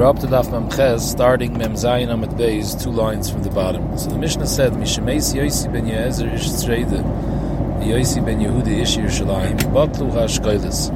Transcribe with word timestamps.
We're 0.00 0.06
up 0.06 0.18
to 0.20 0.28
Daf 0.28 0.46
Memches, 0.46 1.00
starting 1.00 1.58
Mem 1.58 1.74
Zayin 1.74 2.10
Amid 2.10 2.30
Beis, 2.30 2.82
two 2.82 2.90
lines 2.90 3.28
from 3.28 3.42
the 3.42 3.50
bottom. 3.50 3.98
So 3.98 4.08
the 4.08 4.16
Mishnah 4.16 4.46
said, 4.46 4.72
Mishemeis 4.72 5.34
Yosi 5.34 5.70
ben 5.70 5.84
Yezer 5.84 6.32
ish 6.32 6.48
Tzreide, 6.48 7.02
Yosi 7.84 8.24
ben 8.24 8.40
Yehudi 8.40 8.80
ish 8.80 8.96
Yerushalayim, 8.96 9.58
Batlu 9.74 10.10
ha-Shkoilis. 10.10 10.88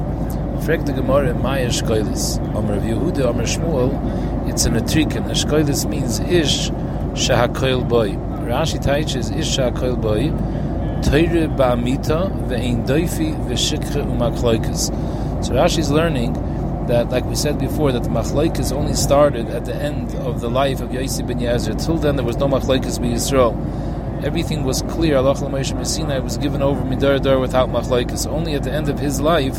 Frag 0.65 0.87
the 0.87 0.93
Gemara, 0.93 1.35
Maya 1.35 1.67
Shkoilis. 1.67 2.39
Amr 2.55 2.73
of 2.73 2.81
Yehuda, 2.81 3.27
Amr 3.29 3.43
Shmuel, 3.43 4.49
it's 4.49 4.65
an 4.65 4.73
atrikin. 4.73 5.29
Shkoilis 5.29 5.87
means 5.87 6.19
ish 6.21 6.71
shahakoil 7.11 7.87
boy. 7.87 8.09
Rashi 8.49 8.83
teaches 8.83 9.29
ish 9.29 9.55
shahakoil 9.55 10.01
boy, 10.01 10.29
Teire 11.07 11.55
ba'amita, 11.55 12.31
ve'ein 12.47 12.87
doifi, 12.87 13.35
ve'shikre 13.47 14.03
u'makloikas. 14.03 15.45
So 15.45 15.53
Rashi 15.53 15.77
is 15.77 15.91
learning 15.91 16.33
that, 16.87 17.09
like 17.09 17.25
we 17.25 17.35
said 17.35 17.59
before, 17.59 17.91
that 17.91 18.03
the 18.03 18.09
machlokes 18.09 18.71
only 18.71 18.93
started 18.93 19.47
at 19.49 19.65
the 19.65 19.75
end 19.75 20.13
of 20.15 20.41
the 20.41 20.49
life 20.49 20.81
of 20.81 20.89
Yossi 20.89 21.25
ben 21.25 21.39
Yezer. 21.39 21.83
Till 21.83 21.97
then, 21.97 22.15
there 22.15 22.25
was 22.25 22.37
no 22.37 22.47
machlokes 22.47 22.99
by 22.99 23.07
Yisrael. 23.07 24.23
Everything 24.23 24.63
was 24.63 24.81
clear. 24.83 25.17
Allah 25.17 25.35
Moshe 25.35 25.75
Messina 25.75 26.21
was 26.21 26.37
given 26.37 26.61
over 26.61 26.81
midar 26.81 27.21
dar 27.21 27.39
without 27.39 27.69
machlokes. 27.69 28.25
Only 28.27 28.53
at 28.53 28.63
the 28.63 28.71
end 28.71 28.89
of 28.89 28.99
his 28.99 29.19
life 29.19 29.55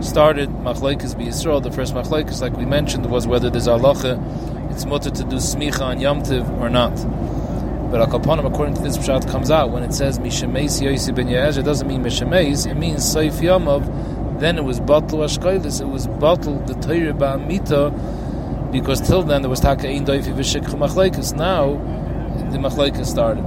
started 0.00 0.48
machlokes 0.50 1.16
by 1.16 1.24
Yisrael. 1.24 1.62
The 1.62 1.72
first 1.72 1.94
machlokes, 1.94 2.40
like 2.40 2.56
we 2.56 2.64
mentioned, 2.64 3.06
was 3.06 3.26
whether 3.26 3.50
there's 3.50 3.66
halacha, 3.66 4.70
it's 4.70 4.84
mutter 4.84 5.10
to 5.10 5.24
do 5.24 5.36
smicha 5.36 5.80
on 5.80 5.98
yamtiv 5.98 6.48
or 6.60 6.68
not. 6.68 6.94
But 7.90 8.08
Akapanim, 8.08 8.46
according 8.46 8.74
to 8.74 8.82
this 8.82 8.98
pshat, 8.98 9.30
comes 9.30 9.50
out 9.50 9.70
when 9.70 9.82
it 9.82 9.94
says 9.94 10.18
Mishemeis 10.18 10.82
Yossi 10.82 11.14
ben 11.14 11.28
Yezer, 11.28 11.58
it 11.58 11.62
doesn't 11.62 11.86
mean 11.86 12.02
Mishemeis, 12.02 12.70
it 12.70 12.74
means 12.74 13.02
Seif 13.02 13.40
Yamav 13.40 13.84
then 14.40 14.58
it 14.58 14.64
was 14.64 14.80
batul 14.80 15.24
ashkoilis, 15.24 15.80
it 15.80 15.86
was 15.86 16.06
batul 16.06 16.66
the 16.66 16.74
Torah 16.74 17.12
ba'amita, 17.12 18.72
because 18.72 19.00
till 19.00 19.22
then 19.22 19.42
there 19.42 19.50
was 19.50 19.60
taka 19.60 19.88
ein 19.88 20.04
doifi 20.04 20.34
v'shikch 20.34 20.68
machlekes. 20.74 21.34
Now 21.36 21.74
the 22.50 22.58
machlekes 22.58 23.06
started. 23.06 23.44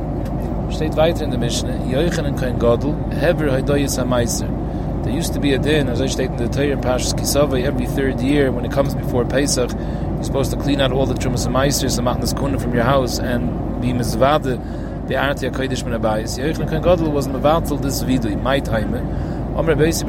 Steht 0.70 0.96
weiter 0.96 1.24
in 1.24 1.32
the 1.32 1.38
Mishnah, 1.38 1.80
Yoichan 1.80 2.26
and 2.28 2.40
Kain 2.40 2.60
Gadol, 2.60 2.94
Hever 3.10 3.48
Haidoyis 3.48 3.98
HaMaiser. 3.98 5.04
There 5.04 5.12
used 5.12 5.34
to 5.34 5.40
be 5.40 5.54
a 5.54 5.58
din, 5.58 5.90
as 5.90 6.00
I 6.00 6.06
state 6.06 6.30
in 6.30 6.38
the 6.38 6.48
Torah 6.48 6.78
Pashas 6.78 7.14
Kisava, 7.16 7.60
every 7.64 7.88
third 7.88 8.20
year 8.22 8.52
when 8.52 8.66
it 8.66 8.72
comes 8.72 8.94
before 8.94 9.26
Pesach, 9.26 9.72
you're 9.72 10.24
supposed 10.24 10.52
to 10.52 10.58
clean 10.58 10.80
out 10.80 10.92
all 10.92 11.08
the 11.08 11.16
Trumas 11.16 11.48
HaMaisers 11.48 11.98
and 11.98 12.08
Matnas 12.08 12.38
Kuna 12.38 12.60
from 12.60 12.76
your 12.76 12.84
house 12.84 13.18
and 13.18 13.82
be 13.82 13.88
Mizvade, 13.94 15.08
the 15.08 15.16
Arti 15.16 15.50
HaKodesh 15.50 15.84
Min 15.84 16.00
HaBayis. 16.00 16.38
Yoichan 16.38 16.60
and 16.60 16.70
Kain 16.70 16.82
Gadol 16.84 17.12
was 17.12 17.28
Mevatel 17.28 17.82
this 17.82 18.04
vidui, 18.04 18.40
my 18.40 18.60
time, 18.60 18.94
Amr 19.60 19.76
Noise 19.76 20.04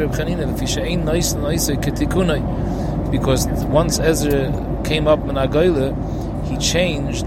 Ketikunai. 1.82 3.10
Because 3.10 3.48
once 3.64 3.98
Ezra 3.98 4.80
came 4.84 5.08
up 5.08 5.18
in 5.28 5.34
Agoyle, 5.34 5.92
he 6.46 6.56
changed 6.58 7.26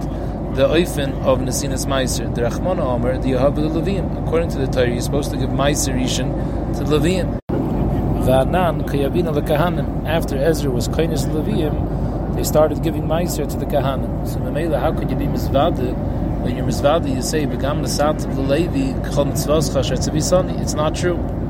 the 0.56 0.66
oifen 0.70 1.12
of 1.26 1.40
Nesinas 1.40 1.86
Meiser. 1.86 2.34
The 2.34 2.44
Rachmana 2.44 2.82
Amr, 2.82 3.18
the 3.18 3.32
Leviim. 3.32 4.26
According 4.26 4.52
to 4.52 4.58
the 4.60 4.68
Torah, 4.68 4.88
you're 4.88 5.02
supposed 5.02 5.32
to 5.32 5.38
give 5.38 5.50
Meiser 5.50 5.94
Rishon 5.94 6.32
to 6.78 6.86
Leviim. 6.86 7.40
Va'anan 7.50 8.88
Kayavina 8.88 9.34
Lekahanim. 9.38 10.06
After 10.08 10.38
Ezra 10.38 10.72
was 10.72 10.88
Kainis 10.88 11.26
Leviim, 11.26 12.38
they 12.38 12.46
started 12.46 12.82
giving 12.82 13.04
Meiser 13.04 13.46
to 13.52 13.58
the 13.58 13.66
Kahanim. 13.66 14.26
So 14.30 14.40
Mamela, 14.40 14.80
how 14.80 14.94
could 14.94 15.10
you 15.10 15.18
be 15.18 15.26
Mizvade? 15.26 15.94
When 16.42 16.56
you're 16.56 16.66
Mizvade, 16.66 17.14
you 17.14 17.22
say, 17.22 17.46
Begam 17.46 17.82
Nesat 17.82 18.24
of 18.24 18.38
the 18.38 18.42
Levi, 18.42 18.94
Chol 19.10 19.28
Mitzvah 19.28 20.62
It's 20.62 20.74
not 20.74 20.96
true. 20.96 21.43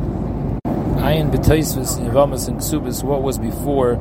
Ayin 1.03 1.31
b'teisvis 1.31 1.99
Yevamas 1.99 2.47
and 2.47 2.59
Ksubis, 2.59 3.03
what 3.03 3.21
was 3.21 3.37
before 3.37 3.97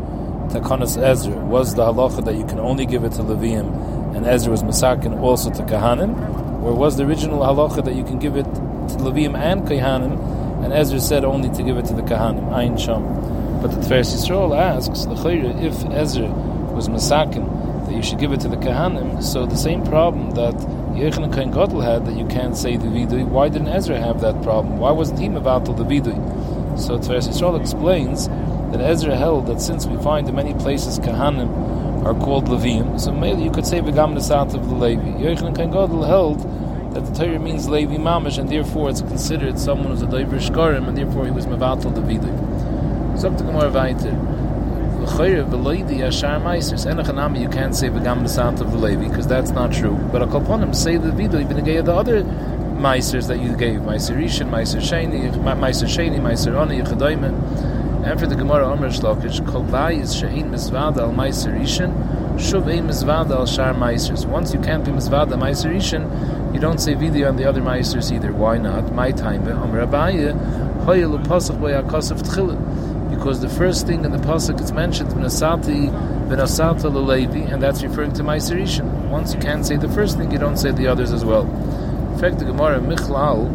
Takanas 0.53 0.97
Ezra? 0.97 1.35
Was 1.35 1.75
the 1.75 1.83
halacha 1.83 2.25
that 2.25 2.37
you 2.37 2.47
can 2.47 2.61
only 2.61 2.87
give 2.87 3.03
it 3.03 3.11
to 3.15 3.25
Levium 3.25 4.15
and 4.15 4.25
Ezra 4.25 4.53
was 4.53 4.63
Masakin 4.63 5.21
also 5.21 5.51
to 5.51 5.65
Kahanim? 5.65 6.63
Or 6.63 6.73
was 6.77 6.99
the 6.99 7.05
original 7.05 7.41
halacha 7.41 7.85
that 7.85 7.97
you 7.97 8.05
can 8.05 8.21
give 8.21 8.37
it 8.37 8.45
to 8.45 8.99
Levium 9.03 9.37
and 9.37 9.63
Kahanim 9.63 10.63
and 10.63 10.73
Ezra 10.73 11.01
said 11.01 11.25
only 11.25 11.51
to 11.57 11.65
give 11.65 11.77
it 11.77 11.87
to 11.87 11.93
the 11.93 12.03
Kahanim? 12.03 12.51
Ayin 12.51 12.79
Sham. 12.79 13.03
But 13.61 13.73
the 13.73 13.79
Tiferes 13.79 14.15
Yisrael 14.15 14.57
asks, 14.57 15.05
if 15.05 15.85
Ezra 15.91 16.29
was 16.29 16.89
Masakin, 16.89 17.85
that 17.87 17.97
you 17.97 18.03
should 18.05 18.21
give 18.21 18.31
it 18.31 18.39
to 18.43 18.49
the 18.49 18.59
Kahanim, 18.59 19.21
so 19.25 19.45
the 19.45 19.57
same 19.57 19.85
problem 19.85 20.31
that 20.37 20.55
Yechon 20.95 21.35
Kain 21.35 21.51
Gadol 21.51 21.81
had 21.81 22.07
that 22.07 22.15
you 22.15 22.27
can't 22.29 22.57
say 22.57 22.77
the 22.77 22.87
Vidui, 22.87 23.27
why 23.27 23.49
didn't 23.49 23.67
Ezra 23.67 23.99
have 23.99 24.21
that 24.21 24.41
problem? 24.45 24.79
Why 24.79 24.93
wasn't 24.93 25.19
he 25.19 25.27
Mavatal 25.27 25.77
the 25.77 25.83
Vidui? 25.83 26.42
So 26.77 26.99
Tiferes 26.99 27.29
Yisrael 27.29 27.61
explains 27.61 28.29
that 28.29 28.81
Ezra 28.81 29.17
held 29.17 29.47
that 29.47 29.61
since 29.61 29.87
we 29.87 29.97
find 30.03 30.29
in 30.29 30.35
many 30.35 30.55
places 30.55 30.99
Kahanim 30.99 32.05
are 32.05 32.15
called 32.15 32.47
Levim, 32.47 32.99
so 32.99 33.13
maybe 33.13 33.43
you 33.43 33.51
could 33.51 33.67
say 33.67 33.81
Begam 33.81 34.15
Nesat 34.15 34.55
of 34.55 34.69
the 34.69 34.75
Levi. 34.75 35.23
Yochanan 35.23 35.55
Kain 35.55 35.71
Gadol 35.71 36.05
held 36.05 36.41
that 36.95 37.05
the 37.07 37.13
Torah 37.13 37.39
means 37.39 37.69
Levi 37.69 37.97
Mamish, 37.97 38.39
and 38.39 38.49
therefore 38.49 38.91
it's 38.91 39.03
considered 39.03 39.59
someone 39.59 39.89
who's 39.89 40.03
a 40.03 40.07
Doiver 40.07 40.41
Shkarim, 40.41 40.89
and 40.89 40.97
therefore 40.97 41.27
he 41.27 41.31
was 41.31 41.47
Mevatel 41.47 41.93
Davidik. 41.95 43.19
So 43.19 43.31
to 43.31 43.45
Gemara 43.45 43.71
Vayter. 43.71 44.33
You 45.03 45.09
can't 45.09 45.51
say 47.75 47.89
Begam 47.89 48.61
of 48.61 48.71
the 48.71 48.79
Levi 48.79 49.09
because 49.09 49.27
that's 49.27 49.51
not 49.51 49.73
true. 49.73 49.99
But 50.13 50.23
a 50.23 50.27
Kalponim 50.27 50.77
say 50.77 50.97
the 50.97 51.09
Vidu, 51.09 51.41
even 51.41 51.65
the 51.65 51.93
other 51.93 52.23
Meisers 52.83 53.29
that 53.29 53.39
you 53.39 53.55
gave, 53.57 53.79
Meiser 53.83 54.17
Rishon, 54.17 54.51
Meiser 54.51 54.81
Sheni, 54.81 55.31
Meiser 55.31 55.87
Sheni, 55.87 56.19
Oni, 56.57 56.81
Yechadoime. 56.81 58.05
After 58.05 58.27
the 58.27 58.35
Gemara 58.35 58.67
Omer 58.67 58.89
Shlokish, 58.89 59.47
Kol 59.47 59.63
Bayis 59.63 60.21
Shein 60.21 60.51
Mizvada 60.51 61.03
al 61.03 61.13
Meiser 61.13 61.57
Rishon, 61.57 61.93
Shuv 62.35 62.67
Ein 62.67 62.89
Mizvada 62.89 63.37
al 63.37 63.47
Shar 63.47 63.73
Meisers. 63.75 64.27
Once 64.27 64.53
you 64.53 64.59
can't 64.59 64.85
be 64.85 64.91
Mizvada 64.91 65.39
Meiser 65.39 65.73
Rishon, 65.73 66.53
you 66.53 66.59
don't 66.59 66.81
say 66.81 66.95
Vidya 66.95 67.29
on 67.29 67.37
the 67.37 67.49
other 67.49 67.61
Meisers 67.61 68.11
either. 68.11 68.33
Why 68.33 68.59
not? 68.59 68.93
My 68.93 69.13
time, 69.13 69.47
Omer 69.47 69.87
Abaye. 69.87 70.33
Because 73.11 73.41
the 73.41 73.49
first 73.49 73.87
thing 73.87 74.05
in 74.05 74.11
the 74.11 74.19
pasuk 74.19 74.61
it's 74.61 74.73
mentioned 74.73 75.11
Benasati 75.11 75.89
Benasata 76.29 76.91
Lelevi, 76.91 77.53
and 77.53 77.63
that's 77.63 77.85
referring 77.85 78.13
to 78.15 78.25
Meiser 78.25 79.09
Once 79.09 79.35
you 79.35 79.39
can't 79.39 79.65
say 79.65 79.77
the 79.77 79.89
first 79.89 80.19
thing, 80.19 80.33
you 80.33 80.39
don't 80.39 80.57
say 80.57 80.73
the 80.73 80.89
others 80.89 81.13
as 81.13 81.25
well 81.25 81.47
fact, 82.23 82.39
the 82.39 82.45
Gemara 82.45 82.79
Michlal 82.79 83.51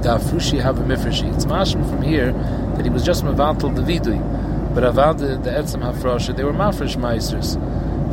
Dafrushi 0.00 0.58
have 0.62 0.78
a 0.78 0.82
mifreshi. 0.84 1.30
It's 1.34 1.44
mashma 1.44 1.86
from 1.86 2.00
here 2.00 2.32
that 2.76 2.86
he 2.86 2.90
was 2.90 3.04
just 3.04 3.24
mevatel 3.24 3.74
the 3.76 3.82
vidui, 3.82 4.18
but 4.74 4.84
avad 4.84 5.18
the 5.18 5.50
etzem 5.50 5.82
hafrasha 5.82 6.34
they 6.34 6.44
were 6.44 6.54
mafresh 6.54 6.96
meisters. 6.96 7.56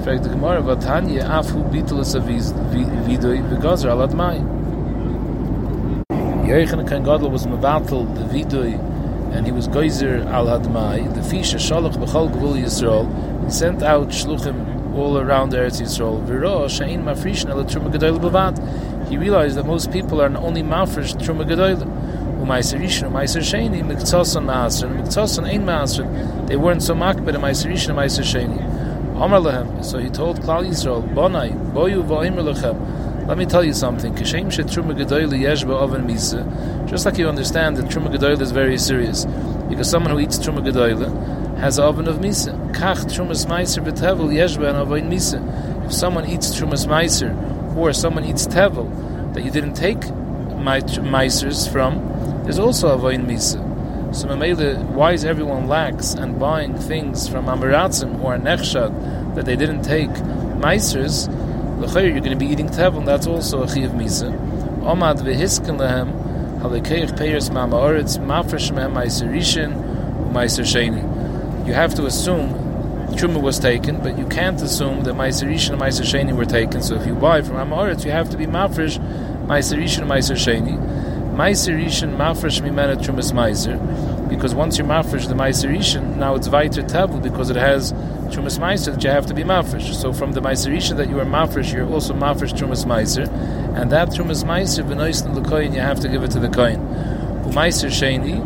In 0.05 0.21
the 0.21 0.27
Gemara 0.27 0.61
Vatanya 0.61 1.23
afu 1.29 1.63
bitulas 1.71 2.15
vidui 2.19 3.41
v'gazer 3.49 3.89
al 3.89 4.05
admai. 4.05 4.41
Yerechan 6.45 6.85
Kan 6.85 7.03
Gadol 7.03 7.29
was 7.29 7.45
mevatel 7.45 8.13
the 8.15 8.25
vidui, 8.25 8.77
and 9.33 9.45
he 9.45 9.53
was 9.53 9.69
geyser 9.69 10.27
al 10.27 10.47
admai. 10.47 11.13
The 11.13 11.21
fisha 11.21 11.55
shalach 11.55 11.95
b'chol 11.95 12.29
gvul 12.29 12.61
Yisrael. 12.61 13.45
He 13.45 13.51
sent 13.51 13.83
out 13.83 14.09
shluchim 14.09 14.95
all 14.97 15.17
around 15.17 15.53
Eretz 15.53 15.79
Yisrael. 15.79 16.25
V'ro 16.27 16.65
shein 16.65 17.03
mafrishna 17.03 17.55
l'trum 17.55 17.89
gedol 17.89 18.19
b'vad 18.19 18.59
he 19.09 19.17
realized 19.17 19.57
that 19.57 19.65
most 19.65 19.91
people 19.91 20.21
are 20.21 20.35
only 20.37 20.63
mafresh 20.63 21.15
truma 21.15 21.45
gedoyle. 21.45 21.85
Umaiser 22.39 22.79
Rishon, 22.79 23.11
Umaiser 23.11 23.41
Sheni, 23.41 23.83
Miktzoson 23.83 24.45
Maaser, 24.45 24.89
Miktzoson 24.89 25.45
Ein 25.45 25.65
Maaser. 25.65 26.47
They 26.47 26.55
weren't 26.55 26.81
so 26.81 26.95
makbid 26.95 27.35
Umaiser 27.35 27.69
Rishon, 27.69 27.95
Umaiser 27.95 28.23
Sheni. 28.23 29.19
Omar 29.19 29.41
Lehem, 29.41 29.83
so 29.83 29.99
he 29.99 30.09
told 30.09 30.39
Klal 30.39 30.65
Yisrael, 30.65 31.03
Bonai, 31.13 31.51
Boyu 31.73 32.01
Voimer 32.01 32.53
Lechem. 32.53 33.27
Let 33.29 33.37
me 33.37 33.45
tell 33.45 33.63
you 33.63 33.73
something. 33.73 34.15
Kishem 34.15 34.51
she 34.51 34.63
Truma 34.63 34.97
Gedoyle 34.97 35.37
Yeshba 35.37 35.75
Oven 35.75 36.07
Misa. 36.07 36.89
Just 36.89 37.05
like 37.05 37.19
you 37.19 37.29
understand 37.29 37.77
that 37.77 37.85
Truma 37.85 38.07
Gedoyle 38.11 38.41
is 38.41 38.51
very 38.51 38.75
serious. 38.75 39.25
Because 39.69 39.87
someone 39.87 40.13
who 40.13 40.19
eats 40.19 40.39
Truma 40.39 40.65
Gedoyle 40.67 41.57
has 41.59 41.77
an 41.77 41.83
oven 41.83 42.07
of 42.07 42.15
Misa. 42.15 42.57
Kach 42.73 43.05
Trumas 43.05 43.45
Meiser 43.45 43.85
Betevel 43.85 44.33
Yeshba 44.33 44.69
and 44.69 44.77
Oven 44.77 45.11
Misa. 45.11 45.85
If 45.85 45.93
someone 45.93 46.25
eats 46.27 46.59
Trumas 46.59 46.87
Meiser, 46.87 47.29
or 47.79 47.93
someone 47.93 48.25
eats 48.25 48.47
tevel 48.47 49.33
that 49.33 49.43
you 49.43 49.51
didn't 49.51 49.73
take 49.73 49.99
meisers 49.99 51.71
from, 51.71 52.43
there's 52.43 52.59
also 52.59 52.89
a 52.89 52.97
vain 52.97 53.25
misa. 53.25 53.65
So 54.13 54.27
Mamela, 54.27 54.83
why 54.89 55.13
is 55.13 55.23
everyone 55.23 55.67
lax 55.67 56.13
and 56.13 56.39
buying 56.39 56.75
things 56.75 57.27
from 57.29 57.45
Amiratzim 57.45 58.23
or 58.23 58.37
Nechshad 58.37 59.35
that 59.35 59.45
they 59.45 59.55
didn't 59.55 59.83
take 59.83 60.09
meisers? 60.09 61.27
You're 61.79 62.19
going 62.19 62.23
to 62.23 62.35
be 62.35 62.47
eating 62.47 62.67
tevel, 62.67 62.97
and 62.97 63.07
that's 63.07 63.27
also 63.27 63.63
a 63.63 63.67
chiv 63.67 63.91
misa. 63.91 64.31
Omad 64.81 65.19
v'hisken 65.19 65.77
lehem 65.79 66.11
halikeich 66.59 67.11
peiris 67.17 67.49
ma'ma'oretz 67.49 68.17
mafresh 68.17 68.71
mehem 68.71 68.93
meiser 68.93 69.29
rishin 69.29 69.71
sheni. 70.33 71.67
You 71.67 71.73
have 71.73 71.93
to 71.95 72.05
assume 72.05 72.58
Truma 73.17 73.41
was 73.41 73.59
taken, 73.59 74.01
but 74.01 74.17
you 74.17 74.27
can't 74.27 74.61
assume 74.61 75.03
that 75.03 75.15
Meiser 75.15 75.47
and 75.47 75.81
Meiser 75.81 76.03
Sheni 76.03 76.35
were 76.35 76.45
taken. 76.45 76.81
So 76.81 76.95
if 76.95 77.05
you 77.05 77.15
buy 77.15 77.41
from 77.41 77.55
Amoritz, 77.55 78.05
you 78.05 78.11
have 78.11 78.29
to 78.29 78.37
be 78.37 78.45
Mafresh, 78.45 78.97
Meiser 79.45 79.77
Rishon 79.77 80.01
and 80.01 80.11
Meiser 80.11 80.35
Sheni. 80.35 80.77
Meiser 81.35 81.75
Rishon, 81.75 82.15
Mafresh 82.17 82.61
Mimena 82.61 82.95
Trumas 82.97 83.31
Meiser. 83.31 83.77
because 84.29 84.53
once 84.53 84.77
you're 84.77 84.87
mafresh 84.87 85.27
the 85.27 85.33
Meiserishan, 85.33 86.17
now 86.17 86.35
it's 86.35 86.47
Viter 86.47 86.87
Tevel 86.87 87.21
because 87.21 87.49
it 87.49 87.55
has 87.55 87.91
Trumas 88.31 88.59
Meiser 88.59 88.93
that 88.93 89.03
you 89.03 89.09
have 89.09 89.25
to 89.25 89.33
be 89.33 89.43
mafresh. 89.43 89.93
So 89.95 90.13
from 90.13 90.33
the 90.33 90.41
Meiserishan 90.41 90.97
that 90.97 91.09
you 91.09 91.19
are 91.19 91.25
mafresh, 91.25 91.73
you're 91.73 91.89
also 91.91 92.13
mafresh 92.13 92.53
Trumas 92.53 92.85
Meiser, 92.85 93.27
and 93.75 93.91
that 93.91 94.09
Trumas 94.09 94.43
Meiser 94.43 94.87
benoisten 94.87 95.45
coin, 95.47 95.73
you 95.73 95.81
have 95.81 95.99
to 96.01 96.07
give 96.07 96.23
it 96.23 96.31
to 96.31 96.39
the 96.39 96.49
coin. 96.49 96.77
Meiser 97.49 97.89
Sheni, 97.89 98.39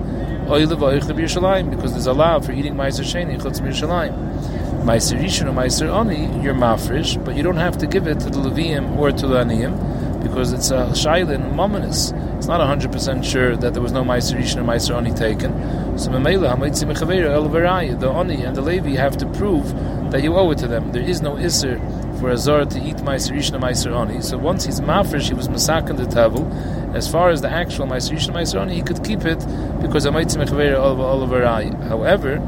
because 1.69 1.91
there's 1.91 2.07
a 2.07 2.13
law 2.13 2.39
for 2.39 2.51
eating 2.53 2.75
Meiser 2.75 3.03
Sheni 3.03 3.39
Chutz 3.39 3.59
Yerushalayim. 3.59 4.52
Meiser 4.83 5.17
Rishon 5.17 5.47
or 5.47 5.53
Meiser 5.53 5.87
Oni, 5.87 6.43
you're 6.43 6.53
mafresh, 6.53 7.23
but 7.23 7.37
you 7.37 7.43
don't 7.43 7.55
have 7.55 7.77
to 7.77 7.87
give 7.87 8.05
it 8.05 8.19
to 8.19 8.29
the 8.29 8.39
Levium 8.39 8.97
or 8.97 9.13
to 9.13 9.27
the 9.27 9.35
Aniyim 9.35 10.21
because 10.21 10.51
it's 10.51 10.71
a 10.71 10.87
shaylin 10.87 11.53
mominus. 11.53 12.11
It's 12.37 12.47
not 12.47 12.59
100% 12.59 13.23
sure 13.23 13.55
that 13.55 13.73
there 13.73 13.81
was 13.81 13.93
no 13.93 14.03
Meiser 14.03 14.37
Rishon 14.37 14.57
or 14.57 14.63
Meiser 14.63 14.93
Oni 14.93 15.13
taken. 15.13 15.53
So 15.97 16.09
Mamela, 16.11 16.53
Hamaitzi 16.53 16.83
Mechaveira, 16.91 17.29
El 17.29 17.47
the 17.47 18.09
Oni 18.09 18.43
and 18.43 18.57
the 18.57 18.61
Levi 18.61 18.95
have 18.95 19.15
to 19.19 19.25
prove 19.25 19.73
that 20.11 20.21
you 20.21 20.35
owe 20.35 20.51
it 20.51 20.57
to 20.57 20.67
them. 20.67 20.91
There 20.91 21.01
is 21.01 21.21
no 21.21 21.35
Isser 21.35 21.79
for 22.19 22.31
a 22.31 22.37
Zor 22.37 22.65
to 22.65 22.79
eat 22.81 22.97
Meiser 22.97 23.31
Rishon 23.31 23.53
or 23.53 23.59
Meiser 23.59 23.93
Oni. 23.93 24.21
So 24.21 24.37
once 24.37 24.65
he's 24.65 24.81
mafresh, 24.81 25.29
he 25.29 25.33
was 25.33 25.47
masakan 25.47 25.95
the 25.95 26.07
Tavel. 26.07 26.45
As 26.93 27.09
far 27.09 27.29
as 27.29 27.41
the 27.41 27.49
actual 27.49 27.87
Meiser 27.87 28.11
Rishon 28.11 28.31
or 28.31 28.33
Meiser 28.33 28.59
Oni, 28.59 28.75
he 28.75 28.81
could 28.81 29.01
keep 29.01 29.23
it 29.23 29.39
because 29.81 30.05
Hamaitzi 30.05 30.43
Mechaveira, 30.43 30.73
El 30.75 31.87
However, 31.87 32.41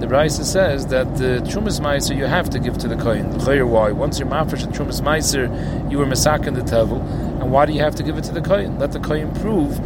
the 0.00 0.06
Brisa 0.06 0.44
says 0.44 0.86
that 0.86 1.16
the 1.16 1.40
Trumas 1.48 1.80
Meiser 1.80 2.16
you 2.16 2.26
have 2.26 2.48
to 2.50 2.58
give 2.58 2.78
to 2.78 2.88
the 2.88 2.96
Kohen. 2.96 3.26
Why? 3.68 3.90
Once 3.90 4.18
you're 4.18 4.28
mafresh 4.28 4.62
and 4.64 4.72
Trumas 4.72 5.00
Meiser, 5.00 5.48
you 5.90 5.98
were 5.98 6.06
masakin 6.06 6.54
the 6.54 6.62
Tevel, 6.62 7.00
and 7.40 7.50
why 7.50 7.66
do 7.66 7.72
you 7.72 7.80
have 7.80 7.94
to 7.96 8.02
give 8.02 8.16
it 8.16 8.24
to 8.24 8.32
the 8.32 8.40
Kohen? 8.40 8.78
Let 8.78 8.92
the 8.92 9.00
Kohen 9.00 9.34
prove 9.34 9.76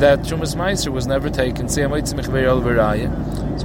that 0.00 0.20
Trumas 0.20 0.56
Meiser 0.56 0.90
was 0.90 1.06
never 1.06 1.30
taken. 1.30 1.68
So 1.68 1.88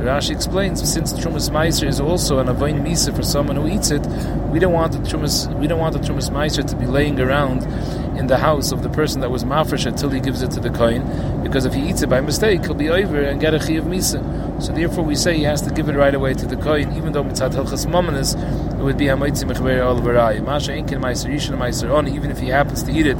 Rashi 0.03 0.31
explains, 0.31 0.93
since 0.93 1.13
Trumas 1.13 1.49
Meiser 1.49 1.87
is 1.87 1.99
also 1.99 2.37
an 2.39 2.47
avoin 2.47 2.83
misa 2.83 3.15
for 3.15 3.23
someone 3.23 3.55
who 3.55 3.67
eats 3.67 3.89
it, 3.89 4.05
we 4.51 4.59
don't 4.59 4.73
want 4.73 4.91
the 4.91 4.99
Trumas 4.99 5.47
we 5.59 5.65
don't 5.65 5.79
want 5.79 5.93
the 5.93 5.99
Trumas 5.99 6.29
Meiser 6.29 6.63
to 6.67 6.75
be 6.75 6.85
laying 6.85 7.19
around 7.19 7.63
in 8.17 8.27
the 8.27 8.37
house 8.37 8.71
of 8.71 8.83
the 8.83 8.89
person 8.89 9.21
that 9.21 9.31
was 9.31 9.43
mafresh 9.43 9.85
until 9.85 10.09
he 10.09 10.19
gives 10.19 10.41
it 10.41 10.51
to 10.51 10.59
the 10.59 10.69
kohen, 10.69 11.43
because 11.43 11.65
if 11.65 11.73
he 11.73 11.89
eats 11.89 12.01
it 12.01 12.09
by 12.09 12.19
mistake, 12.19 12.65
he'll 12.65 12.73
be 12.73 12.89
over 12.89 13.21
and 13.21 13.39
get 13.39 13.53
a 13.53 13.59
chi 13.59 13.73
of 13.73 13.85
misa. 13.85 14.21
So 14.61 14.73
therefore, 14.73 15.03
we 15.03 15.15
say 15.15 15.37
he 15.37 15.43
has 15.43 15.61
to 15.61 15.73
give 15.73 15.87
it 15.89 15.95
right 15.95 16.15
away 16.15 16.33
to 16.33 16.45
the 16.45 16.57
kohen, 16.57 16.95
even 16.97 17.13
though 17.13 17.23
mitzat 17.23 17.51
hilchas 17.51 17.85
mominus, 17.85 18.35
it 18.73 18.83
would 18.83 18.97
be 18.97 19.05
hamoitzi 19.05 19.45
mechver 19.49 19.79
al 19.79 20.01
Masha 20.41 20.71
inkin 20.71 20.99
meiser 21.01 21.29
yishin 21.29 21.57
meiser 21.57 21.93
on, 21.93 22.07
even 22.07 22.31
if 22.31 22.39
he 22.39 22.47
happens 22.47 22.83
to 22.83 22.91
eat 22.91 23.07
it 23.07 23.17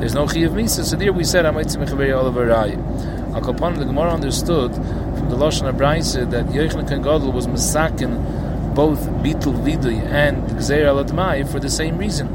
there's 0.00 0.14
no 0.14 0.26
chi 0.26 0.40
of 0.40 0.52
misa. 0.52 0.82
So 0.82 0.96
there 0.96 1.12
we 1.12 1.24
said 1.24 1.44
Oliver 1.44 2.46
Rai. 2.46 2.72
Al 2.72 3.42
Kapon, 3.42 3.78
the 3.78 3.84
Gemara 3.84 4.14
understood 4.14 4.74
from 4.74 5.28
the 5.28 5.36
Lashon 5.36 5.70
Abraisa 5.70 6.28
that 6.30 6.46
Yochanan 6.46 6.88
Kan 6.88 7.02
Gadol 7.02 7.32
was 7.32 7.46
masakin 7.46 8.74
both 8.74 8.98
Bitul 9.22 9.62
Vidui 9.62 10.00
and 10.06 10.42
Gzeir 10.52 10.86
Aladmai 10.86 11.46
for 11.46 11.60
the 11.60 11.68
same 11.68 11.98
reason, 11.98 12.28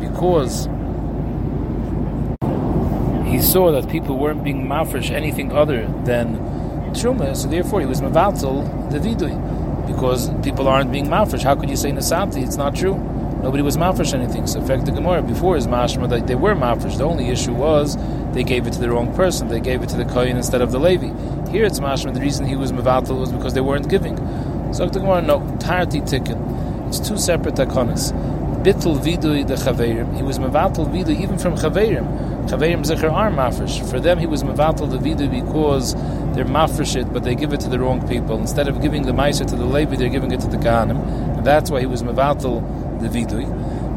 because 0.00 0.66
he 3.32 3.40
saw 3.40 3.72
that 3.72 3.88
people 3.88 4.18
weren't 4.18 4.44
being 4.44 4.66
mafresh 4.66 5.10
anything 5.10 5.52
other 5.52 5.86
than 6.04 6.36
truma, 6.92 7.34
so 7.34 7.48
therefore 7.48 7.80
he 7.80 7.86
was 7.86 8.02
mavatal 8.02 8.90
the 8.90 8.98
vidui, 8.98 9.34
because 9.86 10.28
people 10.42 10.68
aren't 10.68 10.92
being 10.92 11.06
mafresh. 11.06 11.42
How 11.42 11.56
could 11.56 11.70
you 11.70 11.76
say 11.76 11.90
nasanti? 11.90 12.44
It's 12.44 12.56
not 12.56 12.76
true. 12.76 12.98
Nobody 13.42 13.62
was 13.62 13.78
mafresh 13.78 14.12
anything. 14.12 14.46
So, 14.46 14.60
in 14.60 14.66
fact, 14.66 14.84
the 14.84 14.92
Gemara 14.92 15.22
before 15.22 15.56
is 15.56 15.66
mashma 15.66 16.10
that 16.10 16.26
they 16.26 16.34
were 16.34 16.54
mafresh. 16.54 16.98
The 16.98 17.04
only 17.04 17.28
issue 17.28 17.54
was 17.54 17.96
they 18.34 18.44
gave 18.44 18.66
it 18.66 18.74
to 18.74 18.80
the 18.80 18.90
wrong 18.90 19.14
person. 19.16 19.48
They 19.48 19.60
gave 19.60 19.82
it 19.82 19.88
to 19.88 19.96
the 19.96 20.04
kohen 20.04 20.36
instead 20.36 20.60
of 20.60 20.70
the 20.70 20.78
levi. 20.78 21.08
Here 21.50 21.64
it's 21.64 21.80
mashma. 21.80 22.12
The 22.12 22.20
reason 22.20 22.46
he 22.46 22.54
was 22.54 22.70
mevatel 22.70 23.18
was 23.18 23.32
because 23.32 23.54
they 23.54 23.62
weren't 23.62 23.88
giving. 23.88 24.16
So 24.74 24.86
the 24.86 25.00
Gemara 25.00 25.22
no 25.22 25.40
tarti 25.58 26.02
tikkun. 26.02 26.86
It's 26.88 27.00
two 27.00 27.16
separate 27.16 27.54
takonas. 27.54 28.12
Bittul 28.62 28.98
vidui 29.00 29.46
the 29.46 29.54
chaverim. 29.54 30.14
He 30.14 30.22
was 30.22 30.38
mevatel 30.38 30.86
vidui 30.92 31.18
even 31.20 31.38
from 31.38 31.56
chaverim. 31.56 32.31
Chaverim 32.46 32.84
zecher 32.84 33.12
are 33.12 33.30
mafresh. 33.30 33.88
For 33.90 34.00
them, 34.00 34.18
he 34.18 34.26
was 34.26 34.42
mevatel 34.42 34.90
the 34.90 34.98
vidui 34.98 35.30
because 35.30 35.94
they're 36.34 36.44
mafresh 36.44 36.96
it, 37.00 37.12
but 37.12 37.24
they 37.24 37.34
give 37.34 37.52
it 37.52 37.60
to 37.60 37.68
the 37.68 37.78
wrong 37.78 38.06
people. 38.08 38.38
Instead 38.38 38.68
of 38.68 38.82
giving 38.82 39.02
the 39.02 39.12
meiser 39.12 39.46
to 39.46 39.56
the 39.56 39.64
levi, 39.64 39.96
they're 39.96 40.08
giving 40.08 40.32
it 40.32 40.40
to 40.40 40.48
the 40.48 40.56
kahanim. 40.56 41.36
And 41.36 41.46
that's 41.46 41.70
why 41.70 41.80
he 41.80 41.86
was 41.86 42.02
mevatel 42.02 43.00
the 43.00 43.08
vidui. 43.08 43.46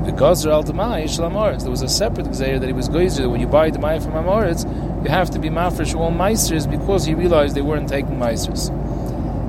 Shel 0.06 0.62
There 1.58 1.72
was 1.72 1.82
a 1.82 1.90
separate 1.90 2.28
gzeir 2.28 2.60
that 2.60 2.68
he 2.68 2.74
was 2.74 2.90
gozer. 2.90 3.30
When 3.30 3.42
you 3.42 3.48
buy 3.48 3.72
the 3.72 3.80
demai 3.80 4.04
from 4.04 4.14
amoritz, 4.14 4.64
you 5.04 5.10
have 5.10 5.32
to 5.32 5.40
be 5.40 5.50
mafresh 5.50 5.96
all 5.96 6.12
meisters 6.12 6.70
because 6.70 7.06
he 7.06 7.16
realized 7.16 7.56
they 7.56 7.62
weren't 7.62 7.90
taking 7.90 8.18
meisters. 8.18 8.70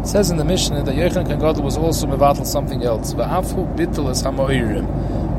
It 0.01 0.07
says 0.07 0.31
in 0.31 0.39
the 0.39 0.45
Mishnah 0.45 0.85
that 0.85 0.95
Yechon 0.95 1.27
Kan 1.27 1.63
was 1.63 1.77
also 1.77 2.07
mevatel 2.07 2.47
something 2.47 2.83
else. 2.85 3.13
Va'afu 3.13 3.77
bittel 3.77 4.09
es 4.11 4.23
hamoirim. 4.23 4.87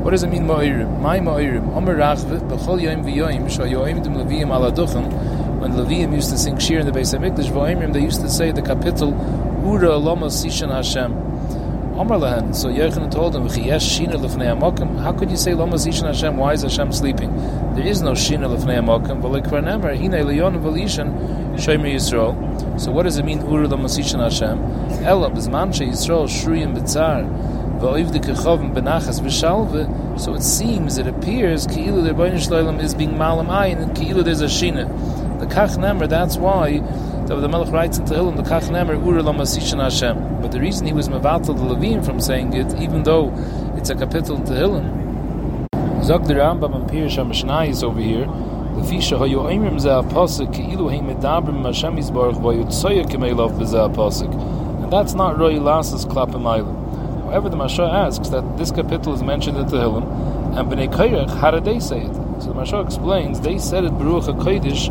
What 0.08 0.12
does 0.12 0.22
it 0.22 0.30
mean 0.30 0.44
moirim? 0.44 1.02
My 1.02 1.20
moirim. 1.20 1.76
Omer 1.76 1.94
rachve 1.94 2.40
b'chol 2.48 2.80
yoim 2.80 3.04
v'yoim 3.04 3.44
shoyoim 3.44 4.02
dem 4.02 4.14
leviyim 4.14 4.48
ala 4.48 4.72
duchem. 4.72 5.06
When 5.60 5.72
Leviyim 5.72 6.14
used 6.14 6.30
to 6.30 6.38
sing 6.38 6.56
shir 6.56 6.78
in 6.78 6.86
the 6.86 6.92
Beis 6.92 7.14
Hamikdash, 7.14 7.52
v'oimrim, 7.52 7.92
they 7.92 8.00
used 8.00 8.22
to 8.22 8.30
say 8.30 8.50
the 8.50 8.62
capital 8.62 9.10
Ura 9.62 9.98
Lomos 10.00 10.32
Sishan 10.42 10.72
Hashem. 10.72 11.12
Omer 11.98 12.16
lehen. 12.16 12.54
So 12.54 12.70
Yochanan 12.70 13.10
told 13.10 13.36
him, 13.36 13.48
shina 13.48 14.14
lefnei 14.14 14.58
amokim." 14.58 14.98
How 14.98 15.12
could 15.12 15.30
you 15.30 15.36
say 15.36 15.52
Lama 15.52 15.74
Zishan 15.74 16.06
Hashem? 16.06 16.38
Why 16.38 16.54
is 16.54 16.62
Hashem 16.62 16.90
sleeping? 16.90 17.36
There 17.74 17.86
is 17.86 18.00
no 18.00 18.12
shina 18.12 18.48
lefnei 18.48 18.78
amokim. 18.78 19.20
But 19.20 19.32
like 19.32 19.44
Kranemer, 19.44 19.94
hine 19.94 20.12
leyon 20.12 20.62
v'lishan 20.62 21.12
shomer 21.56 21.92
Yisrael. 21.92 22.80
So 22.80 22.92
what 22.92 23.02
does 23.02 23.18
it 23.18 23.26
mean 23.26 23.42
Ura 23.42 23.68
Lama 23.68 23.88
Zishan 23.88 24.20
Hashem? 24.20 24.58
Ela 25.04 25.28
b'zman 25.30 25.74
she 25.74 25.84
Yisrael 25.84 26.26
shruyim 26.26 26.74
b'tzar 26.74 27.26
So 27.80 27.94
it 30.34 30.42
seems, 30.42 30.98
it 30.98 31.06
appears, 31.06 31.66
ki'ilu 31.66 32.02
the 32.02 32.10
Rebbeinu 32.12 32.82
is 32.82 32.94
being 32.94 33.16
malam 33.16 33.46
ayin, 33.46 33.80
and 33.82 33.96
ki'ilu 33.96 34.24
there's 34.24 34.40
a 34.40 34.46
shina. 34.46 34.86
The 35.38 35.46
Kach 35.46 36.08
that's 36.08 36.36
why 36.36 36.80
the, 37.28 37.36
the 37.36 37.48
Melech 37.48 37.70
writes 37.72 37.98
in 37.98 38.04
Tehillim, 38.06 38.36
the 38.36 38.42
Kach 38.42 38.68
Nemer, 38.70 38.96
Lamasishan 39.00 39.80
Hashem. 39.80 40.40
But 40.42 40.50
the 40.50 40.60
reason 40.60 40.86
he 40.86 40.92
was 40.92 41.08
Mevatel 41.08 41.56
the 41.56 41.62
Levine 41.62 42.02
from 42.02 42.20
saying 42.20 42.54
it, 42.54 42.74
even 42.80 43.04
though 43.04 43.32
it's 43.76 43.90
a 43.90 43.94
capital 43.94 44.36
in 44.36 44.42
Tehillim, 44.42 46.04
Zog 46.04 46.26
the 46.26 46.34
Rambam 46.34 46.74
and 46.74 46.90
Pirish 46.90 47.16
HaMashnai 47.16 47.68
is 47.68 47.84
over 47.84 48.00
here, 48.00 48.24
the 48.24 48.82
Fisha 48.82 49.18
Oimrim 49.18 49.78
Zeh 49.78 50.08
HaPosik, 50.08 50.54
Ki'ilu 50.54 50.90
Hei 50.90 51.00
Medabrim 51.00 51.64
Hashem 51.64 51.96
Yisbarach 51.96 52.40
Vayu 52.40 52.64
Tsoya 52.66 53.04
Kemeilov 53.04 53.58
B'Zeh 53.58 53.92
HaPosik. 53.92 54.82
And 54.82 54.92
that's 54.92 55.14
not 55.14 55.38
Roy 55.38 55.54
Lasas 55.54 56.06
Klapim 56.06 56.42
Eilim. 56.42 56.77
However, 57.28 57.50
the 57.50 57.58
Mashah 57.58 57.92
asks 58.06 58.30
that 58.30 58.56
this 58.56 58.70
capital 58.70 59.12
is 59.12 59.22
mentioned 59.22 59.58
in 59.58 59.66
Tehillim, 59.66 60.56
and 60.58 60.72
Bnei 60.72 60.90
Kairach, 60.90 61.28
how 61.28 61.50
did 61.50 61.66
they 61.66 61.78
say 61.78 62.00
it? 62.00 62.14
So 62.40 62.54
the 62.54 62.54
Mashah 62.54 62.86
explains, 62.86 63.40
they 63.40 63.58
said 63.58 63.84
it 63.84 63.90
Baruch 63.98 64.24
HaKodesh 64.24 64.88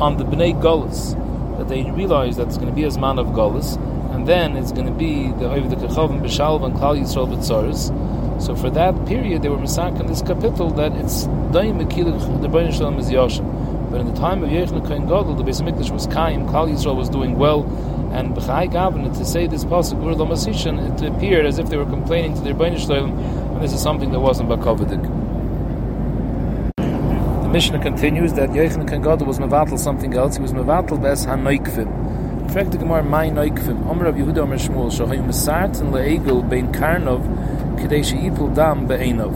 on 0.00 0.16
the 0.16 0.22
Bnei 0.22 0.54
Golas 0.62 1.18
that 1.58 1.66
they 1.66 1.82
realized 1.90 2.38
that 2.38 2.46
it's 2.46 2.56
going 2.56 2.68
to 2.68 2.72
be 2.72 2.84
a 2.84 2.98
man 3.00 3.18
of 3.18 3.26
Golis, 3.34 3.76
and 4.14 4.28
then 4.28 4.56
it's 4.56 4.70
going 4.70 4.86
to 4.86 4.92
be 4.92 5.26
the 5.32 5.46
Oiv 5.46 5.70
the 5.70 5.76
Kechavim 5.76 6.22
B'Shalv 6.22 6.64
and 6.64 6.76
Klal 6.76 7.00
Yisrael 7.00 7.26
B'Tzoris. 7.26 8.40
So 8.40 8.54
for 8.54 8.70
that 8.70 9.04
period, 9.06 9.42
they 9.42 9.48
were 9.48 9.56
misak 9.56 10.06
this 10.06 10.22
capital 10.22 10.70
that 10.70 10.92
it's 10.92 11.24
Daim 11.52 11.80
Mekilich 11.80 12.42
the 12.42 12.48
Bain 12.48 12.70
Shalom 12.70 13.00
is 13.00 13.10
Yoshem. 13.10 13.90
But 13.90 14.02
in 14.02 14.06
the 14.06 14.18
time 14.20 14.44
of 14.44 14.50
Yechon 14.50 14.86
Kohen 14.86 15.08
Gadol, 15.08 15.34
the 15.34 15.42
Beis 15.42 15.60
Hamikdash 15.60 15.90
was 15.90 16.06
Kaim, 16.06 16.46
Klal 16.46 16.70
Yisrael 16.70 16.94
was 16.94 17.08
doing 17.08 17.36
well, 17.36 17.64
and 18.12 18.34
B'chai 18.34 18.70
Gavin 18.70 19.12
to 19.12 19.24
say 19.24 19.46
this 19.46 19.64
pasuk 19.64 20.04
Ur 20.04 20.14
Lamasishan, 20.14 21.02
it 21.02 21.08
appeared 21.08 21.46
as 21.46 21.58
if 21.58 21.70
they 21.70 21.76
were 21.76 21.86
complaining 21.86 22.34
to 22.34 22.40
their 22.42 22.54
Bain 22.54 22.76
Shalom, 22.76 23.18
and 23.18 23.62
this 23.62 23.72
is 23.72 23.82
something 23.82 24.12
that 24.12 24.20
wasn't 24.20 24.48
Bakovadik. 24.50 25.02
The 26.76 27.48
Mishnah 27.48 27.80
continues 27.80 28.34
that 28.34 28.50
Yochanan 28.50 28.86
Kan 28.88 29.02
Gadol 29.02 29.26
was 29.26 29.38
mevatel 29.38 29.78
something 29.78 30.14
else. 30.14 30.36
He 30.36 30.42
was 30.42 30.52
mevatel 30.52 31.00
bes 31.02 31.26
hanoikvim. 31.26 32.52
Frag 32.52 32.70
the 32.70 32.78
Gemara, 32.78 33.02
my 33.02 33.30
noikvim. 33.30 33.86
Omer 33.86 34.06
of 34.06 34.16
Yehuda 34.16 34.38
Omer 34.38 34.56
Shmuel, 34.56 34.90
shohayim 34.92 35.26
mesart 35.26 35.80
and 35.80 35.92
leegel 35.94 36.48
bein 36.48 36.72
karnov 36.72 37.22
kadesh 37.80 38.12
yipul 38.12 38.54
dam 38.54 38.86
be'enov. 38.86 39.34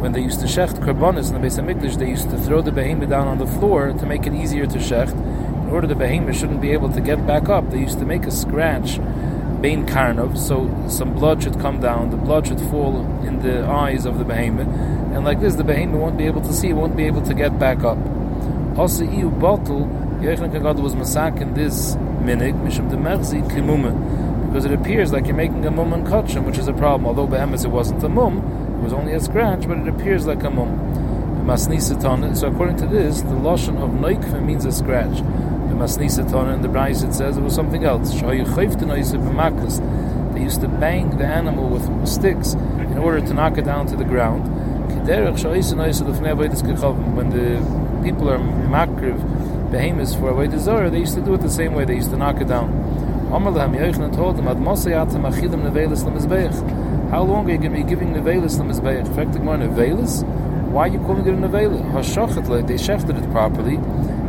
When 0.00 0.12
they 0.12 0.20
used 0.20 0.40
to 0.40 0.46
shecht 0.46 0.78
karbonis 0.78 1.32
in 1.32 1.40
the 1.40 1.46
Beis 1.46 1.58
Hamikdash, 1.58 1.98
they 1.98 2.08
used 2.08 2.30
to 2.30 2.38
throw 2.38 2.62
the 2.62 2.70
behemoth 2.70 3.08
down 3.08 3.26
on 3.26 3.38
the 3.38 3.46
floor 3.46 3.92
to 3.92 4.06
make 4.06 4.26
it 4.26 4.32
easier 4.32 4.66
to 4.66 4.78
shecht. 4.78 5.16
In 5.68 5.74
order 5.74 5.86
the 5.86 5.94
behemoth 5.94 6.34
shouldn't 6.34 6.62
be 6.62 6.70
able 6.72 6.90
to 6.94 7.00
get 7.02 7.26
back 7.26 7.50
up, 7.50 7.70
they 7.70 7.78
used 7.78 7.98
to 7.98 8.06
make 8.06 8.24
a 8.24 8.30
scratch 8.30 8.96
bein 9.60 9.84
karnov, 9.84 10.38
so 10.38 10.72
some 10.88 11.12
blood 11.12 11.42
should 11.42 11.60
come 11.60 11.78
down. 11.78 12.08
The 12.08 12.16
blood 12.16 12.46
should 12.46 12.60
fall 12.70 13.04
in 13.22 13.42
the 13.42 13.66
eyes 13.66 14.06
of 14.06 14.16
the 14.16 14.24
behemoth 14.24 14.66
and 14.66 15.26
like 15.26 15.40
this 15.40 15.56
the 15.56 15.64
behemoth 15.64 16.00
won't 16.00 16.16
be 16.16 16.24
able 16.24 16.40
to 16.40 16.54
see, 16.54 16.72
won't 16.72 16.96
be 16.96 17.04
able 17.04 17.20
to 17.20 17.34
get 17.34 17.58
back 17.58 17.84
up. 17.84 17.98
Also, 18.78 19.04
iu 19.04 19.28
bottle, 19.28 19.86
Yochanan 20.22 20.52
Kagad 20.52 20.80
was 20.80 20.94
masak 20.94 21.42
in 21.42 21.52
this 21.52 21.96
minig, 22.24 22.54
mishum 22.64 22.88
de 22.88 22.96
merzi 22.96 23.46
kimume, 23.50 24.46
because 24.46 24.64
it 24.64 24.72
appears 24.72 25.12
like 25.12 25.26
you're 25.26 25.36
making 25.36 25.66
a 25.66 25.70
mum 25.70 25.92
and 25.92 26.06
kachim, 26.06 26.44
which 26.46 26.56
is 26.56 26.66
a 26.66 26.72
problem. 26.72 27.04
Although 27.04 27.26
behemoth 27.26 27.62
it 27.62 27.68
wasn't 27.68 28.02
a 28.02 28.08
mum, 28.08 28.38
it 28.78 28.84
was 28.84 28.94
only 28.94 29.12
a 29.12 29.20
scratch, 29.20 29.68
but 29.68 29.76
it 29.76 29.86
appears 29.86 30.26
like 30.26 30.42
a 30.44 30.50
mum. 30.50 31.04
So 31.48 31.72
according 32.48 32.76
to 32.76 32.86
this, 32.86 33.22
the 33.22 33.34
lotion 33.34 33.78
of 33.78 33.90
noikve 33.90 34.44
means 34.44 34.64
a 34.66 34.72
scratch. 34.72 35.22
The 35.78 35.84
Masnisa 35.84 36.28
Tana 36.28 36.54
in 36.54 36.62
the 36.62 36.68
Bryce 36.68 37.02
it 37.02 37.12
says 37.14 37.36
it 37.36 37.40
was 37.40 37.54
something 37.54 37.84
else. 37.84 38.10
They 38.10 38.36
used 38.36 38.50
to 40.60 40.68
bang 40.68 41.16
the 41.16 41.24
animal 41.24 41.68
with 41.68 42.08
sticks 42.08 42.54
in 42.54 42.98
order 42.98 43.20
to 43.20 43.32
knock 43.32 43.58
it 43.58 43.64
down 43.64 43.86
to 43.86 43.94
the 43.94 44.02
ground. 44.02 44.42
When 44.88 45.04
the 47.30 47.60
people 48.02 48.28
are 48.28 48.38
makriv 48.38 49.70
behemoths 49.70 50.14
for 50.16 50.32
Avodah 50.32 50.58
Zarah, 50.58 50.90
they 50.90 50.98
used 50.98 51.14
to 51.14 51.20
do 51.20 51.34
it 51.34 51.42
the 51.42 51.48
same 51.48 51.74
way. 51.74 51.84
They 51.84 51.94
used 51.94 52.10
to 52.10 52.16
knock 52.16 52.40
it 52.40 52.48
down. 52.48 52.72
Amar 53.32 53.52
lahem 53.52 53.76
Yochanan 53.78 54.12
told 54.16 54.36
them, 54.36 54.48
Ad 54.48 54.56
Mosayatam 54.56 55.30
achidim 55.30 55.62
nevelis 55.62 56.02
lemizbeich. 56.02 57.10
How 57.10 57.22
long 57.22 57.46
are 57.48 57.52
you 57.52 57.58
going 57.58 57.70
to 57.70 57.76
be 57.78 57.84
giving 57.84 58.12
nevelis 58.14 58.58
lemizbeich? 58.58 59.06
In 59.06 59.14
fact, 59.14 59.38
more 59.38 59.56
nevelis. 59.56 60.24
Why 60.70 60.88
are 60.88 60.88
you 60.88 60.98
calling 60.98 61.24
it 61.24 61.34
a 61.34 61.36
nevela? 61.36 61.80
Hashochet 61.92 62.66
they 62.66 62.74
shechted 62.74 63.16
it 63.22 63.30
properly. 63.30 63.78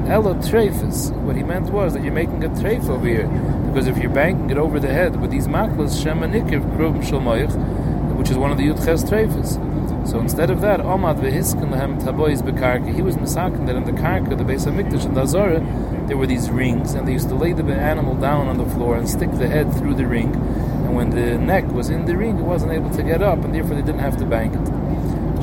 Ella 0.10 0.34
trefis. 0.34 1.12
What 1.22 1.36
he 1.36 1.44
meant 1.44 1.70
was 1.70 1.94
that 1.94 2.04
you're 2.04 2.12
making 2.12 2.44
a 2.44 2.50
treif 2.50 2.90
over 2.90 3.06
here. 3.06 3.28
Because 3.68 3.86
if 3.86 4.00
you're 4.00 4.10
banking 4.10 4.50
it 4.50 4.58
over 4.58 4.80
the 4.80 4.88
head 4.88 5.22
with 5.22 5.30
these 5.30 5.48
maklas, 5.48 6.04
shemanikiv 6.04 6.76
krum 6.76 7.04
shalmoich, 7.04 8.18
which 8.18 8.32
is 8.32 8.38
one 8.38 8.50
of 8.50 8.58
the 8.58 8.64
yudches 8.64 9.08
trefis. 9.08 9.60
So 10.08 10.20
instead 10.20 10.50
of 10.50 10.62
that, 10.62 10.80
Omad 10.80 11.22
vehiskin 11.22 11.70
lehem 11.70 12.02
tabois 12.02 12.42
bekarka, 12.42 12.92
he 12.92 13.04
was 13.04 13.18
misakin 13.18 13.68
that 13.68 13.76
in 13.76 13.84
the 13.84 13.92
karka, 13.92 14.36
the 14.36 14.44
base 14.44 14.66
of 14.66 14.74
Mikdash 14.74 15.06
and 15.06 15.16
Dazara, 15.16 16.08
there 16.08 16.18
were 16.18 16.26
these 16.26 16.50
rings, 16.50 16.96
and 16.96 17.08
they 17.08 17.12
used 17.12 17.30
to 17.30 17.36
lay 17.36 17.54
the 17.54 17.64
animal 17.72 18.16
down 18.16 18.48
on 18.48 18.58
the 18.58 18.66
floor 18.66 18.98
and 18.98 19.08
stick 19.08 19.32
the 19.34 19.48
head 19.48 19.72
through 19.76 19.94
the 19.94 20.08
ring. 20.08 20.34
And 20.34 20.96
when 20.96 21.12
the 21.12 21.38
neck 21.38 21.68
was 21.68 21.90
in 21.92 22.06
the 22.06 22.18
ring, 22.18 22.40
it 22.40 22.44
wasn't 22.44 22.72
able 22.72 22.90
to 22.96 23.04
get 23.04 23.22
up, 23.22 23.44
and 23.44 23.54
therefore 23.54 23.76
they 23.76 23.84
didn't 23.84 24.00
have 24.00 24.18
to 24.18 24.26
bank 24.26 24.56
it. 24.56 24.66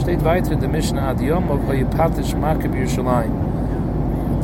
Steht 0.02 0.22
weiter 0.22 0.56
the 0.56 0.66
Mishnah 0.66 1.00
ad 1.00 1.20
Yom 1.20 1.48
of 1.52 1.60
Hayipatish 1.60 2.34
Makab 2.34 2.74
Yerushalayim. 2.74 3.45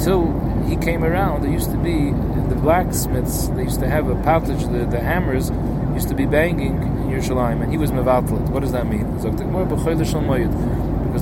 Until 0.02 0.34
he 0.66 0.74
came 0.74 1.04
around, 1.04 1.44
there 1.44 1.50
used 1.52 1.70
to 1.70 1.76
be 1.76 2.10
the 2.10 2.56
blacksmiths. 2.56 3.46
They 3.46 3.62
used 3.62 3.78
to 3.78 3.88
have 3.88 4.08
a 4.08 4.16
patish, 4.16 4.62
the, 4.72 4.84
the 4.84 4.98
hammers 4.98 5.50
used 5.94 6.08
to 6.08 6.16
be 6.16 6.26
banging 6.26 6.82
in 6.82 7.08
Yerushalayim, 7.08 7.62
and 7.62 7.70
he 7.70 7.78
was 7.78 7.92
mevatlet. 7.92 8.48
What 8.48 8.64
does 8.64 8.72
that 8.72 8.88
mean? 8.88 9.06
Because 9.14 9.36
the 9.36 9.44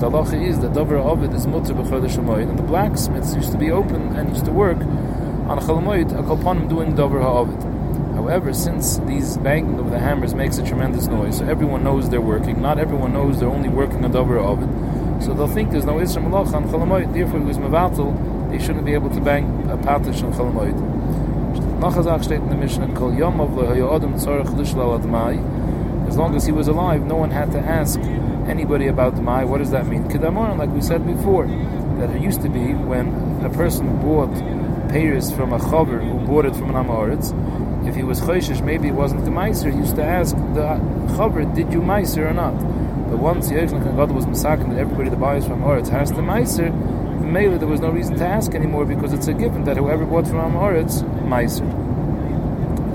halacha 0.08 0.42
is 0.42 0.60
that 0.60 0.72
davar 0.72 1.04
ovid 1.04 1.34
is 1.34 1.46
mutter 1.46 1.74
b'chodesh 1.74 2.16
and 2.48 2.58
the 2.58 2.62
blacksmiths 2.62 3.34
used 3.34 3.52
to 3.52 3.58
be 3.58 3.70
open 3.70 4.16
and 4.16 4.30
used 4.30 4.46
to 4.46 4.50
work 4.50 4.78
on 4.78 5.58
a 5.58 5.60
chalamoyed 5.60 6.18
a 6.18 6.22
kolponim 6.22 6.70
doing 6.70 6.94
davar 6.94 7.20
ha'ovid. 7.20 7.62
However, 8.14 8.54
since 8.54 8.96
these 9.00 9.36
banging 9.36 9.78
of 9.78 9.90
the 9.90 9.98
hammers 9.98 10.32
makes 10.32 10.56
a 10.56 10.64
tremendous 10.64 11.06
noise, 11.06 11.36
so 11.36 11.44
everyone 11.44 11.84
knows 11.84 12.08
they're 12.08 12.22
working. 12.22 12.62
Not 12.62 12.78
everyone 12.78 13.12
knows 13.12 13.40
they're 13.40 13.50
only 13.50 13.68
working 13.68 14.02
on 14.06 14.12
davar 14.14 14.38
ovid. 14.38 14.70
So 15.22 15.34
they'll 15.34 15.48
think 15.48 15.70
there's 15.70 15.84
no 15.84 15.96
isra 15.96 16.24
malach 16.24 16.54
on 16.54 16.64
chalamoyed. 16.70 17.12
Therefore, 17.12 17.40
he 17.40 17.44
was 17.44 17.58
mevatel. 17.58 18.39
They 18.50 18.58
shouldn't 18.58 18.84
be 18.84 18.94
able 18.94 19.10
to 19.10 19.20
bang 19.20 19.70
a 19.70 19.76
patish 19.76 20.22
on 20.22 20.32
chalamoyed. 20.32 20.74
Nachazach 21.80 22.24
steht 22.24 22.42
in 22.42 22.48
the 22.48 22.56
Mishnah, 22.56 22.94
Kol 22.94 23.14
Yom 23.14 23.40
of 23.40 23.58
Adam 23.58 24.14
Tzorach 24.14 24.48
Lishlal 24.48 25.00
Admai. 25.00 26.08
As 26.08 26.16
long 26.16 26.34
as 26.34 26.44
he 26.44 26.52
was 26.52 26.68
alive, 26.68 27.06
no 27.06 27.16
one 27.16 27.30
had 27.30 27.52
to 27.52 27.58
ask 27.58 28.00
anybody 28.48 28.88
about 28.88 29.16
Mai. 29.22 29.44
What 29.44 29.58
does 29.58 29.70
that 29.70 29.86
mean? 29.86 30.04
Kedamoran, 30.04 30.58
like 30.58 30.70
we 30.70 30.80
said 30.80 31.06
before, 31.06 31.46
that 31.46 32.10
it 32.10 32.20
used 32.20 32.42
to 32.42 32.48
be 32.48 32.74
when 32.74 33.08
a 33.44 33.50
person 33.50 34.00
bought 34.00 34.34
payers 34.90 35.30
from 35.30 35.52
a 35.52 35.58
chaver 35.58 36.02
who 36.02 36.26
bought 36.26 36.44
it 36.44 36.56
from 36.56 36.74
an 36.74 36.84
Amoritz, 36.84 37.32
if 37.86 37.94
he 37.94 38.02
was 38.02 38.20
choishish, 38.20 38.62
maybe 38.62 38.88
it 38.88 38.94
wasn't 38.94 39.24
the 39.24 39.30
Meiser, 39.30 39.72
he 39.72 39.78
used 39.78 39.96
to 39.96 40.04
ask 40.04 40.34
the 40.36 40.80
chaver, 41.14 41.54
did 41.54 41.72
you 41.72 41.80
Meiser 41.80 42.28
or 42.28 42.34
not? 42.34 42.54
But 43.08 43.18
once 43.18 43.48
Yechon 43.50 43.96
God 43.96 44.10
was 44.12 44.26
masakin 44.26 44.70
that 44.70 44.78
everybody 44.78 45.08
that 45.10 45.18
buys 45.18 45.46
from 45.46 45.62
Amoritz 45.62 45.88
has 45.88 46.10
the 46.10 46.20
Meiser, 46.20 46.70
Mele, 47.30 47.58
there 47.58 47.68
was 47.68 47.80
no 47.80 47.90
reason 47.90 48.16
to 48.16 48.26
ask 48.26 48.54
anymore 48.54 48.84
because 48.84 49.12
it's 49.12 49.28
a 49.28 49.32
given 49.32 49.64
that 49.64 49.76
whoever 49.76 50.04
bought 50.04 50.26
from 50.26 50.38
Amoritz, 50.38 51.02
Meiser. 51.22 51.64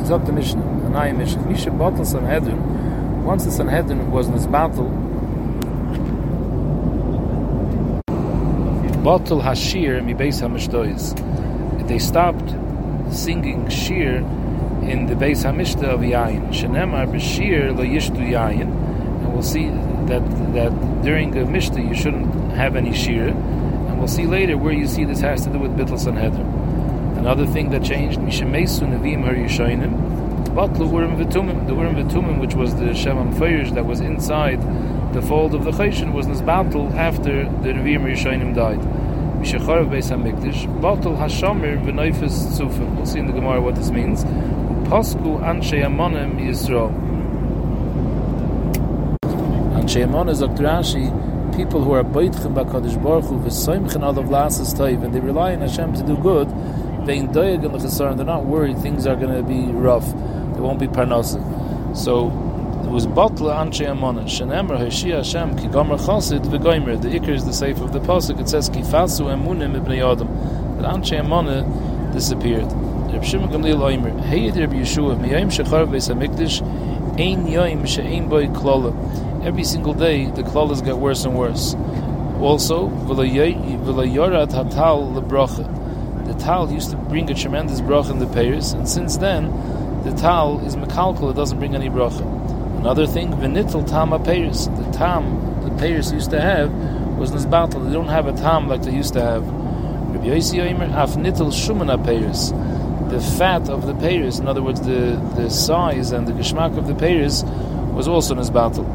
It's 0.02 0.10
up 0.10 0.26
to 0.26 0.32
Mishnah, 0.34 0.62
Anayim 0.62 1.18
Mishnah. 1.18 1.46
Misha 1.48 1.70
Batal 1.70 2.06
Sanhedrin, 2.06 3.24
once 3.24 3.46
the 3.46 3.52
Sanhedrin 3.52 4.12
was 4.12 4.28
in 4.28 4.34
this 4.34 4.46
battle, 4.46 4.90
bottle 9.06 9.42
Hashir 9.42 10.04
mi 10.04 10.14
Beis 10.14 10.42
HaMishtois. 10.42 11.88
They 11.88 12.00
stopped 12.00 12.50
singing 13.16 13.70
Shir 13.70 14.18
in 14.82 15.06
the 15.06 15.14
Beis 15.14 15.46
HaMishta 15.46 15.84
of 15.84 16.00
Yayin. 16.02 16.50
Shenemar 16.50 17.08
B'Shir 17.08 17.78
Lo 17.78 17.84
Yishtu 17.84 18.28
Yayin. 18.28 18.70
And 19.22 19.32
we'll 19.32 19.44
see 19.44 19.70
that 20.10 20.24
that 20.54 20.72
during 21.04 21.38
a 21.38 21.46
Mishta 21.46 21.88
you 21.88 21.94
shouldn't 21.94 22.52
have 22.54 22.76
any 22.76 22.94
Shir. 22.94 23.34
And 23.96 24.02
we'll 24.02 24.10
see 24.10 24.26
later 24.26 24.58
where 24.58 24.74
you 24.74 24.88
see 24.88 25.06
this 25.06 25.22
has 25.22 25.46
to 25.46 25.50
do 25.50 25.58
with 25.58 25.72
Bittul 25.78 25.98
Sanhedrin. 25.98 26.46
Another 27.18 27.46
thing 27.46 27.70
that 27.70 27.82
changed, 27.82 28.20
Mishemesu 28.20 28.86
Nevim 28.90 29.24
Har 29.24 29.34
Yishayim, 29.34 30.50
Batlu 30.54 30.92
Urim 30.92 31.16
V'Tumim. 31.16 31.66
The 31.66 31.74
Urim 31.74 31.96
V'Tumim, 31.96 32.42
which 32.42 32.56
was 32.56 32.76
the 32.76 32.88
Shemam 32.88 33.34
Feirish 33.36 33.74
that 33.74 33.86
was 33.86 34.02
inside 34.02 34.60
the 35.14 35.22
fold 35.22 35.56
of 35.56 35.64
the 35.64 35.72
Cheshin, 35.72 36.12
was 36.12 36.28
Nisbatul 36.28 36.94
after 36.94 37.46
the 37.46 37.70
Nevim 37.70 38.04
Yishayim 38.04 38.54
died. 38.54 38.80
Mishacharev 39.40 39.88
Beis 39.90 40.12
HaMikdash, 40.12 40.68
Batul 40.82 41.18
Hashamir 41.18 41.82
V'Noifes 41.86 42.48
Tzufim. 42.52 42.98
We'll 42.98 43.06
see 43.06 43.20
in 43.20 43.28
the 43.28 43.32
Gemara 43.32 43.62
what 43.62 43.76
this 43.76 43.92
means. 43.92 44.26
Pasku 44.90 45.40
Anshe 45.40 45.82
Amonim 45.82 46.36
Yisrael. 46.38 46.92
Anshe 49.22 50.06
Amonim, 50.06 50.38
Dr. 50.38 50.64
People 51.56 51.82
who 51.82 51.94
are 51.94 52.04
boitchim 52.04 52.54
b'kadosh 52.54 53.02
baruch 53.02 53.26
hu 53.26 53.40
v'soimchen 53.40 54.04
all 54.04 54.20
of 54.20 54.30
lasses 54.30 54.74
toiv 54.74 55.06
and 55.06 55.16
they 55.16 55.22
rely 55.22 55.54
on 55.54 55.62
Hashem 55.62 55.94
to 55.94 56.04
do 56.04 56.18
good. 56.18 56.50
Vein 57.06 57.30
doyeg 57.30 57.64
and 57.64 58.20
they're 58.20 58.26
not 58.26 58.44
worried 58.44 58.78
things 58.80 59.08
are 59.08 59.16
going 59.16 59.34
to 59.34 59.42
be 59.42 59.72
rough. 59.72 60.06
There 60.54 60.62
won't 60.62 60.80
be 60.80 60.88
parnasa. 60.88 61.40
So 61.96 62.28
it 62.84 62.90
was 62.90 63.08
bottle 63.08 63.48
anshe 63.48 63.88
amona 63.88 64.26
shenemer 64.26 64.78
hashi 64.78 65.12
Hashem 65.12 65.58
ki 65.58 65.68
gomer 65.68 65.96
chasid 65.96 66.42
v'goimer. 66.42 67.02
The 67.02 67.08
ikr 67.08 67.30
is 67.30 67.46
the 67.46 67.54
safe 67.54 67.80
of 67.80 67.94
the 67.94 68.00
pasuk. 68.00 68.38
It 68.42 68.50
says 68.50 68.68
ki 68.68 68.82
fasu 68.82 69.34
emunim 69.34 69.82
ibnei 69.82 70.04
adam. 70.04 70.28
That 70.82 70.92
anshe 70.92 71.18
amona 71.18 71.64
disappeared. 72.12 72.70
Reb 73.14 73.24
Shimon 73.24 73.50
Gamliel 73.50 73.80
Oimer, 73.80 74.20
Hey 74.26 74.52
Reb 74.52 74.72
Yeshua, 74.72 75.18
miyayim 75.18 75.48
shechar 75.48 75.88
v'es 75.88 76.14
hamikdash, 76.14 76.62
ein 77.18 77.46
yoim 77.46 77.88
she'ein 77.88 78.28
boy 78.28 78.48
klola 78.48 78.92
every 79.46 79.64
single 79.64 79.94
day 79.94 80.26
the 80.32 80.42
klalas 80.44 80.84
get 80.84 80.98
worse 80.98 81.24
and 81.24 81.38
worse. 81.38 81.76
Also. 82.42 82.90
The 86.26 86.34
tal 86.40 86.72
used 86.72 86.90
to 86.90 86.98
bring 86.98 87.30
a 87.30 87.34
tremendous 87.36 87.82
bracha 87.82 88.10
in 88.12 88.20
the 88.20 88.28
payers, 88.28 88.74
and 88.74 88.90
since 88.90 89.18
then, 89.18 89.52
the 90.04 90.12
tal 90.14 90.60
is 90.66 90.76
mekalkal, 90.76 91.30
it 91.32 91.36
doesn't 91.36 91.60
bring 91.60 91.76
any 91.76 91.88
bracha. 91.90 92.26
Another 92.80 93.08
thing, 93.08 93.32
v'nitel 93.34 93.88
tam 93.88 94.12
payers. 94.24 94.68
The 94.68 94.92
tam 94.92 95.62
the 95.64 95.72
payers 95.78 96.12
used 96.12 96.32
to 96.32 96.42
have 96.42 96.72
was 97.18 97.32
nisbatal. 97.32 97.88
They 97.88 97.94
don't 97.94 98.08
have 98.08 98.28
a 98.28 98.34
tam 98.34 98.68
like 98.68 98.82
they 98.82 98.94
used 98.94 99.14
to 99.14 99.22
have. 99.22 99.44
Rabbi. 99.46 100.40
The 103.10 103.22
fat 103.38 103.70
of 103.70 103.86
the 103.86 103.94
payers, 103.96 104.40
in 104.40 104.48
other 104.48 104.62
words, 104.62 104.82
the, 104.82 105.16
the 105.36 105.50
size 105.50 106.12
and 106.12 106.28
the 106.28 106.34
geschmack 106.34 106.78
of 106.78 106.88
the 106.88 106.96
payers, 106.96 107.44
was 107.94 108.08
also 108.08 108.36
nisbatal. 108.36 108.86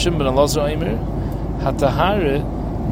Shimon 0.00 0.26
and 0.26 0.38
Aimer, 0.38 0.96
Hatahare 1.60 2.42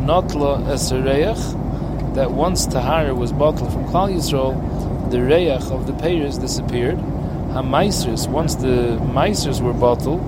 Notla 0.05 0.62
Esereach, 0.67 2.15
that 2.15 2.33
once 2.33 2.67
Tahara 2.67 3.15
was 3.15 3.33
bottled 3.33 3.73
from 3.73 3.87
Klal 3.87 4.12
Yisrael, 4.15 5.11
the 5.11 5.23
Reach 5.23 5.71
of 5.71 5.87
the 5.87 5.95
payers 5.95 6.37
disappeared. 6.37 6.99
Hamaisers, 7.55 8.29
once 8.29 8.57
the 8.57 8.99
Maisers 9.00 9.62
were 9.62 9.73
bottled, 9.73 10.21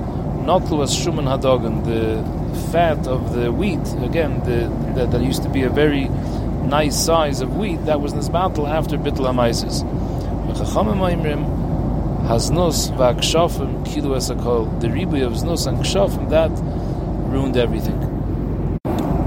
Notla 0.47 0.79
was 0.79 0.97
Shuman 0.97 1.27
Hadogan, 1.27 1.85
the 1.85 2.25
fat 2.73 3.07
of 3.07 3.35
the 3.35 3.53
wheat, 3.53 3.87
again, 4.03 4.41
the, 4.45 4.95
that, 4.95 5.11
that 5.11 5.21
used 5.21 5.43
to 5.43 5.51
be 5.51 5.65
a 5.65 5.71
very 5.71 6.09
nice 6.65 6.97
size 6.97 7.43
of 7.43 7.59
wheat, 7.59 7.85
that 7.85 8.01
was 8.01 8.15
this 8.15 8.31
battle 8.31 8.67
after 8.67 8.97
Bittul 8.97 9.27
HaMaisers. 9.27 9.85
Haznus 12.31 12.93
v'akshafim 12.97 13.85
kilu 13.85 14.15
esakol. 14.15 14.81
The 14.81 14.89
ribu 14.89 15.27
of 15.27 15.33
znus 15.33 15.67
and 15.67 15.79
kshafim 15.79 16.31
that 16.31 16.53
ruined 17.29 17.57
everything. 17.57 17.99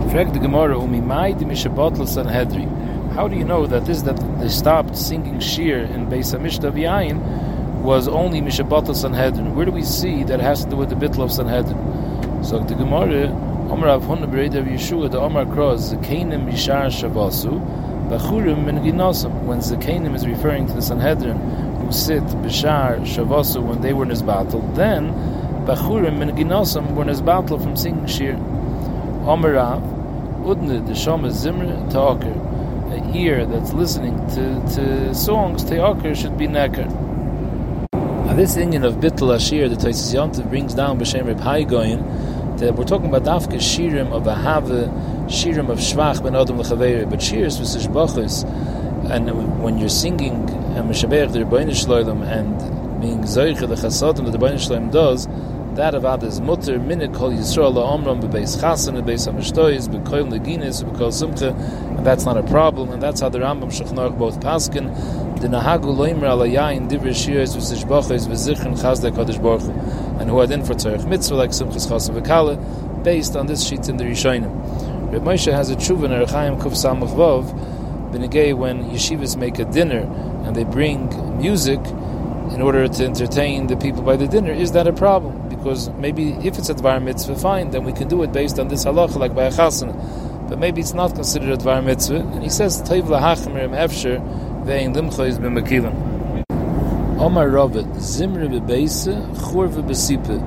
Frag 0.09 0.31
the 0.31 0.39
Gemara 0.39 0.75
umimai 0.77 1.37
di 1.37 1.43
mishabotl 1.43 2.07
sanhedri. 2.07 2.65
How 3.11 3.27
do 3.27 3.35
you 3.35 3.43
know 3.43 3.67
that 3.67 3.83
this 3.83 4.03
that 4.03 4.15
they 4.39 4.47
stopped 4.47 4.95
singing 4.95 5.41
shir 5.41 5.79
in 5.79 6.07
Beis 6.07 6.33
Hamishta 6.33 6.71
V'yayin 6.71 7.19
was 7.81 8.07
only 8.07 8.39
mishabotl 8.39 8.95
sanhedrin? 8.95 9.53
Where 9.53 9.65
do 9.65 9.73
we 9.73 9.83
see 9.83 10.23
that 10.23 10.39
it 10.39 10.43
has 10.43 10.63
to 10.63 10.69
do 10.69 10.77
with 10.77 10.87
the 10.87 10.95
bitl 10.95 11.25
of 11.25 11.31
sanhedrin? 11.33 12.41
So 12.41 12.59
the 12.59 12.73
Gemara 12.73 13.27
Omar 13.69 13.89
Av 13.89 14.03
Huna 14.03 14.31
Bereid 14.31 14.53
Yeshua 14.53 15.11
the 15.11 15.19
Omar 15.19 15.45
Kroz 15.45 15.93
Zekanim 15.93 16.49
Yishar 16.49 16.87
Shavasu 16.87 17.59
Bachurim 18.07 18.63
Min 18.63 18.77
Ginosam. 18.77 19.43
When 19.43 19.59
Zekanim 19.59 20.15
is 20.15 20.25
referring 20.25 20.67
to 20.67 20.73
the 20.73 20.81
Sanhedrin 20.81 21.37
sit 21.91 22.23
b'shar 22.23 22.99
shavasu 23.01 23.61
when 23.61 23.81
they 23.81 23.93
were 23.93 24.03
in 24.03 24.09
his 24.09 24.21
battle, 24.21 24.61
then 24.73 25.11
bachurim 25.65 26.21
and 26.21 26.31
ginosam 26.31 26.95
were 26.95 27.01
in 27.03 27.07
his 27.09 27.21
battle 27.21 27.59
from 27.59 27.75
singing 27.75 28.05
shir. 28.07 28.35
Omerav 29.25 29.81
udne 30.43 30.85
the 30.85 30.95
shama 30.95 31.29
zimra 31.29 31.89
ta'aker, 31.91 32.33
an 32.93 33.15
ear 33.15 33.45
that's 33.45 33.73
listening 33.73 34.17
to, 34.27 34.75
to 34.75 35.15
songs, 35.15 35.63
Te'akar 35.63 36.15
should 36.15 36.37
be 36.37 36.47
Nekar. 36.47 36.89
Now 38.25 38.33
this 38.35 38.57
Indian 38.57 38.83
of 38.83 38.95
Bittul 38.95 39.35
Ashir, 39.35 39.69
the 39.69 39.75
Taisis 39.75 40.13
Yontav 40.13 40.49
brings 40.49 40.73
down 40.73 40.99
B'Shem 40.99 41.25
Reb 41.25 41.39
Haigoyin, 41.39 42.59
that 42.59 42.75
we're 42.75 42.83
talking 42.83 43.07
about 43.13 43.23
Dafka 43.23 43.57
Shirim 43.57 44.11
of 44.11 44.23
Ahava, 44.23 44.89
Shirim 45.27 45.69
of 45.69 45.79
Shvach 45.79 46.21
Ben 46.21 46.35
Adam 46.35 46.59
L'Chaveri, 46.59 47.09
but 47.09 47.19
Shirs 47.19 47.59
V'Sish 47.59 47.87
Bachus, 47.87 48.43
and 49.09 49.61
when 49.63 49.77
you're 49.77 49.89
singing 49.89 50.45
and 50.75 50.89
Meshabeach 50.89 51.31
the 51.31 51.39
Rebbeinu 51.39 51.71
Shloim 51.71 52.25
and 52.25 53.01
being 53.01 53.21
Zoicha 53.21 53.67
the 53.67 53.75
Chasadim 53.75 54.25
that 54.25 54.31
the 54.31 54.37
Rebbeinu 54.37 54.55
Shloim 54.55 54.91
does, 54.91 55.27
that 55.75 55.95
of 55.95 56.23
is 56.23 56.39
mutter 56.39 56.77
minute 56.77 57.13
kol 57.13 57.31
Yisrael 57.31 57.73
la'omram 57.73 58.21
bebeis 58.21 58.57
chasen 58.61 59.01
bebeis 59.01 59.27
hamishtois 59.27 59.87
bekoil 59.87 60.27
neginis 60.29 60.83
bekoil 60.83 61.11
simcha 61.11 61.49
and 61.97 62.05
that's 62.05 62.25
not 62.25 62.37
a 62.37 62.43
problem 62.43 62.91
and 62.91 63.01
that's 63.01 63.21
how 63.21 63.29
the 63.29 63.39
Rambam 63.39 63.71
shechnor 63.71 64.15
both 64.15 64.39
paskin 64.39 64.93
the 65.41 65.47
nahagu 65.47 65.95
loimra 65.95 66.29
ala 66.29 66.47
yain 66.47 66.87
divir 66.87 67.09
shiris 67.09 67.55
v'sishboches 67.55 68.27
v'zichrin 68.27 68.77
chazde 68.79 69.11
kodesh 69.11 69.41
baruch 69.41 69.63
and 70.21 70.29
who 70.29 70.37
are 70.39 70.45
then 70.45 70.63
for 70.63 70.75
tzarech 70.75 71.07
mitzvah 71.07 71.35
like 71.35 71.49
simchas 71.49 71.87
chasen 71.87 72.21
v'kale 72.21 73.03
based 73.03 73.35
on 73.35 73.47
this 73.47 73.67
sheet 73.67 73.89
in 73.89 73.97
the 73.97 74.03
Rishonim. 74.03 75.11
Reb 75.11 75.23
Moshe 75.23 75.51
has 75.51 75.69
a 75.69 75.75
tshuva 75.75 76.05
in 76.05 76.11
Erechaim 76.11 76.59
Kuf 76.61 76.73
Samach 76.73 77.13
Vov 77.15 77.51
Benegay 78.11 78.55
when 78.55 78.83
yeshivas 78.91 79.35
make 79.35 79.59
a 79.59 79.65
dinner 79.65 80.05
and 80.43 80.55
they 80.55 80.63
bring 80.63 81.09
music 81.37 81.79
in 82.53 82.61
order 82.61 82.87
to 82.87 83.05
entertain 83.05 83.67
the 83.67 83.77
people 83.77 84.01
by 84.01 84.15
the 84.15 84.27
dinner, 84.27 84.51
is 84.51 84.73
that 84.73 84.87
a 84.87 84.93
problem? 84.93 85.43
because 85.63 85.89
maybe 85.91 86.31
if 86.45 86.57
it's 86.57 86.69
a 86.69 86.75
dvar 86.75 87.01
mitzvah, 87.01 87.37
fine, 87.37 87.71
then 87.71 87.85
we 87.85 87.93
can 87.93 88.09
do 88.09 88.21
it 88.23 88.33
based 88.33 88.59
on 88.59 88.67
this 88.67 88.83
halacha, 88.83 89.15
like 89.15 89.33
by 89.33 89.45
a 89.45 89.49
chasana. 89.49 89.93
But 90.49 90.59
maybe 90.59 90.81
it's 90.81 90.93
not 90.93 91.15
considered 91.15 91.49
a 91.49 91.57
dvar 91.57 91.81
mitzvah, 91.83 92.17
and 92.17 92.43
he 92.43 92.49
says, 92.49 92.81
Taiv 92.81 93.03
lahachmir 93.03 93.69
efsher 93.69 94.19
ve'in 94.65 94.93
limcha 94.93 95.25
is 95.25 95.39
b'mekilim. 95.39 96.43
Omar 97.17 97.47
Robert, 97.47 97.85
Zimri 97.95 98.49
bebeise, 98.49 99.15
churve 99.39 99.81
besipe. 99.87 100.37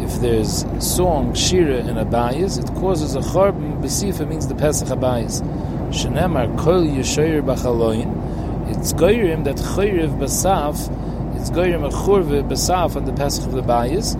If 0.00 0.20
there's 0.20 0.64
song, 0.78 1.34
shira, 1.34 1.78
in 1.78 1.98
a 1.98 2.06
bayis, 2.06 2.62
it 2.62 2.72
causes 2.78 3.16
a 3.16 3.20
chorb, 3.20 3.82
besifa 3.82 4.26
means 4.28 4.46
the 4.46 4.54
Pesach 4.54 4.88
abayis. 4.88 5.42
Shenemar 5.90 6.56
kol 6.56 6.84
yeshayir 6.84 7.42
b'chaloyin, 7.42 8.29
it's 8.80 8.94
goyrim 8.94 9.44
that 9.44 9.56
chayriv 9.56 10.18
basaf, 10.18 10.88
it's 11.36 11.50
goyrim 11.50 11.86
a 11.86 11.90
churve 11.90 12.48
basaf 12.48 12.96
on 12.96 13.04
the 13.04 13.12
Pesach 13.12 13.44
of 13.44 13.52
the 13.52 13.60
bayis, 13.60 14.14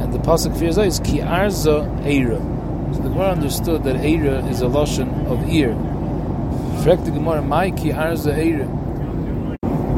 and 0.00 0.14
the 0.14 0.18
pasuk 0.18 0.56
fears 0.56 0.78
is 0.78 1.00
ki 1.00 1.18
arza 1.18 1.84
eira. 2.04 2.38
So 2.94 3.02
the 3.02 3.08
Gemara 3.08 3.32
understood 3.32 3.82
that 3.82 3.96
eira 3.96 4.48
is 4.48 4.60
a 4.60 4.68
lotion 4.68 5.08
of 5.26 5.48
ear. 5.48 5.70
Frek 6.84 7.04
the 7.04 7.10
Gemara, 7.10 7.42
my 7.42 7.72
ki 7.72 7.90
arza 7.90 8.32
eira. 8.32 8.68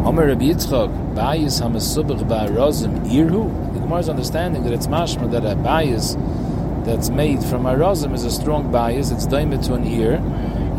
Omer 0.06 0.28
Rabbi 0.28 0.44
Yitzchak, 0.44 1.14
bayis 1.14 1.61
hamasubach 1.61 2.26
ba'arazim 2.26 3.06
irhu. 3.11 3.75
The 3.75 3.80
Gemara 3.80 3.99
is 3.99 4.08
understanding 4.08 4.62
that 4.64 4.73
it's 4.73 4.87
mashma 4.87 5.30
that 5.30 5.44
a 5.44 5.56
bayis 5.56 6.16
that's 6.87 7.11
made 7.11 7.44
from 7.44 7.64
arazim 7.64 8.14
is 8.14 8.25
a 8.25 8.30
strong 8.30 8.73
bias. 8.73 9.11
It's 9.11 9.26
daimed 9.26 9.62
to 9.64 9.75
an 9.75 9.87
ear, 9.87 10.23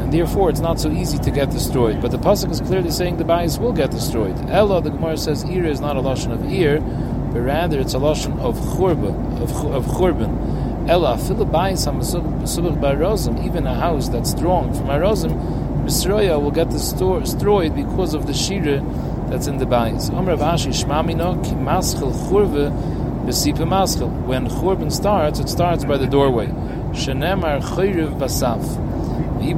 and 0.08 0.14
therefore 0.14 0.50
it's 0.50 0.62
not 0.62 0.80
so 0.80 0.90
easy 0.90 1.18
to 1.18 1.30
get 1.30 1.52
destroyed. 1.52 2.02
But 2.02 2.12
the 2.12 2.18
pasuk 2.18 2.50
is 2.50 2.62
clearly 2.62 2.92
saying 2.92 3.18
the 3.18 3.26
bias 3.26 3.58
will 3.58 3.74
get 3.74 3.92
destroyed. 3.92 4.40
Ella, 4.50 4.82
the 4.82 4.90
Gemara 4.90 5.18
says, 5.18 5.44
ear 5.44 5.66
is 5.66 5.82
not 5.82 5.98
a 5.98 6.00
lotion 6.00 6.32
of 6.32 6.50
ear, 6.50 6.80
but 6.80 7.42
rather 7.42 7.78
it's 7.78 7.94
a 7.94 7.98
lashon 7.98 8.40
of 8.40 8.58
churban, 8.58 9.42
of, 9.42 9.52
of 9.66 9.86
churban. 9.88 10.88
Ella 10.88 11.18
filibayis 11.18 11.86
hamasubach 11.86 12.80
barozim, 12.80 13.46
even 13.46 13.68
a 13.68 13.76
house 13.76 14.08
that's 14.08 14.32
strong 14.32 14.74
from 14.74 14.86
arozim, 14.86 15.34
Misroya 15.84 16.42
will 16.42 16.52
get 16.52 16.70
destroyed 16.70 17.76
because 17.76 18.14
of 18.14 18.28
the 18.28 18.34
shira 18.34 18.82
that's 19.30 19.48
in 19.48 19.58
the 19.58 19.66
bayis. 19.66 20.10
Amr 20.14 20.38
Ashi 20.38 20.70
shmamino 20.70 21.44
ki 21.44 21.52
maschel 21.52 22.14
churve 22.30 22.72
besipa 23.26 23.68
maschel. 23.68 24.10
When 24.26 24.48
churban 24.48 24.90
starts, 24.90 25.40
it 25.42 25.50
starts 25.50 25.84
by 25.84 25.98
the 25.98 26.08
doorway. 26.08 26.48
Shenemar 26.94 27.62
chayriv 27.62 28.18
basaf. 28.18 28.87
We 29.40 29.54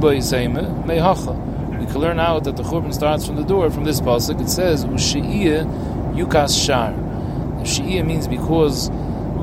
can 1.86 2.00
learn 2.00 2.20
out 2.20 2.44
that 2.44 2.56
the 2.56 2.62
churban 2.62 2.92
starts 2.92 3.26
from 3.26 3.36
the 3.36 3.44
door. 3.44 3.70
From 3.70 3.84
this 3.84 4.00
pasuk, 4.00 4.40
it 4.40 4.48
says 4.48 4.84
ushi'iyah 4.84 6.14
yukas 6.14 6.64
shar. 6.64 6.94
She'iyah 7.64 8.04
means 8.04 8.26
because 8.28 8.90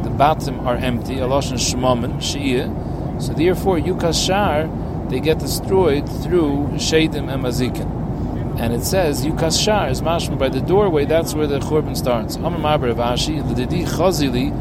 the 0.04 0.10
bottom 0.10 0.60
are 0.67 0.76
empty, 0.76 1.15
Aloshan 1.15 1.58
Shemamin, 1.58 2.21
She'iyah. 2.21 3.19
So 3.19 3.34
therefore, 3.34 3.78
Yukashar, 3.78 5.10
they 5.10 5.19
get 5.19 5.39
destroyed 5.39 6.08
through 6.21 6.69
Shadim 6.73 7.32
and 7.34 7.43
Mazikin. 7.43 8.60
And 8.60 8.73
it 8.73 8.84
says, 8.84 9.26
Yukashar 9.26 9.91
is 9.91 10.02
mashma 10.02 10.38
by 10.38 10.50
the 10.50 10.62
doorway, 10.62 11.06
that's 11.06 11.34
where 11.34 11.47
the 11.47 11.60
Churban 11.60 11.95
starts. 11.95 12.36
Amar 12.36 12.80
Mabar 12.80 12.93
Avashi, 12.93 13.43
L'didi 13.43 13.86
Chazili, 13.86 14.52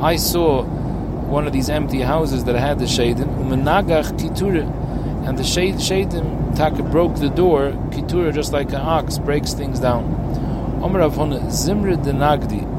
I 0.00 0.16
saw 0.16 0.64
one 0.64 1.46
of 1.46 1.52
these 1.52 1.68
empty 1.70 2.00
houses 2.00 2.44
that 2.44 2.56
had 2.56 2.78
the 2.78 2.84
Shadim, 2.84 3.26
Umenagach 3.38 4.18
Kitura, 4.18 4.66
and 5.26 5.38
the 5.38 5.42
Shadim 5.42 6.56
Taka 6.56 6.82
broke 6.82 7.16
the 7.16 7.30
door, 7.30 7.70
Kitura, 7.90 8.32
just 8.32 8.52
like 8.52 8.68
an 8.68 8.76
ox, 8.76 9.18
breaks 9.18 9.54
things 9.54 9.80
down. 9.80 10.04
Amar 10.82 11.02
Avhona, 11.02 11.50
Zimri 11.50 11.96
Denagdi, 11.96 12.74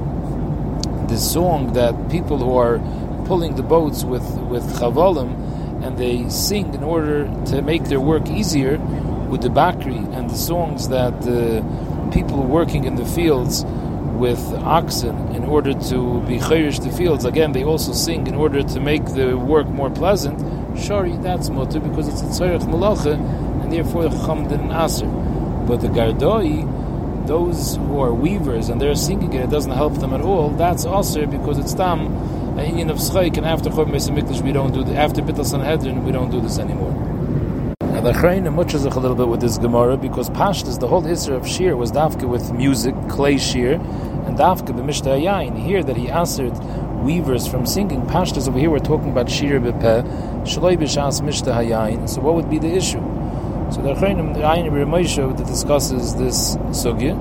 the 1.10 1.18
song 1.18 1.74
that 1.74 2.10
people 2.10 2.38
who 2.38 2.56
are 2.56 2.80
pulling 3.26 3.56
the 3.56 3.64
boats 3.64 4.04
with 4.04 4.28
with 4.50 4.64
chavalim 4.80 5.32
and 5.84 5.98
they 5.98 6.28
sing 6.30 6.74
in 6.74 6.84
order 6.84 7.26
to 7.46 7.62
make 7.62 7.84
their 7.86 8.00
work 8.00 8.28
easier 8.28 8.78
with 9.30 9.42
the 9.42 9.50
bakri 9.50 9.98
and 10.16 10.30
the 10.30 10.36
songs 10.36 10.90
that 10.90 11.22
the 11.22 11.64
people 12.12 12.42
working 12.44 12.86
in 12.86 12.96
the 12.96 13.06
fields 13.06 13.66
with 14.16 14.40
oxen 14.64 15.16
in 15.36 15.44
order 15.44 15.74
to 15.74 16.22
be 16.22 16.38
chayrish 16.38 16.82
the 16.84 16.92
fields 16.92 17.26
again 17.26 17.52
they 17.52 17.64
also 17.64 17.94
sing 17.94 18.28
in 18.28 18.36
order 18.36 18.64
to 18.64 18.80
make 18.80 19.06
the 19.14 19.36
work 19.36 19.68
more 19.68 19.90
pleasant 19.90 20.40
shari 20.78 21.18
that's 21.18 21.50
mutter 21.50 21.80
because 21.80 22.08
it's 22.08 22.22
a 22.22 22.26
tzarech 22.26 22.62
malacha 22.64 23.14
and 23.64 23.72
therefore 23.72 24.04
chamdin 24.04 24.72
aser 24.72 25.08
but 25.68 25.82
the 25.82 25.88
gardoi 25.88 26.66
those 27.28 27.76
who 27.78 28.00
are 28.00 28.14
weavers 28.14 28.70
and 28.70 28.80
they're 28.80 28.96
singing 28.96 29.34
it, 29.34 29.46
it 29.46 29.50
doesn't 29.50 29.72
help 29.72 30.00
them 30.00 30.14
at 30.14 30.22
all. 30.22 30.50
That's 30.52 30.86
also 30.86 31.26
because 31.26 31.58
it's 31.58 31.74
tam 31.74 32.08
an 32.58 32.66
Indian 32.66 32.90
of 32.90 32.98
Schaik, 32.98 33.36
and 33.36 33.46
after 33.46 33.70
Chorb 33.70 33.88
Mikdash 33.88 34.42
we 34.42 34.54
don't 34.54 34.74
do 34.74 34.84
the, 34.84 34.96
after 34.96 35.22
Bittul 35.22 35.46
Sanhedrin 35.46 36.06
we 36.06 36.12
don't 36.12 36.30
do 36.30 36.40
this 36.40 36.58
anymore. 36.58 36.94
Now 37.82 38.02
the 38.02 38.14
Chrein 38.14 38.52
muches 38.54 38.86
a 38.86 38.90
little 38.90 39.16
bit 39.16 39.28
with 39.28 39.42
this 39.42 39.58
Gemara 39.58 39.98
because 39.98 40.30
Pashtas, 40.30 40.80
the 40.80 40.88
whole 40.88 41.02
history 41.02 41.36
of 41.36 41.48
Shir 41.48 41.76
was 41.76 41.92
dafka 41.92 42.30
with 42.30 42.54
music, 42.54 42.96
clay 43.10 43.38
Shir, 43.38 43.74
and 43.74 44.38
dafka 44.38 44.68
b'mishta 44.68 45.22
yayin. 45.22 45.58
Here 45.58 45.84
that 45.84 45.98
he 45.98 46.10
answered 46.10 46.54
weavers 47.06 47.48
from 47.48 47.68
singing 47.68 48.02
Pashtas 48.02 48.48
over 48.48 48.58
here 48.58 48.72
we're 48.72 48.80
talking 48.80 49.12
about 49.12 49.30
Shir 49.30 49.60
b'peh, 49.60 50.02
shaloi 50.44 50.76
b'shas 50.76 51.22
mishta 51.22 51.54
hayayin. 51.54 52.10
So 52.10 52.20
what 52.20 52.34
would 52.34 52.50
be 52.50 52.58
the 52.58 52.74
issue? 52.74 53.00
So 53.72 53.82
the 53.84 53.94
Achreinim, 53.94 54.34
the 54.34 54.42
Ayin 54.42 55.38
that 55.38 55.46
discusses 55.46 56.16
this 56.16 56.56
sugya, 56.74 57.14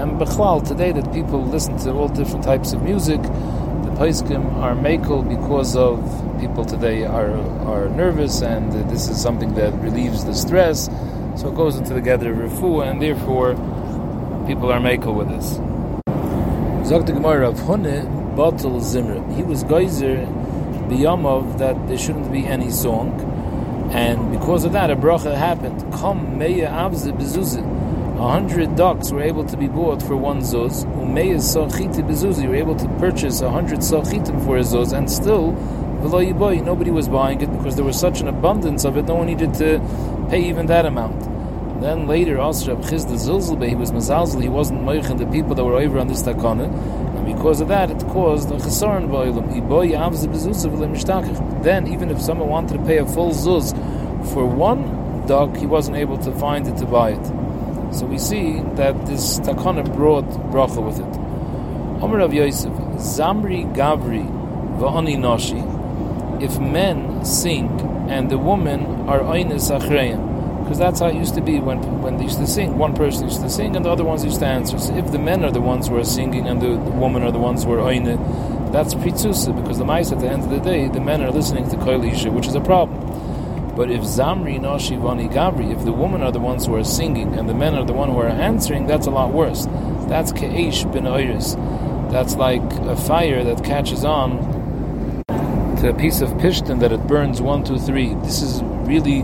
and 0.00 0.18
Bechlal 0.18 0.66
today 0.66 0.90
that 0.92 1.12
people 1.12 1.44
listen 1.44 1.76
to 1.78 1.92
all 1.92 2.08
different 2.08 2.44
types 2.44 2.72
of 2.72 2.82
music. 2.82 3.20
The 3.22 3.92
Paiskim 3.98 4.54
are 4.56 4.74
makel 4.74 5.28
because 5.28 5.76
of 5.76 6.00
people 6.40 6.64
today 6.64 7.04
are 7.04 7.36
are 7.66 7.90
nervous, 7.90 8.40
and 8.40 8.72
this 8.90 9.08
is 9.08 9.20
something 9.20 9.54
that 9.54 9.74
relieves 9.74 10.24
the 10.24 10.34
stress. 10.34 10.86
So 11.36 11.48
it 11.48 11.54
goes 11.54 11.76
into 11.76 11.92
the 11.92 12.00
gather 12.00 12.32
of 12.32 12.38
refu, 12.38 12.88
and 12.88 13.02
therefore 13.02 13.54
people 14.46 14.72
are 14.72 14.80
makel 14.80 15.14
with 15.14 15.28
this. 15.28 15.58
Zok 16.88 17.04
the 17.04 17.12
Gemara 17.12 17.50
of 17.50 17.58
Hunne 17.60 18.15
Batal 18.36 18.78
Zimra. 18.80 19.34
He 19.34 19.42
was 19.42 19.64
geyser 19.64 20.26
biyamav 20.88 21.58
that 21.58 21.88
there 21.88 21.98
shouldn't 21.98 22.30
be 22.30 22.46
any 22.46 22.70
song. 22.70 23.18
And 23.92 24.30
because 24.30 24.64
of 24.64 24.72
that, 24.72 24.90
a 24.90 24.96
bracha 24.96 25.34
happened. 25.34 25.80
Come 25.94 26.38
meya 26.38 26.68
avze 26.68 27.10
bezuzah. 27.16 27.64
A 28.18 28.28
hundred 28.30 28.76
ducks 28.76 29.10
were 29.10 29.22
able 29.22 29.44
to 29.44 29.56
be 29.56 29.68
bought 29.68 30.02
for 30.02 30.16
one 30.16 30.40
zuz. 30.40 30.84
Umeya 30.96 31.36
sochiti 31.36 32.02
bezuzi 32.02 32.48
were 32.48 32.56
able 32.56 32.74
to 32.76 32.88
purchase 32.98 33.40
a 33.40 33.50
hundred 33.50 33.80
sochitim 33.80 34.44
for 34.44 34.56
a 34.56 34.60
zuz, 34.60 34.92
and 34.96 35.10
still, 35.10 35.52
boy, 36.34 36.60
nobody 36.60 36.90
was 36.90 37.08
buying 37.08 37.40
it 37.40 37.50
because 37.52 37.76
there 37.76 37.84
was 37.84 37.98
such 37.98 38.20
an 38.20 38.28
abundance 38.28 38.84
of 38.84 38.96
it. 38.96 39.04
No 39.04 39.16
one 39.16 39.26
needed 39.26 39.54
to 39.54 39.80
pay 40.30 40.42
even 40.48 40.66
that 40.66 40.86
amount. 40.86 41.20
Then 41.82 42.06
later, 42.06 42.40
also 42.40 42.74
Rab 42.74 42.84
Chisda 42.84 43.16
Zilzelbe, 43.16 43.68
he 43.68 43.74
was 43.74 43.92
mazalzel, 43.92 44.40
he 44.42 44.48
wasn't 44.48 44.80
moichin 44.80 45.18
the 45.18 45.26
people 45.26 45.54
that 45.54 45.62
were 45.62 45.76
over 45.76 45.98
on 45.98 46.08
this 46.08 46.22
takana, 46.22 46.70
because 47.26 47.60
of 47.60 47.68
that, 47.68 47.90
it 47.90 48.00
caused 48.08 48.50
a 48.50 48.54
chesaron 48.54 49.08
ba'olam. 49.08 49.46
Then, 51.62 51.86
even 51.88 52.10
if 52.10 52.20
someone 52.22 52.48
wanted 52.48 52.78
to 52.78 52.84
pay 52.84 52.98
a 52.98 53.06
full 53.06 53.32
zuz 53.32 53.74
for 54.32 54.46
one 54.46 55.26
dog, 55.26 55.56
he 55.56 55.66
wasn't 55.66 55.96
able 55.96 56.18
to 56.18 56.32
find 56.32 56.66
it 56.68 56.76
to 56.78 56.86
buy 56.86 57.10
it. 57.10 57.26
So 57.92 58.06
we 58.06 58.18
see 58.18 58.60
that 58.76 59.06
this 59.06 59.40
takana 59.40 59.84
brought 59.94 60.28
bracha 60.52 60.82
with 60.84 60.98
it. 61.00 62.02
Omer 62.02 62.20
of 62.20 62.32
Yosef, 62.32 62.72
Zamri 62.96 63.64
Gavri 63.74 64.26
Va'ani 64.78 65.18
Nashi. 65.18 65.62
If 66.44 66.58
men 66.58 67.24
sing 67.24 67.68
and 68.08 68.30
the 68.30 68.38
women 68.38 68.84
are 69.08 69.20
Einis 69.20 69.70
Achrayim, 69.76 70.35
because 70.66 70.78
that's 70.78 70.98
how 70.98 71.06
it 71.06 71.14
used 71.14 71.36
to 71.36 71.40
be 71.40 71.60
when 71.60 71.78
when 72.02 72.16
they 72.16 72.24
used 72.24 72.38
to 72.38 72.46
sing. 72.46 72.76
One 72.76 72.92
person 72.92 73.28
used 73.28 73.40
to 73.40 73.48
sing, 73.48 73.76
and 73.76 73.84
the 73.84 73.90
other 73.90 74.02
ones 74.02 74.24
used 74.24 74.40
to 74.40 74.46
answer. 74.46 74.76
So 74.80 74.96
if 74.96 75.12
the 75.12 75.18
men 75.18 75.44
are 75.44 75.52
the 75.52 75.60
ones 75.60 75.86
who 75.86 75.96
are 75.96 76.02
singing 76.02 76.48
and 76.48 76.60
the, 76.60 76.70
the 76.70 76.90
women 76.90 77.22
are 77.22 77.30
the 77.30 77.38
ones 77.38 77.62
who 77.62 77.72
are 77.74 77.78
oine, 77.78 78.18
that's 78.72 78.92
pritzusa 78.94 79.54
because 79.54 79.78
the 79.78 79.84
mice 79.84 80.10
at 80.10 80.18
the 80.18 80.28
end 80.28 80.42
of 80.42 80.50
the 80.50 80.58
day, 80.58 80.88
the 80.88 81.00
men 81.00 81.22
are 81.22 81.30
listening 81.30 81.70
to 81.70 81.76
koilisha, 81.76 82.32
which 82.32 82.48
is 82.48 82.56
a 82.56 82.60
problem. 82.60 82.98
But 83.76 83.92
if 83.92 84.00
Zamri 84.00 84.58
Noshi 84.58 84.98
Vani 84.98 85.32
Gabri, 85.32 85.70
if 85.72 85.84
the 85.84 85.92
women 85.92 86.22
are 86.22 86.32
the 86.32 86.40
ones 86.40 86.66
who 86.66 86.74
are 86.74 86.82
singing 86.82 87.34
and 87.34 87.48
the 87.48 87.54
men 87.54 87.76
are 87.76 87.84
the 87.84 87.92
one 87.92 88.10
who 88.10 88.18
are 88.18 88.26
answering, 88.26 88.88
that's 88.88 89.06
a 89.06 89.10
lot 89.10 89.32
worse. 89.32 89.66
That's 90.08 90.32
Ke'ish 90.32 90.90
bin 90.92 91.04
Oiris. 91.04 91.54
That's 92.10 92.34
like 92.34 92.62
a 92.88 92.96
fire 92.96 93.44
that 93.44 93.62
catches 93.62 94.04
on 94.04 94.54
to 95.76 95.90
a 95.90 95.94
piece 95.94 96.22
of 96.22 96.30
pishtan 96.30 96.80
that 96.80 96.90
it 96.90 97.06
burns 97.06 97.40
one, 97.40 97.62
two, 97.62 97.78
three. 97.78 98.14
This 98.14 98.42
is 98.42 98.62
really 98.64 99.22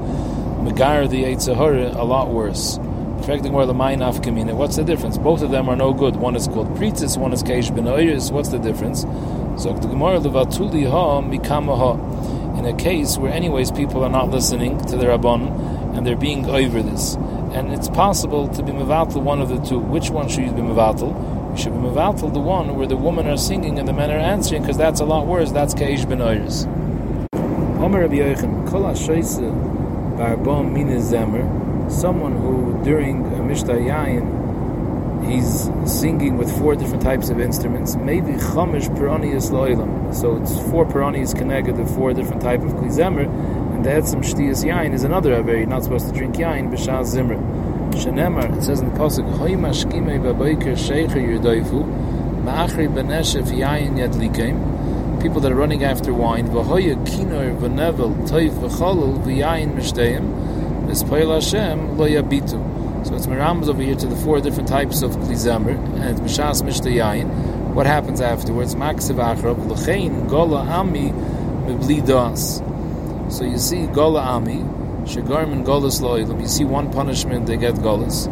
Megar 0.62 1.10
the 1.10 1.24
Eitzahara 1.24 1.94
a 1.96 2.04
lot 2.04 2.30
worse. 2.30 2.78
Affecting 3.18 3.52
where 3.52 3.66
the 3.66 3.72
Mainaf 3.72 4.22
Kamina. 4.22 4.54
What's 4.54 4.76
the 4.76 4.84
difference? 4.84 5.18
Both 5.18 5.42
of 5.42 5.50
them 5.50 5.68
are 5.68 5.76
no 5.76 5.92
good. 5.92 6.16
One 6.16 6.36
is 6.36 6.46
called 6.46 6.68
Pritis, 6.76 7.16
one 7.18 7.32
is 7.32 7.42
Keish 7.42 7.70
Oiris. 7.70 8.30
What's 8.30 8.50
the 8.50 8.58
difference? 8.58 9.02
So 9.62 9.72
the 9.72 9.88
Gemara 9.88 10.20
Levatuli 10.20 10.88
Ha 10.88 11.20
Mikama 11.20 11.76
Ha 11.76 12.58
in 12.58 12.64
a 12.66 12.76
case 12.76 13.18
where 13.18 13.32
anyways 13.32 13.72
people 13.72 14.04
are 14.04 14.10
not 14.10 14.30
listening 14.30 14.78
to 14.86 14.96
the 14.96 15.06
Rabban 15.06 15.96
and 15.96 16.06
they're 16.06 16.16
being 16.16 16.48
over 16.48 16.82
this. 16.82 17.16
And 17.54 17.72
it's 17.72 17.88
possible 17.88 18.46
to 18.48 18.62
be 18.62 18.72
Mevatel 18.72 19.22
one 19.22 19.40
of 19.40 19.48
the 19.48 19.58
two. 19.58 19.78
Which 19.78 20.10
one 20.10 20.28
should 20.28 20.44
you 20.44 20.52
be 20.52 20.62
Mevatel? 20.62 21.50
You 21.50 21.56
should 21.56 21.72
be 21.72 21.78
Mevatel 21.80 22.32
the 22.32 22.40
one 22.40 22.76
where 22.76 22.86
the 22.86 22.96
women 22.96 23.26
are 23.26 23.36
singing 23.36 23.78
and 23.78 23.88
the 23.88 23.92
men 23.92 24.10
are 24.10 24.18
answering 24.18 24.62
because 24.62 24.78
that's 24.78 25.00
a 25.00 25.04
lot 25.04 25.26
worse. 25.26 25.50
That's 25.50 25.74
Keish 25.74 26.08
ben. 26.08 26.22
Omer 27.82 28.02
Rabbi 28.02 28.14
Yochanan, 28.14 28.68
Kol 28.68 28.84
Barbon 30.16 30.72
Mina 30.72 30.98
Zemer, 31.00 31.90
someone 31.90 32.36
who 32.36 32.82
during 32.84 33.24
a 33.26 33.40
Mishtah 33.40 33.78
Yayin 33.78 34.42
he's 35.24 35.70
singing 35.86 36.36
with 36.36 36.50
four 36.58 36.74
different 36.74 37.02
types 37.02 37.30
of 37.30 37.40
instruments. 37.40 37.96
Maybe 37.96 38.32
chamish 38.32 38.88
peronius 38.96 39.50
loilam. 39.50 40.14
So 40.14 40.36
it's 40.36 40.58
four 40.70 40.84
peronius 40.84 41.36
connected 41.36 41.76
to 41.76 41.86
four 41.86 42.12
different 42.12 42.42
type 42.42 42.60
of 42.62 42.72
klizemer, 42.72 43.26
and 43.74 43.84
that's 43.84 44.10
some 44.10 44.22
shtiyas 44.22 44.64
yain 44.64 44.92
is 44.92 45.04
another 45.04 45.34
aver. 45.34 45.56
You're 45.56 45.66
not 45.66 45.84
supposed 45.84 46.06
to 46.08 46.12
drink 46.12 46.36
yain 46.36 46.70
b'shas 46.70 47.06
zimmer. 47.06 47.36
Shenemar 47.92 48.56
it 48.56 48.62
says 48.62 48.80
in 48.80 48.92
the 48.92 48.98
pasuk 48.98 49.30
hoy 49.36 49.52
mashkimei 49.52 50.20
v'boiker 50.20 50.74
sheicher 50.74 51.22
yirdoifu 51.22 51.84
ma'achri 52.44 52.88
b'neshef 52.92 53.46
yain 53.56 53.96
yadlikim. 53.96 54.71
People 55.22 55.40
that 55.40 55.52
are 55.52 55.54
running 55.54 55.84
after 55.84 56.12
wine 56.12 56.48
v'hoya 56.48 56.96
kinor 57.06 57.56
v'nevel 57.56 58.12
toiv 58.28 58.50
v'cholul 58.58 59.22
v'yain 59.24 59.72
mishteyim 59.74 60.24
mispoil 60.86 61.32
Hashem 61.32 61.96
lo 61.96 62.08
yabitu. 62.08 63.06
So 63.06 63.14
it's 63.14 63.26
Mirambas 63.26 63.68
over 63.68 63.82
here 63.82 63.94
to 63.94 64.06
the 64.06 64.16
four 64.16 64.40
different 64.40 64.68
types 64.68 65.02
of 65.02 65.12
Klizamer, 65.12 65.76
and 66.00 66.04
it's 66.04 66.20
Mishas 66.20 66.62
Mishtayayin. 66.62 67.28
What 67.72 67.86
happens 67.86 68.20
afterwards? 68.20 68.74
Maksiv 68.74 69.16
Achrav, 69.16 69.64
L'chein, 69.68 70.28
Gola 70.28 70.60
Ami, 70.60 71.10
Mibli 71.10 72.04
Das. 72.06 72.60
So 73.36 73.44
you 73.44 73.58
see 73.58 73.86
Gola 73.86 74.20
Ami, 74.22 74.58
Shagarman 75.04 75.64
Golas 75.64 76.00
Loilam, 76.00 76.40
you 76.40 76.48
see 76.48 76.64
one 76.64 76.92
punishment, 76.92 77.46
they 77.46 77.56
get 77.56 77.74
Golas. 77.74 78.28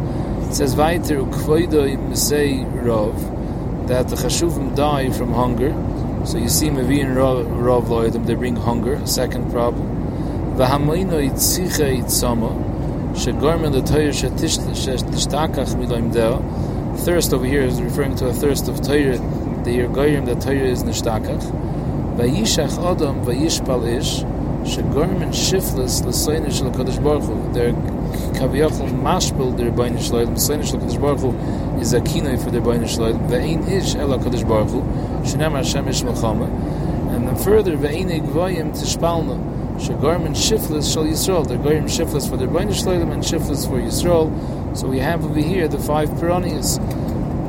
It 0.47 0.53
says, 0.55 0.75
Vaiter 0.75 1.25
Ukvoidoi 1.25 1.97
Misei 2.09 2.65
Rov, 2.81 3.87
that 3.87 4.07
the 4.07 4.15
Chashuvim 4.15 4.73
die 4.75 5.09
from 5.09 5.33
hunger. 5.33 5.73
So 6.25 6.37
you 6.37 6.49
see 6.49 6.69
Mavin 6.69 7.15
Rov 7.15 7.85
Loilam, 7.85 8.25
they 8.25 8.35
bring 8.35 8.55
hunger, 8.55 9.05
second 9.05 9.51
problem. 9.51 9.87
Vahamoino 10.55 11.19
Itzicha 11.29 11.97
Itzama, 11.97 12.71
Shegormen 13.13 13.73
the 13.73 13.81
Torah 13.81 14.11
shetistakach 14.11 15.75
miloim 15.75 16.13
deo. 16.13 16.41
Thirst 16.99 17.33
over 17.33 17.45
here 17.45 17.61
is 17.61 17.81
referring 17.81 18.15
to 18.15 18.27
a 18.27 18.33
thirst 18.33 18.69
of 18.69 18.77
Torah. 18.81 19.17
The 19.65 19.79
Yergoyim 19.79 20.25
that 20.27 20.39
Torah 20.41 20.55
is 20.55 20.83
nishtakach. 20.85 21.41
Vayishach 22.15 22.77
Adam 22.79 23.25
vayishpal 23.25 23.85
ish. 23.85 24.23
Shegormen 24.63 25.33
shifless 25.33 26.01
l'soinish 26.05 26.61
l'kadosh 26.61 27.03
baruch. 27.03 27.53
They're 27.53 27.73
kaviyachol 28.37 28.91
mashpil 29.01 29.57
their 29.57 29.71
bainish 29.71 30.11
loyim. 30.11 30.33
L'soinish 30.35 30.73
l'kadosh 30.73 31.01
baruch 31.01 31.19
Hu 31.19 31.79
is 31.79 31.93
a 31.93 32.01
kinoi 32.01 32.43
for 32.43 32.51
their 32.51 32.61
bainish 32.61 32.97
loyim. 32.97 33.19
Ve'ein 33.29 33.67
ish 33.71 33.95
ela 33.95 34.17
kadosh 34.17 34.47
baruch 34.47 34.69
Hu. 34.69 34.81
Shenam 35.23 35.53
Hashem 35.53 35.87
ish 35.87 36.01
melchama. 36.01 36.47
And 37.15 37.27
then 37.27 37.35
further, 37.35 37.75
ve'ein 37.77 38.09
igvayim 38.09 38.71
tishpalna. 38.71 39.51
Shagarmin 39.81 40.35
Shiflis 40.35 40.93
Shal 40.93 41.05
Yisrael. 41.05 41.47
They're 41.47 41.57
Goyim 41.57 41.85
Shiflis 41.85 42.29
for 42.29 42.37
their 42.37 42.47
Bainish 42.47 42.83
Shloim 42.83 43.11
and 43.11 43.23
Shiflis 43.23 43.67
for 43.67 43.79
Yisrael. 43.79 44.77
So 44.77 44.87
we 44.87 44.99
have 44.99 45.25
over 45.25 45.39
here 45.39 45.67
the 45.67 45.79
five 45.79 46.09
Piranias, 46.09 46.77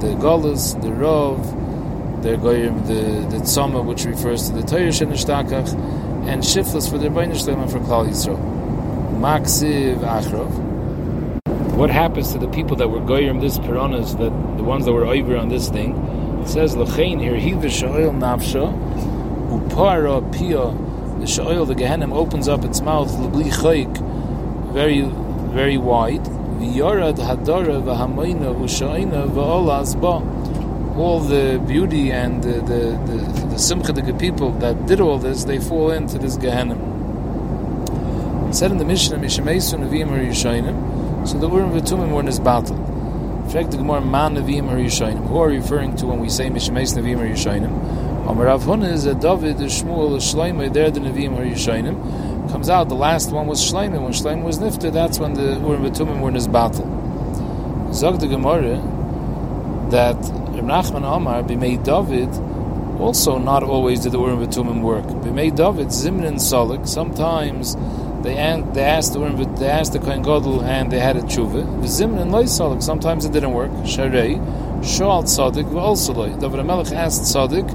the 0.01 0.15
Golas, 0.15 0.81
the 0.81 0.89
Rov, 0.89 2.23
the 2.23 2.39
Goyim, 2.39 2.87
the 2.87 3.29
the 3.29 3.43
Tzama, 3.43 3.85
which 3.85 4.07
refers 4.07 4.49
to 4.49 4.55
the 4.55 4.63
Torah 4.63 4.89
Shenishdakach, 4.89 5.75
and 6.27 6.43
Shiflis 6.43 6.89
for 6.89 6.97
their 6.97 7.11
Bainish 7.11 7.43
Shloim 7.45 7.61
and 7.63 7.71
for 7.71 7.81
Klal 7.81 8.09
Yisrael. 8.09 8.52
Maksiv 9.23 9.99
Achrov. 9.99 10.51
What 11.77 11.91
happens 11.91 12.33
to 12.33 12.39
the 12.39 12.49
people 12.49 12.77
that 12.79 12.89
were 12.89 12.99
Goyim 12.99 13.39
this 13.39 13.57
Piranas, 13.57 14.19
that 14.19 14.57
the 14.57 14.65
ones 14.65 14.85
that 14.85 14.93
were 14.93 15.07
over 15.07 15.37
on 15.37 15.49
this 15.49 15.69
thing? 15.69 15.95
It 16.43 16.49
says 16.49 16.75
Lachain 16.75 17.21
here, 17.21 17.37
He 17.37 17.53
v'shoil 17.53 18.11
nafsha, 18.19 18.67
upara 19.49 20.21
pia 20.37 20.75
the 21.21 21.27
Sha'il, 21.27 21.69
the 21.69 21.75
Gehenim, 21.77 22.13
opens 22.13 22.49
up 22.49 22.65
its 22.65 22.81
mouth, 22.81 23.13
L'bli 23.13 23.45
Chayik, 23.45 23.97
very, 24.73 25.03
very 25.55 25.79
wide. 25.79 26.25
V'yorad 26.25 27.19
hadara 27.19 27.81
v'hamayna 27.81 28.53
v'sha'ina 28.57 29.31
v'olaz 29.31 29.95
ba. 30.01 30.99
All 30.99 31.21
the 31.21 31.63
beauty 31.69 32.11
and 32.11 32.43
the, 32.43 32.55
the, 32.55 32.99
the, 33.07 34.03
the 34.03 34.15
people 34.19 34.51
that 34.59 34.87
did 34.87 35.01
all 35.01 35.19
this, 35.19 35.45
they 35.45 35.61
fall 35.61 35.93
into 35.93 36.19
this 36.19 36.37
Gehenim. 36.37 36.92
Said 38.53 38.71
in 38.71 38.77
the 38.77 38.85
Mishnah, 38.85 39.17
Mishameisu 39.17 39.79
Nevi'im 39.79 40.11
or 40.11 40.19
Yishayim, 40.19 41.27
so 41.27 41.39
the 41.39 41.49
Urim 41.49 41.71
V'tumim 41.71 42.13
were 42.13 42.21
in 42.21 42.27
this 42.27 42.39
battle. 42.39 42.77
Frag 43.51 43.71
the 43.71 43.79
Gemara, 43.79 44.03
Man 44.03 44.35
Nevi'im 44.35 44.71
or 44.71 44.77
Yishayim. 44.77 45.27
Who 45.29 45.39
are 45.39 45.49
referring 45.49 45.97
to 45.97 46.07
when 46.07 46.21
we 46.21 46.29
say 46.29 46.51
Mishameisu 46.51 46.99
Nevi'im 46.99 47.19
or 47.19 47.27
Yishayim? 47.27 48.29
Amar 48.29 48.47
Rav 48.47 48.63
Huna 48.63 48.93
is 48.93 49.07
a 49.07 49.15
David, 49.15 49.57
a 49.61 49.65
Shmuel, 49.65 50.15
a 50.15 50.19
Shloimeh, 50.19 50.73
there 50.73 50.91
the 50.91 51.01
Nevi'im 51.01 51.37
or 51.37 51.45
Yishainim. 51.45 52.51
Comes 52.53 52.69
out, 52.69 52.89
the 52.89 52.95
last 52.95 53.33
one 53.33 53.47
was 53.47 53.61
Shloimeh. 53.61 54.01
When 54.01 54.13
Shloimeh 54.13 54.45
was 54.45 54.59
Nifta, 54.59 54.93
that's 54.93 55.19
when 55.19 55.33
the 55.35 55.59
Urim 55.59 55.83
Betumim 55.83 56.21
were 56.21 56.29
in 56.29 56.35
his 56.35 56.47
battle. 56.47 56.85
Zog 57.93 58.21
the 58.21 58.29
Gemara 58.29 58.77
that 59.91 60.17
Reb 60.17 60.65
Nachman 60.65 61.05
Amar, 61.05 61.43
Bimei 61.43 61.83
David, 61.83 62.29
also 63.01 63.39
not 63.39 63.63
always 63.63 64.01
did 64.01 64.13
the 64.13 64.21
Urim 64.21 64.39
Betumim 64.39 64.83
work. 64.83 65.05
Bimei 65.05 65.55
David, 65.55 65.89
Zimrin 65.89 66.35
Solik, 66.35 66.87
sometimes 66.87 67.77
they, 68.23 68.35
they 68.73 68.85
asked 68.85 69.13
the 69.13 69.55
they 69.59 69.67
asked 69.69 69.93
the 69.93 69.99
Kohen 69.99 70.25
and 70.65 70.91
they 70.91 71.01
had 71.01 71.17
a 71.17 71.23
tshuva. 71.23 71.65
Zimrin 71.85 72.31
Loy 72.31 72.45
Solik, 72.45 72.83
sometimes 72.83 73.25
it 73.25 73.33
didn't 73.33 73.53
work. 73.53 73.71
Sharei, 73.83 74.37
Shoal 74.85 75.23
Tzadik, 75.25 75.71
V'olsaloi. 75.71 76.41
David 76.41 76.61
HaMelech 76.61 76.93
asked 76.93 77.23
Tzadik, 77.23 77.71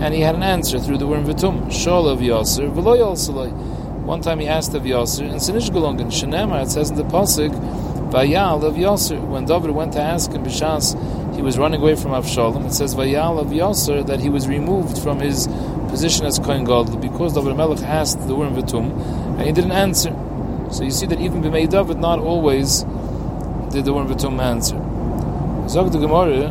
and 0.00 0.14
he 0.14 0.20
had 0.20 0.34
an 0.34 0.42
answer 0.42 0.78
through 0.78 0.98
the 0.98 1.06
worm 1.06 1.24
Vitum. 1.24 1.66
Shol 1.66 2.10
of 2.10 2.20
Yasser, 2.20 2.72
V'loy 2.72 3.04
also 3.04 3.48
One 3.50 4.20
time 4.20 4.40
he 4.40 4.48
asked 4.48 4.74
of 4.74 4.82
Yasser, 4.82 5.28
and 5.30 5.40
Sinish 5.40 5.70
Gelungen, 5.70 6.06
Shenema, 6.06 6.62
it 6.62 6.70
says 6.70 6.90
in 6.90 6.96
the 6.96 7.04
Pasuk, 7.04 7.52
Vayal 8.10 8.64
of 8.64 8.74
Yasser. 8.74 9.20
When 9.28 9.44
David 9.44 9.70
went 9.70 9.92
to 9.92 10.00
ask 10.00 10.32
him, 10.32 10.42
Bishas, 10.42 10.96
he 11.36 11.42
was 11.42 11.58
running 11.58 11.80
away 11.80 11.94
from 11.94 12.12
Avshalom. 12.12 12.66
It 12.66 12.72
says 12.72 12.94
Vayal 12.94 13.38
of 13.38 13.48
Yasser, 13.48 14.06
that 14.06 14.20
he 14.20 14.30
was 14.30 14.48
removed 14.48 14.98
from 14.98 15.20
his 15.20 15.46
position 15.88 16.26
as 16.26 16.38
Kohen 16.38 16.64
Gadol 16.64 16.96
because 16.96 17.34
David 17.34 17.56
Melech 17.56 17.82
asked 17.82 18.26
the 18.26 18.34
word 18.34 18.52
Vitum, 18.52 19.27
and 19.38 19.46
he 19.46 19.52
didn't 19.52 19.70
answer. 19.70 20.10
So 20.72 20.82
you 20.82 20.90
see 20.90 21.06
that 21.06 21.20
even 21.20 21.42
B'mei 21.42 21.70
David 21.70 21.98
not 21.98 22.18
always 22.18 22.82
did 23.72 23.84
the 23.84 23.94
word 23.94 24.08
Vitum 24.08 24.40
answer. 24.40 24.76
Zog 25.68 25.92
the 25.92 25.98
Gemara, 25.98 26.50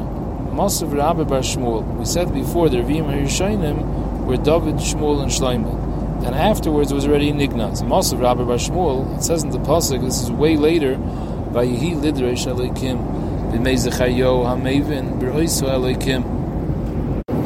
Masav 0.55 0.95
Rabbi 0.95 1.23
Bar 1.23 1.41
Shmuel. 1.41 1.83
We 1.97 2.05
said 2.05 2.33
before 2.33 2.69
the 2.69 2.77
Ravim 2.77 3.05
Harishonim 3.11 4.25
were 4.25 4.37
David, 4.37 4.75
Shmuel, 4.75 5.21
and 5.21 5.29
Shloimeh. 5.29 6.25
And 6.25 6.33
afterwards 6.33 6.91
it 6.91 6.95
was 6.95 7.05
already 7.05 7.27
in 7.27 7.41
Ignaz. 7.41 7.81
Masav 7.83 8.21
Rabbi 8.21 8.43
Bar 8.43 8.55
Shmuel, 8.55 9.17
it 9.17 9.21
says 9.21 9.43
in 9.43 9.49
the 9.49 9.59
Pasuk, 9.59 10.01
this 10.01 10.21
is 10.21 10.31
way 10.31 10.55
later, 10.55 10.95
Vayihi 10.95 12.01
Lidresh 12.01 12.47
Elokim, 12.47 13.51
B'meizechayo 13.51 14.45
HaMevin, 14.45 15.19
B'roiso 15.19 15.67
Elokim. 15.67 16.23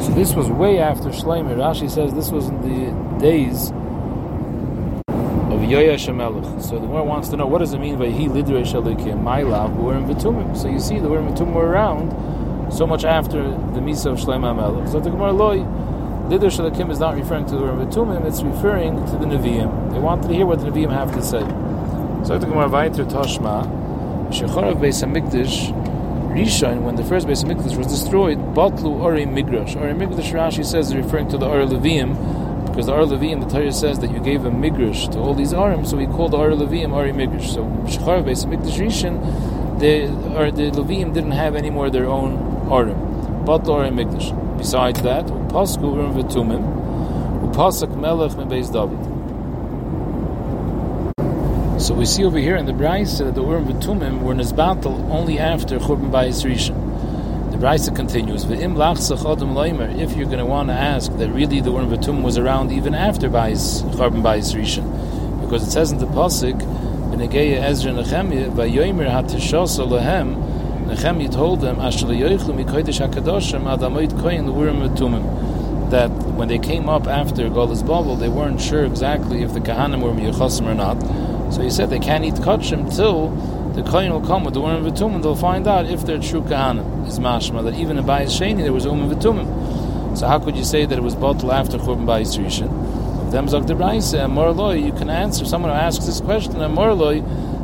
So 0.02 0.12
this 0.14 0.34
was 0.34 0.48
way 0.48 0.78
after 0.78 1.08
Shloimeh. 1.08 1.56
Rashi 1.56 1.90
says 1.90 2.14
this 2.14 2.30
was 2.30 2.48
in 2.48 2.62
the 2.62 3.18
days 3.18 3.72
So 5.72 6.78
the 6.78 6.86
one 6.86 7.06
wants 7.06 7.28
to 7.30 7.36
know, 7.36 7.46
what 7.46 7.58
does 7.58 7.72
it 7.72 7.78
mean 7.78 7.98
by 7.98 8.08
he 8.08 8.26
lidresh 8.26 8.72
alikim, 8.74 9.22
my 9.22 9.42
love, 9.42 9.76
were 9.76 9.94
in 9.96 10.04
Vitumim. 10.04 10.56
So 10.56 10.68
you 10.68 10.78
see, 10.78 10.98
the 10.98 11.08
word 11.08 11.24
Vitumim 11.24 11.54
were 11.54 11.66
around, 11.66 12.72
so 12.72 12.86
much 12.86 13.04
after 13.04 13.42
the 13.42 13.80
Misa 13.80 14.12
of 14.12 14.18
Shlomo 14.18 14.54
HaMelech. 14.54 14.90
So 14.90 15.00
the 15.00 15.10
Gemara 15.10 15.32
Loi, 15.32 15.58
Lider 16.28 16.50
Shalakim 16.50 16.90
is 16.90 16.98
not 16.98 17.14
referring 17.16 17.46
to 17.46 17.56
the 17.56 17.86
Tumim, 17.86 18.24
it's 18.26 18.42
referring 18.42 18.96
to 19.06 19.12
the 19.12 19.24
Nevi'im. 19.24 19.92
They 19.92 19.98
wanted 19.98 20.28
to 20.28 20.34
hear 20.34 20.46
what 20.46 20.60
the 20.60 20.66
Nevi'im 20.66 20.90
have 20.90 21.12
to 21.14 21.22
say. 21.22 21.44
So 22.26 22.38
the 22.38 22.46
Gemara 22.46 22.68
weiter 22.68 23.04
Toshma, 23.04 23.66
Shechorav 24.28 24.76
Beis 24.78 25.02
Hamikdash, 25.02 25.72
Rishon, 26.32 26.82
when 26.82 26.96
the 26.96 27.04
first 27.04 27.26
Beis 27.26 27.42
Hamikdash 27.44 27.76
was 27.76 27.86
destroyed, 27.86 28.38
Batlu 28.54 29.00
Ori 29.00 29.26
Migrash. 29.26 29.74
Ori 29.80 29.92
Migrash 29.92 30.32
Rashi 30.32 30.64
says 30.64 30.94
referring 30.94 31.28
to 31.28 31.36
the 31.38 31.46
Ori 31.46 31.66
Levium, 31.66 32.16
because 32.72 32.86
the 32.86 32.94
Ori 32.94 33.04
Levium, 33.04 33.46
the 33.46 33.50
Torah 33.54 33.70
says 33.70 33.98
that 33.98 34.10
you 34.10 34.18
gave 34.18 34.46
a 34.46 34.50
Migrash 34.50 35.12
to 35.12 35.18
all 35.18 35.34
these 35.34 35.52
Arim, 35.52 35.86
so 35.86 35.94
we 35.94 36.06
called 36.06 36.30
the 36.30 36.38
Ori 36.38 36.54
Levium 36.54 36.94
Ori 36.94 37.12
Migrash. 37.12 37.52
So 37.52 37.64
Shechorav 37.84 38.24
Beis 38.24 38.46
Hamikdash 38.46 38.78
Rishon, 38.80 39.78
the, 39.78 40.06
or 40.38 40.50
the 40.50 40.70
Levium 40.70 41.12
didn't 41.12 41.32
have 41.32 41.54
any 41.54 41.68
more 41.68 41.90
their 41.90 42.06
own 42.06 42.38
Arim. 42.70 43.44
Batlu 43.44 43.68
Ori 43.68 43.90
Migrash. 43.90 44.32
Besides 44.56 45.02
that, 45.02 45.26
Upasku 45.26 45.82
Urim 45.82 46.14
V'tumim, 46.14 47.52
Upasak 47.52 47.94
Melech 47.94 48.32
Mebeis 48.32 48.72
David. 48.72 48.98
So 51.82 51.92
we 51.92 52.06
see 52.06 52.24
over 52.24 52.38
here 52.38 52.56
in 52.56 52.64
the 52.64 52.72
Brisa 52.72 53.26
that 53.26 53.34
the 53.34 53.42
Urim 53.42 53.66
V'tumim 53.66 54.22
were 54.22 54.34
Nizbatel 54.34 55.10
only 55.10 55.38
after 55.38 55.78
Churban 55.78 56.10
Bayis 56.10 56.42
Rishon. 56.42 56.81
Brisa 57.62 57.94
continues, 57.94 58.42
if 58.42 58.50
you're 60.16 60.26
going 60.26 60.38
to 60.38 60.44
want 60.44 60.68
to 60.68 60.74
ask 60.74 61.12
that 61.18 61.28
really 61.28 61.60
the 61.60 61.70
Urim 61.70 61.90
V'tumim 61.90 62.22
was 62.24 62.36
around 62.36 62.72
even 62.72 62.92
after 62.92 63.30
Bayis, 63.30 63.82
Churban 63.94 64.20
Bayis 64.20 64.52
Rishon. 64.56 65.40
Because 65.40 65.68
it 65.68 65.70
says 65.70 65.92
in 65.92 65.98
the 65.98 66.06
Pasuk, 66.06 66.60
V'negeya 66.60 67.62
Ezra 67.62 67.92
Nechemia, 67.92 68.50
V'yoimer 68.50 69.08
hatishos 69.08 69.78
Nechemia 70.88 71.32
told 71.32 71.60
them, 71.60 71.78
Asher 71.78 72.06
le'yoichlu 72.06 72.64
mikodesh 72.64 72.98
hakadoshim 72.98 73.62
adamoid 73.62 74.10
koyin 74.20 74.44
l'urim 74.46 74.82
v'tumim, 74.88 75.88
that 75.92 76.10
when 76.34 76.48
they 76.48 76.58
came 76.58 76.88
up 76.88 77.06
after 77.06 77.48
Golas 77.48 77.86
Babel, 77.86 78.16
they 78.16 78.28
weren't 78.28 78.60
sure 78.60 78.84
exactly 78.84 79.42
if 79.44 79.52
the 79.54 79.60
Kahanim 79.60 80.02
were 80.02 80.10
Miyachosim 80.10 80.66
or 80.66 80.74
not. 80.74 81.00
So 81.54 81.60
he 81.62 81.70
said 81.70 81.90
they 81.90 82.00
can't 82.00 82.24
eat 82.24 82.34
kachim 82.34 82.92
till 82.92 83.30
the 83.74 83.82
kohen 83.82 84.12
will 84.12 84.26
come 84.26 84.44
with 84.44 84.54
the 84.54 84.60
urim 84.60 84.84
v'tumim. 84.84 85.22
They'll 85.22 85.34
find 85.34 85.66
out 85.66 85.86
if 85.86 86.04
they're 86.04 86.18
true 86.18 86.42
kahanim. 86.42 87.08
Is 87.08 87.18
mashma 87.18 87.64
that 87.64 87.74
even 87.74 87.98
in 87.98 88.04
Bayis 88.04 88.38
Sheni 88.38 88.62
there 88.62 88.72
was 88.72 88.84
urim 88.84 89.08
v'tumim. 89.08 90.16
So 90.16 90.26
how 90.26 90.38
could 90.38 90.56
you 90.56 90.64
say 90.64 90.84
that 90.84 90.98
it 90.98 91.02
was 91.02 91.14
bottled 91.14 91.52
after 91.52 91.78
churban 91.78 92.04
Bayis 92.04 92.38
Rishon? 92.38 93.30
Them 93.32 93.48
zog 93.48 93.66
the. 93.66 93.74
You 93.74 94.92
can 94.92 95.08
answer 95.08 95.46
someone 95.46 95.70
who 95.70 95.76
asks 95.76 96.04
this 96.04 96.20
question 96.20 96.60
and 96.60 96.76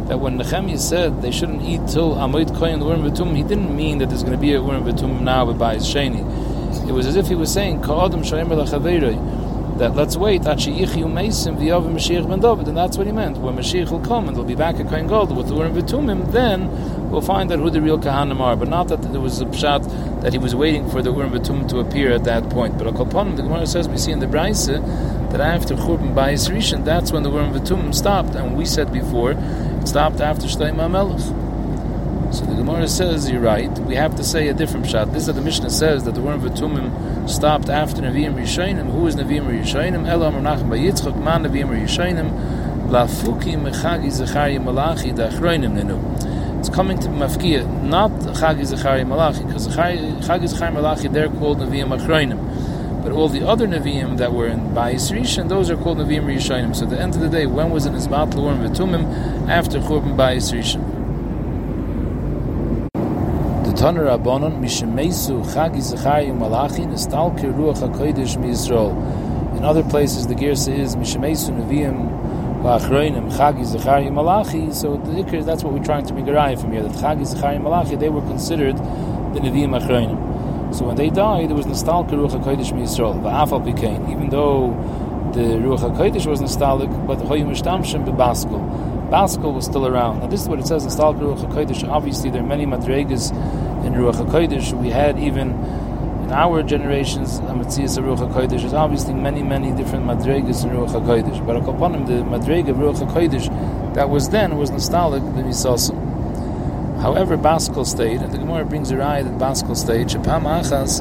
that 0.08 0.18
when 0.20 0.38
Nehemiah 0.38 0.78
said 0.78 1.20
they 1.20 1.30
shouldn't 1.30 1.60
eat 1.60 1.86
till 1.86 2.14
Amoid 2.14 2.56
Kohen 2.56 2.80
Urim 2.80 3.02
V'tumim, 3.02 3.36
he 3.36 3.42
didn't 3.42 3.76
mean 3.76 3.98
that 3.98 4.08
there's 4.08 4.22
going 4.22 4.32
to 4.32 4.38
be 4.38 4.54
a 4.54 4.62
Urim 4.62 4.84
V'tumim 4.84 5.20
now 5.20 5.44
with 5.44 5.58
Bayis 5.58 5.84
Sheni. 5.84 6.24
It 6.88 6.92
was 6.92 7.04
as 7.04 7.16
if 7.16 7.26
he 7.26 7.34
was 7.34 7.52
saying 7.52 7.82
Ka'adim 7.82 8.20
Shoyim 8.20 8.48
that 9.78 9.94
let's 9.94 10.16
wait 10.16 10.44
and 10.46 10.58
that's 12.76 12.98
what 12.98 13.06
he 13.06 13.12
meant. 13.12 13.38
When 13.38 13.56
Mashiach 13.56 13.90
will 13.90 14.00
come 14.00 14.28
and 14.28 14.36
they'll 14.36 14.44
be 14.44 14.54
back 14.54 14.76
at 14.76 14.88
Kohen 14.88 15.06
Gold 15.06 15.36
with 15.36 15.48
the 15.48 15.54
Urim 15.54 15.74
V'Tumim, 15.74 16.32
then 16.32 17.10
we'll 17.10 17.20
find 17.20 17.50
out 17.52 17.58
who 17.58 17.70
the 17.70 17.80
real 17.80 17.98
Kahanim 17.98 18.40
are. 18.40 18.56
But 18.56 18.68
not 18.68 18.88
that 18.88 19.02
there 19.02 19.20
was 19.20 19.40
a 19.40 19.46
pshat 19.46 20.22
that 20.22 20.32
he 20.32 20.38
was 20.38 20.54
waiting 20.54 20.88
for 20.90 21.00
the 21.02 21.12
Urim 21.12 21.30
V'Tumim 21.30 21.68
to 21.68 21.78
appear 21.78 22.12
at 22.12 22.24
that 22.24 22.50
point. 22.50 22.76
But 22.76 22.86
Akalponim, 22.88 23.36
the 23.36 23.42
Gemara 23.42 23.66
says 23.66 23.88
we 23.88 23.98
see 23.98 24.12
in 24.12 24.18
the 24.18 24.26
Braise 24.26 24.66
that 24.66 25.40
after 25.40 25.74
Churban 25.74 26.14
Bayis 26.14 26.48
Rishon, 26.50 26.84
that's 26.84 27.12
when 27.12 27.22
the 27.22 27.30
Urim 27.30 27.52
V'Tumim 27.52 27.94
stopped, 27.94 28.34
and 28.34 28.56
we 28.56 28.64
said 28.64 28.92
before 28.92 29.32
it 29.32 29.86
stopped 29.86 30.20
after 30.20 30.46
Shleim 30.46 30.76
HaMelech. 30.76 31.47
So 32.38 32.44
the 32.44 32.54
Gemara 32.54 32.86
says 32.86 33.28
you're 33.28 33.40
right. 33.40 33.68
We 33.80 33.96
have 33.96 34.14
to 34.14 34.22
say 34.22 34.46
a 34.46 34.54
different 34.54 34.86
shot. 34.88 35.12
This 35.12 35.26
is 35.26 35.34
the 35.34 35.40
Mishnah 35.40 35.70
says 35.70 36.04
that 36.04 36.14
the 36.14 36.20
word 36.20 36.38
V'tumim 36.38 37.28
stopped 37.28 37.68
after 37.68 38.00
Nevi'im 38.00 38.34
Rishayim. 38.34 38.92
Who 38.92 39.08
is 39.08 39.16
Nevi'im 39.16 39.48
Rishayim? 39.48 40.06
Elam 40.06 40.34
Menachem 40.34 40.68
Bayitzchak 40.68 41.20
Man 41.20 41.42
Nevi'im 41.42 41.68
Rishayim. 41.68 42.30
Lafuki 42.90 43.56
Mechagi 43.60 44.06
Zechari 44.06 44.62
Malachi 44.62 45.10
Dachroinim 45.10 45.82
Nenu. 45.82 46.60
It's 46.60 46.68
coming 46.68 47.00
to 47.00 47.08
Mafkia, 47.08 47.66
not 47.82 48.12
Chagi 48.12 48.60
Zechari 48.60 49.04
Malachi, 49.04 49.42
because 49.42 49.66
Chagi 49.66 50.20
Zechari 50.22 50.72
Malachi 50.72 51.08
they're 51.08 51.28
called 51.28 51.58
Nevi'im 51.58 51.98
Achroinim. 51.98 53.02
But 53.02 53.10
all 53.10 53.28
the 53.28 53.44
other 53.44 53.66
Nevi'im 53.66 54.18
that 54.18 54.32
were 54.32 54.46
in 54.46 54.60
Bayis 54.70 55.10
Rishon, 55.10 55.48
those 55.48 55.70
are 55.70 55.76
called 55.76 55.98
Nevi'im 55.98 56.22
Rishayim. 56.22 56.76
So 56.76 56.84
at 56.84 56.90
the 56.90 57.00
end 57.00 57.16
of 57.16 57.20
the 57.20 57.28
day, 57.28 57.46
when 57.46 57.70
was 57.70 57.84
it 57.84 57.94
Izbat 57.94 58.30
Lurim 58.34 58.64
V'tumim? 58.64 59.48
After 59.48 59.80
Churban 59.80 60.14
Bayis 60.14 60.52
Rishon. 60.56 60.97
Taner 63.78 64.18
Rabbanon 64.18 64.58
Mishemesu 64.58 65.44
Chagi 65.54 65.76
Zechari 65.76 66.36
Malachi 66.36 66.82
Nestalke 66.82 67.44
Ruach 67.54 67.78
HaKodesh 67.78 68.36
MiYisrael. 68.36 69.56
In 69.56 69.64
other 69.64 69.84
places, 69.84 70.26
the 70.26 70.34
Gersa 70.34 70.76
is 70.76 70.96
Mishemesu 70.96 71.56
Neviim 71.56 72.60
V'Achroinim 72.60 73.30
Chagi 73.30 73.64
Zechari 73.64 74.12
Malachi. 74.12 74.72
So 74.72 74.96
the 74.96 75.22
Ikr, 75.22 75.44
that's 75.44 75.62
what 75.62 75.72
we're 75.72 75.84
trying 75.84 76.04
to 76.06 76.12
make 76.12 76.26
a 76.26 76.56
from 76.56 76.72
here. 76.72 76.82
That 76.82 76.90
Chagi 76.90 77.20
Zechari 77.32 77.62
Malachi, 77.62 77.94
they 77.94 78.08
were 78.08 78.20
considered 78.22 78.76
the 78.78 79.38
Neviim 79.38 79.80
Achroinim. 79.80 80.74
So 80.74 80.84
when 80.84 80.96
they 80.96 81.08
died, 81.08 81.48
there 81.48 81.56
was 81.56 81.66
Nestalke 81.66 82.10
Ruach 82.10 82.32
HaKodesh 82.32 82.72
MiYisrael. 82.72 83.22
V'Afal 83.22 83.64
Pikein. 83.64 84.10
Even 84.10 84.28
though 84.30 84.74
the 85.34 85.40
Ruach 85.40 85.88
HaKodesh 85.88 86.26
was 86.26 86.40
nostalgic, 86.40 86.90
but 87.06 87.18
Hoyim 87.18 87.46
Mishtamshem 87.46 88.04
Bebaskel. 88.04 89.08
Baskel 89.08 89.54
was 89.54 89.66
still 89.66 89.86
around. 89.86 90.18
Now 90.18 90.26
this 90.26 90.42
is 90.42 90.48
what 90.48 90.58
it 90.58 90.66
says 90.66 90.82
in 90.82 90.90
Stal 90.90 91.16
Ruach 91.16 91.48
HaKodesh. 91.48 91.88
Obviously, 91.88 92.30
there 92.30 92.42
are 92.42 92.46
many 92.46 92.66
madregas 92.66 93.32
in 93.88 93.94
Ruach 93.94 94.14
HaKodesh. 94.24 94.72
We 94.80 94.90
had 94.90 95.18
even 95.18 95.50
in 96.22 96.32
our 96.32 96.62
generations, 96.62 97.40
Amatzias 97.40 97.98
Ruach 97.98 98.30
HaKodesh. 98.30 98.60
There's 98.60 98.74
obviously 98.74 99.14
many, 99.14 99.42
many 99.42 99.72
different 99.72 100.04
madregas 100.04 100.62
in 100.64 100.70
Ruach 100.70 100.90
HaKodesh. 100.90 101.44
But 101.46 101.56
him, 101.94 102.06
the 102.06 102.22
madrega 102.22 102.70
of 102.70 102.76
Ruach 102.76 103.00
HaKodesh 103.00 103.94
that 103.94 104.10
was 104.10 104.28
then 104.28 104.56
was 104.56 104.70
nostalgic 104.70 105.22
the 105.22 105.30
b'misasim. 105.30 107.00
However, 107.00 107.38
Baskel 107.38 107.86
stayed, 107.86 108.20
and 108.20 108.32
the 108.32 108.38
Gemara 108.38 108.64
brings 108.64 108.90
a 108.90 108.96
raya 108.96 109.24
that 109.24 109.38
Baskel 109.38 109.76
stayed. 109.76 110.08
Shapam 110.08 110.42
achas 110.42 111.00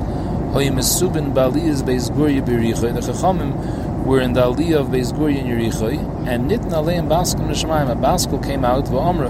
hoyim 0.54 0.76
esubin 0.76 1.34
ba'aliyas 1.34 1.84
beis 1.84 2.10
gurya 2.10 2.41
b'richoy. 2.41 2.93
The 2.93 3.02
Chachamim 3.02 4.06
were 4.06 4.21
in 4.21 4.32
the 4.32 4.41
Aliyah 4.41 4.80
of 4.80 4.88
Beis 4.88 5.12
Guri 5.12 5.38
in 5.38 5.47
Yerichoi, 5.47 5.97
and 6.26 6.50
Nitna 6.50 6.76
Aleim 6.82 7.10
Baskel 7.10 7.45
Nishmayim, 7.45 7.91
a 7.91 7.95
Baskel 7.95 8.41
came 8.41 8.63
out, 8.63 8.86
V'omra, 8.86 9.30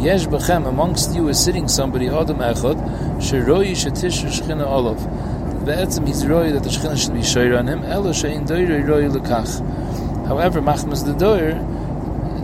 Yesh 0.00 0.26
Bechem, 0.26 0.66
amongst 0.68 1.14
you 1.14 1.28
is 1.28 1.42
sitting 1.42 1.66
somebody, 1.68 2.08
Adam 2.08 2.38
Echad, 2.38 2.76
Sheroi 3.18 3.70
Shetish 3.72 4.22
Shechina 4.24 4.66
Olav. 4.66 4.98
Be'etzim 5.64 6.06
he's 6.06 6.26
roi 6.26 6.52
that 6.52 6.62
the 6.62 6.68
Shechina 6.68 6.96
should 6.96 7.14
be 7.14 7.20
shoyer 7.20 7.58
on 7.58 7.66
him, 7.66 7.82
Elo 7.84 8.10
Shein 8.10 8.46
Doire 8.46 8.86
Roi 8.86 9.04
Lekach. 9.08 10.26
However, 10.26 10.60
Machmas 10.60 11.04
the 11.06 11.14
Doir, 11.14 11.54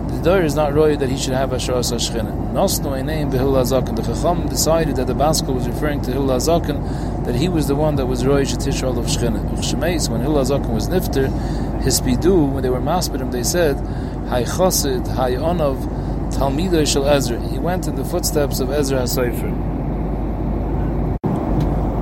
the 0.09 0.21
Doir 0.23 0.43
is 0.43 0.55
not 0.55 0.73
roi 0.73 0.95
that 0.95 1.09
he 1.09 1.17
should 1.17 1.33
have 1.33 1.53
a 1.53 1.57
Shoras 1.57 1.93
HaShechina. 1.93 2.51
Nosno 2.51 2.99
Eineim 2.99 3.31
Behul 3.31 3.53
HaZaken. 3.61 3.95
The 3.95 4.01
Chacham 4.01 4.47
decided 4.49 4.95
that 4.95 5.05
the 5.05 5.13
Baskel 5.13 5.53
was 5.53 5.67
referring 5.67 6.01
to 6.01 6.11
HaZaken, 6.11 7.25
that 7.25 7.35
he 7.35 7.47
was 7.47 7.67
the 7.67 7.75
one 7.75 7.95
that 7.97 8.07
was 8.07 8.25
Roy 8.25 8.43
Shetish 8.43 8.81
of 8.81 9.05
Shechina. 9.05 9.39
Shemeis, 9.59 10.09
when 10.09 10.21
Zaken 10.21 10.73
was 10.73 10.87
Nifter, 10.89 11.29
his 11.83 12.01
Bidu, 12.01 12.51
when 12.51 12.63
they 12.63 12.69
were 12.69 12.81
Masperim, 12.81 13.31
they 13.31 13.43
said, 13.43 13.75
Hay 14.29 14.45
Chosid, 14.45 15.05
Hay 15.15 15.35
Onov, 15.35 16.00
Talmidei 16.31 16.87
Shel 16.87 17.07
Ezra. 17.07 17.39
He 17.49 17.59
went 17.59 17.87
in 17.87 17.95
the 17.95 18.05
footsteps 18.05 18.59
of 18.59 18.71
Ezra 18.71 18.99
HaSefer. 18.99 19.51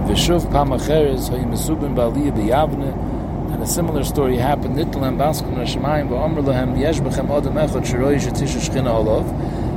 Vishuv 0.08 0.42
Pamacheres, 0.52 1.30
Hay 1.30 1.44
Mesubim 1.44 1.96
Ba'aliyah 1.96 2.32
B'yavne, 2.32 3.54
and 3.54 3.62
a 3.64 3.68
similar 3.68 4.04
story 4.04 4.38
happened. 4.38 4.76
Nitlam 4.76 5.18
Baskum 5.18 5.56
Nashemayim 5.56 6.10
v'Omer 6.10 6.44
Lahem 6.44 6.80
Yesh 6.80 7.00
Bechem 7.00 7.30
Adam 7.36 7.56
Echad 7.56 7.86
Shiroi 7.86 8.20
Shetish 8.20 8.56
Shechina 8.56 8.94
Olav 8.94 9.28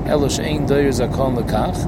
Elo 0.06 0.28
Shein 0.28 0.66
Doyer 0.66 0.90
Zakon 0.90 1.36
Lekach 1.42 1.86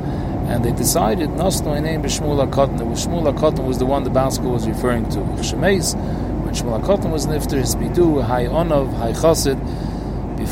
and 0.49 0.65
they 0.65 0.73
decided 0.73 1.31
Nosno 1.31 1.81
name 1.83 2.03
B'Shmuel 2.03 2.47
HaKotten. 2.47 2.79
Shmuel 2.93 3.35
HaKotten 3.35 3.67
was 3.67 3.79
the 3.79 3.87
one 3.87 4.05
the 4.05 4.11
Baskel 4.11 4.53
was 4.53 4.69
referring 4.69 5.09
to. 5.09 5.19
Shemeis, 5.41 5.95
when 6.45 6.55
Shmuel 6.55 6.83
HaKotten 6.83 7.11
was 7.11 7.27
nifter, 7.27 7.59
his 7.59 7.75
bidu, 7.75 8.23
Hay 8.27 8.47
Onov, 8.47 8.93
Hay 8.99 9.13
Chosid. 9.13 9.59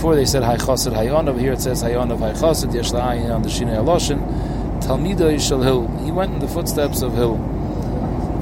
Before 0.02 0.16
they 0.16 0.24
said 0.24 0.42
Hay 0.42 0.56
Chosid, 0.56 0.94
Hay 0.94 1.06
Onov. 1.06 1.38
Here 1.38 1.52
it 1.52 1.60
says 1.60 1.80
Hay 1.80 1.92
Onov, 1.92 2.18
Hay 2.18 2.32
Chosid. 2.32 2.74
Yesh 2.74 2.92
on 2.92 3.42
the 3.42 3.48
Shinei 3.48 3.76
Aloshin. 3.76 4.18
Talmido 4.82 5.32
Yishal 5.32 5.62
Hill. 5.62 5.86
He 6.04 6.10
went 6.10 6.34
in 6.34 6.40
the 6.40 6.48
footsteps 6.48 7.02
of 7.02 7.14
Hill. 7.14 7.36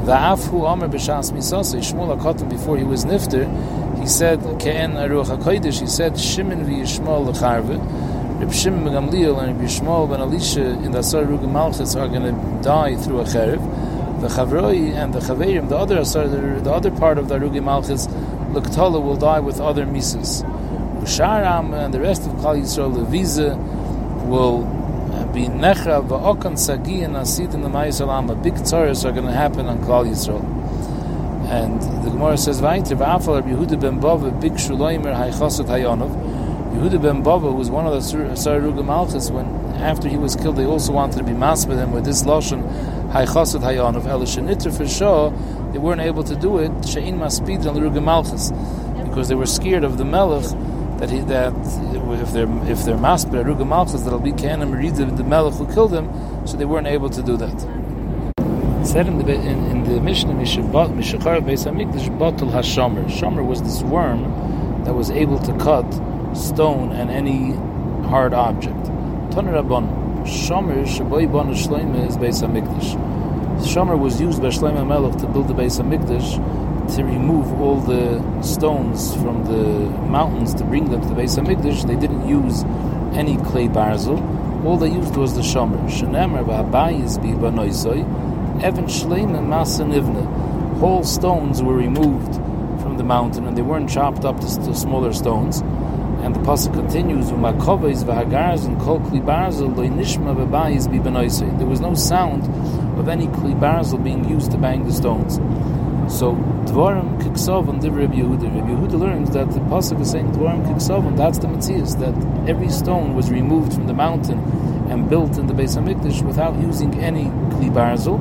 The 0.07 0.13
Afu 0.13 0.67
Omer 0.67 0.89
B'Shas 0.89 1.33
Misase. 1.33 1.79
Shmuel 1.81 2.19
HaKotten, 2.19 2.49
before 2.49 2.79
he 2.79 2.85
was 2.85 3.05
nifter, 3.05 3.45
he 4.01 4.07
said 4.07 4.39
Ke'en 4.59 4.95
Aruch 4.95 5.27
HaKodesh. 5.27 5.81
He 5.81 5.87
said 5.87 6.19
Shimon 6.19 6.65
v'Yishmol 6.65 7.27
L'Charve. 7.27 7.79
Reb 8.41 8.55
Shimon 8.55 8.85
ben 8.85 8.95
Gamliel 8.95 9.39
and 9.43 9.61
Reb 9.61 9.69
Yishmael 9.69 10.09
ben 10.09 10.21
Elisha 10.21 10.65
in 10.83 10.93
the 10.93 11.01
Asar 11.01 11.25
Ruga 11.25 11.47
Malchus 11.47 11.95
are 11.95 12.09
going 12.09 12.23
to 12.23 12.63
die 12.63 12.97
through 12.97 13.21
a 13.21 13.25
cherev. 13.25 13.61
The 14.23 14.29
Chavroi 14.29 14.95
and 14.95 15.13
the 15.13 15.21
Chaverim, 15.21 15.69
the 15.69 15.77
other 15.77 15.99
Asar, 15.99 16.27
the, 16.27 16.39
the 16.63 16.73
other 16.73 16.91
part 16.91 17.19
of 17.19 17.29
the 17.29 17.39
Ruga 17.39 17.63
Malchus, 17.63 18.07
Luktala 18.07 19.03
will 19.03 19.17
die 19.17 19.41
with 19.41 19.61
other 19.61 19.85
mises. 19.85 20.43
Usharam 21.01 21.73
and 21.75 21.95
the 21.95 22.01
rest 22.01 22.27
of 22.27 22.33
Klal 22.35 22.61
Yisrael, 22.61 22.95
the 22.95 23.05
Visa, 23.05 23.57
will 24.27 24.63
be 25.33 25.47
Nechra 25.47 26.07
va'okan 26.07 26.59
sagi 26.59 27.03
and 27.03 27.17
asid 27.17 27.55
in 27.55 27.63
the 27.63 27.69
Ma'is 27.69 28.43
Big 28.43 28.55
tzaras 28.55 29.05
are 29.05 29.13
going 29.13 29.27
to 29.27 29.33
happen 29.33 29.67
on 29.67 29.79
Klal 29.79 30.07
Yisrael. 30.07 30.45
And 31.51 31.81
the 32.05 32.11
Gemara 32.11 32.37
says, 32.37 32.61
"Vayter 32.61 32.97
v'afal 32.97 33.43
Yehuda 33.43 33.81
ben 33.81 34.01
Bava 34.01 34.31
big 34.41 34.53
shuloimer 34.53 35.15
haychasot 35.15 35.67
hayonov." 35.67 36.11
Yehuda 36.75 37.03
ben 37.03 37.25
Bava, 37.25 37.51
who 37.51 37.55
was 37.55 37.71
one 37.71 37.87
of 37.87 37.93
the 37.93 38.01
Saruga 38.01 38.85
Malchus, 38.85 39.31
when 39.31 39.47
after 39.77 40.09
he 40.09 40.17
was 40.17 40.37
killed, 40.37 40.57
they 40.57 40.67
also 40.67 40.93
wanted 40.93 41.17
to 41.17 41.25
be 41.25 41.33
masked 41.33 41.69
with 41.69 41.79
him 41.79 41.93
with 41.93 42.05
this 42.05 42.23
lashon 42.23 42.63
haychasad 43.11 43.63
hayan 43.63 43.97
of 43.97 44.05
elishanitra 44.05 44.77
for 44.77 44.87
sure. 44.87 45.33
They 45.73 45.79
weren't 45.79 46.03
able 46.03 46.23
to 46.25 46.37
do 46.37 46.59
it. 46.59 46.71
Shein 46.83 47.19
maspid 47.19 47.65
al 47.67 47.75
Ruga 47.75 48.03
Malchus 48.03 48.53
because 49.05 49.29
they 49.29 49.35
were 49.35 49.47
scared 49.47 49.83
of 49.83 49.99
the 49.99 50.05
Melech 50.05 50.45
that 51.01 51.11
he, 51.11 51.21
that 51.21 51.55
if 52.23 52.33
they're 52.33 52.71
if 52.71 52.85
they're 52.85 52.99
masked 52.99 53.33
by 53.33 53.39
Ruga 53.39 53.67
Malchus, 53.67 54.03
that'll 54.03 54.21
be 54.21 54.33
Kanim 54.33 54.73
Rida, 54.73 55.17
the 55.17 55.25
Melech 55.25 55.55
who 55.55 55.67
killed 55.73 55.93
them. 55.93 56.47
So 56.47 56.57
they 56.57 56.67
weren't 56.67 56.87
able 56.87 57.09
to 57.11 57.23
do 57.23 57.37
that. 57.39 57.59
Said 58.87 59.09
in 59.09 59.19
the 59.19 59.33
in, 59.33 59.65
in 59.67 59.85
the 59.85 60.01
Mishnah 60.01 60.35
Mishachar 60.35 61.41
Beis 61.41 61.65
Hamikdash 61.67 62.17
Batul 62.19 62.53
Hashomer. 62.53 63.07
Shomer 63.07 63.45
was 63.45 63.63
this 63.63 63.83
worm 63.83 64.85
that 64.85 64.95
was 64.95 65.11
able 65.11 65.39
to 65.39 65.57
cut 65.59 65.91
stone, 66.37 66.93
and 66.93 67.11
any 67.11 67.53
hard 68.09 68.35
object. 68.35 68.77
Rabban, 69.31 70.25
Shomer 70.25 70.85
Shaboy 70.85 71.31
Bon 71.33 71.49
Shloime 71.55 72.07
is 72.07 72.17
Beis 72.17 72.43
Hamikdash. 72.43 72.97
Shomer 73.61 73.99
was 73.99 74.21
used 74.21 74.43
by 74.43 74.49
Shloime 74.49 74.87
Melech 74.87 75.19
to 75.21 75.27
build 75.27 75.49
the 75.49 75.55
Beis 75.55 75.81
Hamikdash 75.81 76.39
to 76.97 77.05
remove 77.05 77.61
all 77.61 77.77
the 77.81 78.43
stones 78.43 79.15
from 79.15 79.45
the 79.45 79.89
mountains 80.09 80.55
to 80.55 80.65
bring 80.65 80.91
them 80.91 81.01
to 81.01 81.09
the 81.09 81.15
base 81.15 81.37
of 81.37 81.45
Hamikdash. 81.45 81.87
They 81.87 81.97
didn't 81.97 82.27
use 82.27 82.65
any 83.15 83.37
clay 83.37 83.69
barzel. 83.69 84.19
All 84.65 84.77
they 84.77 84.91
used 84.91 85.17
was 85.17 85.35
the 85.35 85.43
Shomer. 85.43 85.79
Shenemer 85.89 86.45
v'abayis 86.45 87.19
b'ibanoisoi 87.19 88.63
Evan 88.63 88.87
Shleim 88.87 89.31
Masa 89.47 89.87
Nivne. 89.87 90.27
Whole 90.79 91.05
stones 91.05 91.63
were 91.63 91.75
removed 91.75 92.35
from 92.83 92.97
the 92.97 93.05
mountain 93.05 93.47
and 93.47 93.57
they 93.57 93.63
weren't 93.63 93.89
chopped 93.89 94.25
up 94.25 94.41
to, 94.41 94.47
to 94.47 94.75
smaller 94.75 95.13
stones. 95.13 95.63
And 96.23 96.35
the 96.35 96.41
pasuk 96.41 96.75
continues, 96.75 97.31
"Umakoves 97.31 98.05
v'hagars 98.05 98.67
and 98.67 98.79
kol 98.81 99.01
kli 99.01 99.23
barzel 99.25 99.75
lo 99.77 99.85
nishma 99.85 100.35
v'bayis 100.35 100.89
b'benoisei." 100.89 101.57
There 101.57 101.67
was 101.67 101.81
no 101.81 101.95
sound 101.95 102.45
of 102.99 103.09
any 103.09 103.29
kli 103.29 103.55
barzel 103.59 104.03
being 104.03 104.29
used 104.29 104.51
to 104.51 104.59
bang 104.59 104.85
the 104.85 104.93
stones. 104.93 105.41
So 106.11 106.35
dvarim 106.67 107.23
kiksov 107.23 107.69
and 107.69 107.81
divrei 107.81 108.09
Yehuda. 108.09 108.53
Rabbi 108.53 108.73
Yehuda 108.73 108.99
learns 108.99 109.31
that 109.31 109.51
the 109.53 109.61
pasuk 109.61 110.01
is 110.01 110.11
saying 110.11 110.33
dvarim 110.33 110.67
kiksov, 110.67 111.07
and 111.07 111.17
that's 111.17 111.39
the 111.39 111.47
mitzvah 111.47 111.85
that 112.01 112.49
every 112.49 112.69
stone 112.69 113.15
was 113.15 113.31
removed 113.31 113.73
from 113.73 113.87
the 113.87 113.95
mountain 113.95 114.41
and 114.91 115.09
built 115.09 115.39
in 115.39 115.47
the 115.47 115.55
Beis 115.55 115.77
Hamikdash 115.79 116.23
without 116.23 116.59
using 116.61 117.01
any 117.01 117.27
kli 117.55 117.71
barzel. 117.73 118.19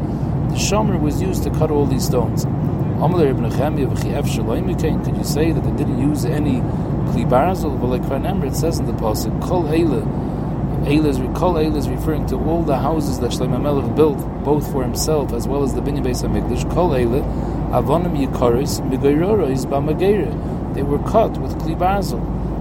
The 0.49 0.56
shomer 0.56 0.99
was 1.02 1.19
used 1.19 1.41
to 1.43 1.49
cut 1.49 1.71
all 1.71 1.88
these 1.88 2.06
stones. 2.06 2.45
Could 2.45 3.12
you 5.17 5.23
say 5.23 5.52
that 5.52 5.63
they 5.63 5.71
didn't 5.71 5.99
use 5.99 6.25
any 6.25 6.62
kli 7.10 7.25
barzel? 7.28 7.75
Well, 7.80 7.89
like 7.89 8.08
remember, 8.08 8.45
it 8.45 8.56
says 8.56 8.78
in 8.78 8.86
the 8.86 8.93
pasuk, 8.93 9.41
"Kol 9.41 9.63
eila." 9.63 10.06
Eila 10.86 11.36
Kol 11.36 11.56
Eila 11.56 11.75
is 11.75 11.89
referring 11.89 12.25
to 12.28 12.38
all 12.38 12.63
the 12.63 12.78
houses 12.78 13.19
that 13.19 13.32
Shlomo 13.32 13.60
Melech 13.62 13.95
built, 13.95 14.17
both 14.45 14.71
for 14.71 14.82
himself 14.82 15.34
as 15.34 15.45
well 15.45 15.62
as 15.63 15.73
the 15.73 15.82
Binyan 15.82 16.04
Beis 16.06 16.23
Hamikdash. 16.23 16.63
Kol 16.73 16.91
Eila, 16.91 17.21
Avonim 17.71 18.17
Yikaris, 18.17 18.82
Migoyroros 18.89 19.65
Bamagere. 19.65 20.73
They 20.73 20.84
were 20.84 20.99
cut 20.99 21.38
with 21.38 21.55
kli 21.60 21.77
barzel. 21.77 22.19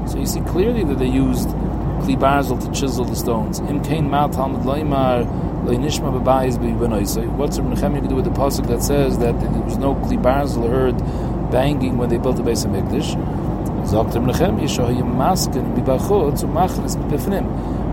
So 0.08 0.18
you 0.18 0.26
see 0.26 0.40
clearly 0.40 0.84
that 0.84 0.98
they 0.98 1.06
used 1.06 1.48
kli 1.48 2.18
barzel 2.18 2.60
to 2.62 2.70
chisel 2.78 3.04
the 3.06 3.16
stones. 3.16 3.58
Im 3.60 3.82
Kain 3.82 4.10
Mal 4.10 4.28
Talmud 4.28 4.62
Loimar 4.62 5.26
What's 5.68 5.98
Rabbi 5.98 7.74
Nechemia 7.74 8.00
to 8.00 8.08
do 8.08 8.14
with 8.14 8.24
the 8.24 8.30
pasuk 8.30 8.68
that 8.68 8.82
says 8.82 9.18
that 9.18 9.38
there 9.38 9.50
was 9.50 9.76
no 9.76 9.94
kli 9.96 10.22
barzel 10.22 10.68
heard 10.68 10.96
banging 11.50 11.98
when 11.98 12.08
they 12.08 12.16
built 12.16 12.36
the 12.36 12.42
base 12.42 12.64
Beis 12.64 12.88
Hamikdash? 12.88 13.16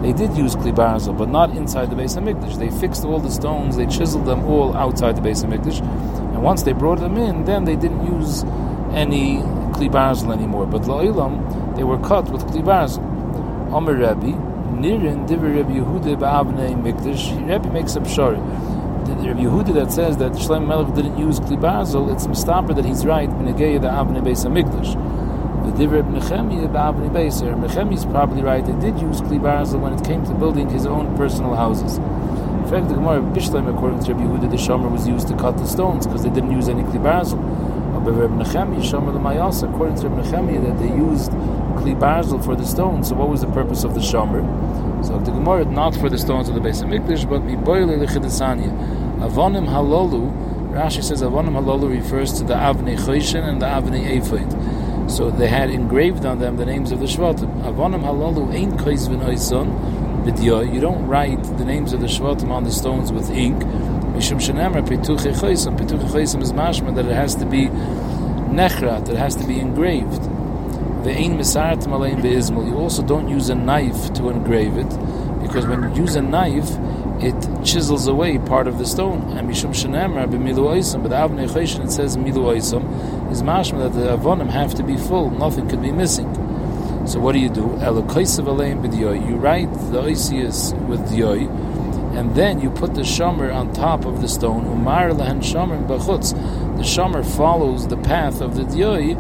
They 0.02 0.14
did 0.14 0.38
use 0.38 0.56
kli 0.56 0.76
barzel, 0.76 1.18
but 1.18 1.30
not 1.30 1.56
inside 1.58 1.90
the 1.90 1.96
base 1.96 2.16
of 2.16 2.24
Hamikdash. 2.24 2.58
They 2.60 2.70
fixed 2.70 3.04
all 3.04 3.20
the 3.20 3.32
stones, 3.32 3.76
they 3.78 3.88
chiseled 3.88 4.26
them 4.26 4.46
all 4.46 4.76
outside 4.78 5.16
the 5.16 5.22
base 5.22 5.44
of 5.44 5.52
and 5.52 6.25
once 6.46 6.62
they 6.62 6.74
brought 6.74 7.00
them 7.00 7.18
in, 7.18 7.46
then 7.46 7.66
they 7.66 7.76
didn't 7.76 8.06
use 8.06 8.44
any 8.94 9.40
kli 9.76 9.90
barzel 9.90 10.32
anymore. 10.32 10.68
But 10.68 10.84
la'ilam, 10.84 11.76
they 11.76 11.84
were 11.84 11.98
cut 11.98 12.30
with 12.30 12.44
kli 12.44 12.64
barzel. 12.64 13.04
Omer 13.74 13.96
Rabbi, 13.96 14.32
Nirin 14.82 15.28
Diver 15.28 15.50
Rabbi 15.50 15.74
Yehuda 15.80 16.16
Ba'avnei 16.18 16.76
Mikdash. 16.86 17.26
Rabbi 17.50 17.70
makes 17.70 17.96
up 17.96 18.06
shari. 18.08 18.38
The 19.06 19.14
Rabbi 19.30 19.42
Yehuda 19.42 19.74
that 19.74 19.92
says 19.92 20.18
that 20.18 20.34
Shlomo 20.34 20.68
Melech 20.68 20.94
didn't 20.96 21.18
use 21.18 21.40
Kli 21.40 21.58
Barzel, 21.58 22.14
it's 22.14 22.28
mistaper 22.28 22.76
that 22.76 22.86
he's 22.86 23.06
right. 23.06 23.30
B'negeya 23.30 23.82
the 23.82 23.88
Avnei 23.88 24.22
Beis 24.22 24.46
Hamikdash. 24.46 24.94
The 25.66 25.72
Diver 25.80 26.02
Rabbi 26.02 26.20
Nechemia 26.20 26.68
Ba'avnei 26.72 27.10
Beis. 27.10 27.42
Nechemia 27.42 27.94
is 27.94 28.06
probably 28.06 28.44
right. 28.44 28.64
They 28.66 28.74
did 28.74 29.00
use 29.00 29.22
Kli 29.22 29.40
Barzel 29.40 29.80
when 29.80 29.94
it 29.94 30.04
came 30.04 30.24
to 30.26 30.34
building 30.34 30.70
his 30.70 30.86
own 30.86 31.18
personal 31.18 31.56
houses. 31.56 32.00
In 32.66 32.72
fact, 32.72 32.88
the 32.88 32.96
Gemara 32.96 33.22
Bishleim, 33.22 33.70
according 33.72 34.04
to 34.06 34.14
Rabbi 34.16 34.26
Yehuda, 34.26 34.50
the 34.50 34.58
Shomer 34.58 34.90
was 34.92 35.08
used 35.08 35.28
to 35.28 35.38
cut 35.38 35.56
the 35.56 35.68
stones 35.68 36.08
because 36.08 36.24
they 36.24 36.32
didn't 36.32 36.50
use 36.50 36.68
any 36.68 36.82
Kli. 36.82 37.00
But 37.00 38.12
Rabbi 38.12 38.44
Nechemia, 38.44 38.82
Shomer 38.82 39.14
L'mayasa, 39.14 39.72
according 39.72 39.98
to 39.98 40.10
Rabbi 40.10 40.28
Nechemia, 40.28 40.64
that 40.66 40.80
they 40.80 40.88
used 40.88 41.30
Kli 41.30 42.44
for 42.44 42.56
the 42.56 42.66
stones. 42.66 43.10
So 43.10 43.16
what 43.16 43.30
was 43.30 43.42
the 43.42 43.52
purpose 43.52 43.84
of 43.84 43.94
the 43.94 44.00
Shomer? 44.00 44.42
So 45.06 45.20
the 45.20 45.30
Gemara, 45.30 45.66
not 45.66 45.96
for 45.96 46.10
the 46.10 46.18
stones 46.18 46.50
of 46.50 46.56
the 46.56 46.60
base 46.60 46.82
of 46.82 46.88
Hamikdash, 46.88 47.30
but 47.30 47.42
Miboyle 47.44 48.04
Lechidasanya. 48.04 48.72
Avonim 49.20 49.68
Halolu, 49.68 50.32
Rashi 50.74 51.04
says 51.04 51.22
Avonim 51.22 51.54
Halolu 51.54 51.88
refers 51.92 52.34
to 52.34 52.44
the 52.44 52.56
Avnei 52.56 52.98
Choshen 52.98 53.48
and 53.48 53.62
the 53.62 53.68
Avnei 53.68 54.20
Ephod. 54.20 55.12
So 55.12 55.30
they 55.30 55.50
had 55.50 55.70
engraved 55.70 56.26
on 56.26 56.40
them 56.40 56.58
the 56.58 56.66
names 56.66 56.92
of 56.92 57.00
the 57.00 57.06
Shvatim. 57.06 57.62
Avonim 57.62 58.02
Halolu 58.02 58.52
ain't 58.56 58.74
Kois 58.74 59.08
V'Noison, 59.08 59.72
You 60.26 60.82
don't 60.82 61.06
write 61.08 61.44
the 61.44 61.66
names 61.66 61.94
of 61.94 62.02
the 62.02 62.08
Shvatim 62.08 62.50
on 62.50 62.64
the 62.64 62.72
stones 62.72 63.12
with 63.12 63.30
ink. 63.30 63.64
Mishum 64.16 64.40
Shenemar 64.42 64.84
Petuche 64.84 65.32
Chosim. 65.34 65.78
Petuche 65.78 66.10
Chosim 66.10 66.42
is 66.42 66.52
mashma 66.52 66.94
that 66.96 67.06
it 67.06 67.14
has 67.14 67.36
to 67.36 67.46
be 67.46 67.68
nechrat, 67.68 69.08
it 69.08 69.18
has 69.18 69.36
to 69.36 69.46
be 69.46 69.60
engraved. 69.60 70.24
You 71.06 72.78
also 72.78 73.04
don't 73.04 73.28
use 73.30 73.50
a 73.50 73.56
knife 73.56 74.14
to 74.14 74.30
engrave 74.30 74.78
it, 74.78 74.90
because 75.44 75.68
when 75.68 75.84
you 75.84 75.94
use 76.02 76.16
a 76.16 76.22
knife, 76.24 76.72
it 77.22 77.36
chisels 77.64 78.08
away 78.08 78.40
part 78.40 78.68
of 78.68 78.80
the 78.80 78.86
stone. 78.86 79.38
And 79.38 79.48
Mishum 79.48 79.76
Shenemar 79.76 80.28
b'milu 80.28 80.66
oisam, 80.74 81.04
but 81.04 81.12
Avnei 81.12 81.48
Choshen 81.48 81.86
it 81.86 81.92
says 81.92 82.18
milu 82.18 82.46
oisam 82.56 82.84
is 83.32 83.44
mashma 83.44 83.92
that 83.92 83.94
the 83.94 84.18
avonim 84.18 84.50
have 84.50 84.74
to 84.74 84.84
be 84.84 84.98
full, 84.98 85.30
nothing 85.30 85.68
could 85.70 85.82
be 85.84 85.92
missing. 85.92 86.28
So 87.06 87.20
what 87.20 87.34
do 87.34 87.40
you 87.40 87.50
do? 87.50 87.62
You 87.62 89.36
write 89.36 89.72
the 89.92 90.02
oisius 90.02 90.74
with 90.88 91.02
dioi, 91.10 91.48
and 92.18 92.34
then 92.36 92.60
you 92.62 92.70
put 92.72 92.96
the 92.96 93.02
shomer 93.02 93.54
on 93.54 93.74
top 93.74 94.06
of 94.06 94.22
the 94.22 94.28
stone. 94.28 94.66
Umar. 94.66 95.14
The 95.14 95.24
shomer 96.84 97.24
follows 97.38 97.88
the 97.88 97.98
path 97.98 98.42
of 98.42 98.56
the 98.56 98.64
dioi, 98.64 99.16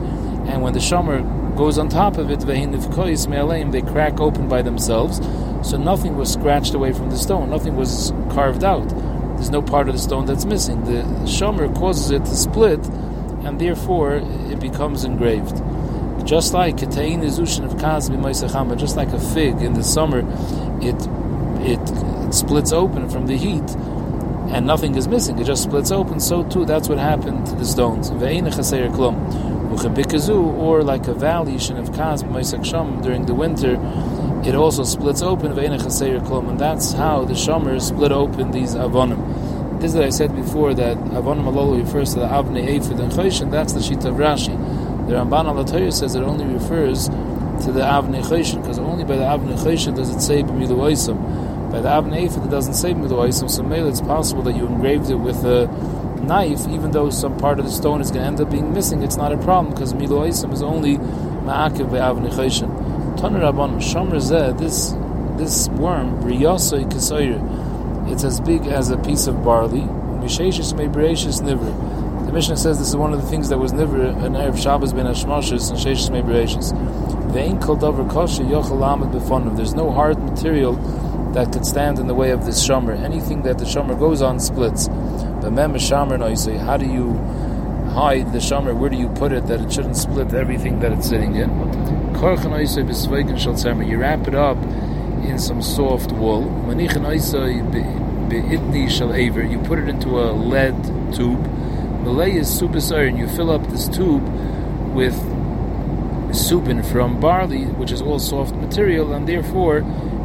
and 0.49 0.61
when 0.61 0.73
the 0.73 0.79
shomer 0.79 1.23
goes 1.55 1.77
on 1.77 1.87
top 1.87 2.17
of 2.17 2.29
it, 2.29 2.39
they 2.41 3.81
crack 3.81 4.19
open 4.19 4.47
by 4.49 4.61
themselves, 4.61 5.21
so 5.61 5.77
nothing 5.77 6.17
was 6.17 6.33
scratched 6.33 6.73
away 6.73 6.91
from 6.91 7.09
the 7.09 7.17
stone, 7.17 7.49
nothing 7.49 7.75
was 7.77 8.11
carved 8.31 8.63
out. 8.63 8.89
There's 9.35 9.51
no 9.51 9.61
part 9.61 9.87
of 9.87 9.95
the 9.95 10.01
stone 10.01 10.25
that's 10.25 10.45
missing. 10.45 10.83
The 10.85 11.03
shomer 11.25 11.73
causes 11.75 12.11
it 12.11 12.25
to 12.25 12.35
split, 12.35 12.85
and 13.45 13.59
therefore 13.59 14.15
it 14.49 14.59
becomes 14.59 15.03
engraved. 15.03 15.61
Just 16.25 16.53
like 16.53 16.77
Ketain 16.77 17.21
Izushin 17.21 17.65
of 17.65 17.77
Kaz 17.77 18.09
just 18.77 18.97
like 18.97 19.09
a 19.09 19.19
fig 19.19 19.61
in 19.61 19.73
the 19.73 19.83
summer, 19.83 20.19
it 20.81 20.95
it 21.61 22.33
splits 22.33 22.71
open 22.71 23.09
from 23.09 23.27
the 23.27 23.38
heat 23.38 23.75
and 24.49 24.65
nothing 24.65 24.95
is 24.95 25.07
missing, 25.07 25.38
it 25.39 25.45
just 25.45 25.63
splits 25.63 25.91
open, 25.91 26.19
so 26.19 26.43
too 26.43 26.65
that's 26.65 26.88
what 26.88 26.97
happened 26.97 27.45
to 27.47 27.55
the 27.55 27.65
stones 27.65 28.09
or 28.09 28.15
like 30.83 31.07
a 31.07 31.13
valley 31.13 31.55
of 31.55 31.91
Kaz 31.91 33.03
during 33.03 33.25
the 33.25 33.33
winter, 33.33 33.79
it 34.47 34.55
also 34.55 34.83
splits 34.83 35.21
open 35.21 35.57
and 35.57 36.59
that's 36.59 36.93
how 36.93 37.25
the 37.25 37.33
Shomer 37.33 37.81
split 37.81 38.11
open 38.11 38.51
these 38.51 38.75
Avonim. 38.75 39.81
This 39.81 39.91
is 39.91 39.97
what 39.97 40.05
I 40.05 40.09
said 40.09 40.35
before 40.35 40.73
that 40.73 40.97
Avonim 40.97 41.45
Alolu 41.45 41.84
refers 41.84 42.13
to 42.13 42.19
the 42.19 42.28
Avnei 42.28 42.80
Ephod 42.80 42.99
and 42.99 43.11
Choshen, 43.11 43.51
that's 43.51 43.73
the 43.73 43.80
Shita 43.80 44.05
of 44.05 44.15
Rashi. 44.15 44.84
The 45.08 45.14
Ramban 45.14 45.45
al 45.45 45.91
says 45.91 46.16
it 46.16 46.24
only 46.24 46.45
refers 46.45 47.08
to 47.08 47.72
the 47.72 47.82
Avnei 47.82 48.24
Choshen, 48.24 48.62
because 48.62 48.80
only 48.80 49.03
by 49.03 49.16
the 49.16 49.24
Avnei 49.24 49.58
Choshen 49.58 49.95
does 49.95 50.10
it 50.10 50.20
say 50.20 50.43
B'milu 50.43 50.78
Oisim. 50.78 51.72
By 51.72 51.82
the 51.82 51.89
Avnei 51.89 52.28
Ephod 52.28 52.45
it 52.47 52.49
doesn't 52.49 52.74
say 52.74 52.93
B'milu 52.93 53.28
Oisim, 53.28 53.49
so 53.49 53.64
maybe 53.64 53.88
it's 53.88 54.01
possible 54.01 54.43
that 54.43 54.56
you 54.56 54.66
engraved 54.66 55.10
it 55.10 55.16
with 55.16 55.45
a 55.45 55.68
knife, 56.26 56.68
even 56.68 56.91
though 56.91 57.10
some 57.10 57.38
part 57.38 57.60
of 57.60 57.66
the 57.66 57.72
stone 57.72 58.01
is 58.01 58.10
going 58.10 58.22
to 58.22 58.28
end 58.28 58.41
up 58.41 58.49
being 58.49 58.74
missing, 58.74 59.03
it's 59.03 59.16
not 59.16 59.32
a 59.32 59.38
problem 59.38 59.74
because 59.74 59.93
miloisim 59.93 60.51
is 60.51 60.64
only 60.64 60.97
ma'akiv 60.97 61.91
be'avni 61.91 62.32
choshen. 62.32 62.70
Taner 63.18 63.41
Rabban 63.41 63.78
Shomer 63.78 64.18
Zeh, 64.18 64.58
this 64.58 64.95
this 65.38 65.68
worm 65.70 66.22
riyosoi 66.24 66.86
kisoyer, 66.89 68.12
it's 68.12 68.24
as 68.24 68.39
big 68.39 68.66
as 68.68 68.89
a 68.89 68.97
piece 68.97 69.28
of 69.28 69.43
barley. 69.43 69.82
Misheshis 69.82 70.74
me'breishis 70.76 71.41
niver. 71.41 71.74
Mishnah 72.36 72.57
says 72.57 72.79
this 72.79 72.89
is 72.89 72.97
one 72.97 73.13
of 73.13 73.21
the 73.21 73.27
things 73.29 73.47
that 73.47 73.57
was 73.57 73.71
never 73.71 74.07
uh, 74.07 74.25
an 74.25 74.33
Erev 74.33 74.61
Shabbos 74.61 74.91
ben 74.91 75.05
Hashmashis 75.05 75.69
and 75.69 75.79
Sheshes 75.79 76.09
Mebereshis. 76.09 76.73
Ve'in 77.31 77.61
kol 77.61 77.77
davar 77.77 78.11
kosher 78.11 78.43
yochel 78.43 78.77
lamed 78.77 79.13
befonim. 79.13 79.55
There's 79.55 79.73
no 79.73 79.89
hard 79.89 80.21
material 80.21 80.73
that 81.31 81.53
could 81.53 81.65
stand 81.65 81.97
in 81.97 82.07
the 82.07 82.13
way 82.13 82.31
of 82.31 82.45
this 82.45 82.61
shomer. 82.61 82.93
Anything 83.01 83.43
that 83.43 83.57
the 83.57 83.63
shomer 83.63 83.97
goes 83.97 84.21
on 84.21 84.41
splits. 84.41 84.88
The 84.88 85.49
mem 85.49 85.75
shomer 85.75 86.17
noisei. 86.17 86.59
How 86.59 86.75
do 86.75 86.86
you 86.86 87.13
hide 87.93 88.33
the 88.33 88.39
shomer? 88.39 88.77
Where 88.77 88.89
do 88.89 88.97
you 88.97 89.07
put 89.07 89.31
it 89.31 89.47
that 89.47 89.61
it 89.61 89.71
shouldn't 89.71 89.95
split 89.95 90.33
everything 90.33 90.81
that 90.81 90.91
it's 90.91 91.07
sitting 91.07 91.36
in? 91.36 91.49
Korchen 92.15 92.51
b'sveigen 92.51 93.39
shal 93.39 93.53
tzemer. 93.53 93.88
You 93.88 93.99
wrap 93.99 94.27
it 94.27 94.36
up 94.36 94.57
in 95.23 95.39
some 95.39 95.61
soft 95.61 96.11
wool. 96.11 96.43
Manichin 96.67 97.05
oisei 97.05 97.63
be'itni 97.71 98.89
shal 98.89 99.13
aver. 99.13 99.41
You 99.41 99.59
put 99.59 99.79
it 99.79 99.88
into 99.88 100.19
a 100.19 100.33
lead 100.33 100.75
tube. 101.13 101.49
Malay 102.06 102.38
is 102.38 102.62
and 102.62 103.18
You 103.18 103.28
fill 103.28 103.49
up 103.49 103.66
this 103.72 103.88
tube 103.89 104.24
with 104.93 105.16
supin 106.30 106.86
from 106.86 107.20
barley, 107.20 107.66
which 107.66 107.91
is 107.91 107.99
all 107.99 108.20
soft 108.20 108.53
material, 108.53 109.12
and 109.12 109.28
therefore 109.28 109.78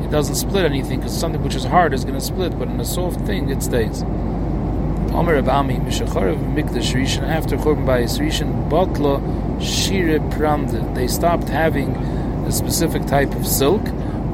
it 0.04 0.10
doesn't 0.10 0.34
split 0.34 0.66
anything 0.66 0.98
because 1.00 1.18
something 1.18 1.42
which 1.42 1.54
is 1.54 1.64
hard 1.64 1.94
is 1.94 2.04
going 2.04 2.16
to 2.16 2.20
split, 2.20 2.58
but 2.58 2.68
in 2.68 2.78
a 2.78 2.84
soft 2.84 3.22
thing 3.22 3.48
it 3.48 3.62
stays. 3.62 4.02
Omer 4.02 5.40
Abami 5.40 5.80
Mikdash 5.80 6.94
Rishon 6.94 7.22
after 7.22 7.56
Korban 7.56 7.86
Bayis 7.86 8.20
Rishon 8.20 8.68
Botla 8.68 9.18
Shire 9.62 10.20
Pramde. 10.30 10.94
They 10.94 11.08
stopped 11.08 11.48
having 11.48 11.96
a 11.96 12.52
specific 12.52 13.06
type 13.06 13.34
of 13.34 13.46
silk. 13.46 13.82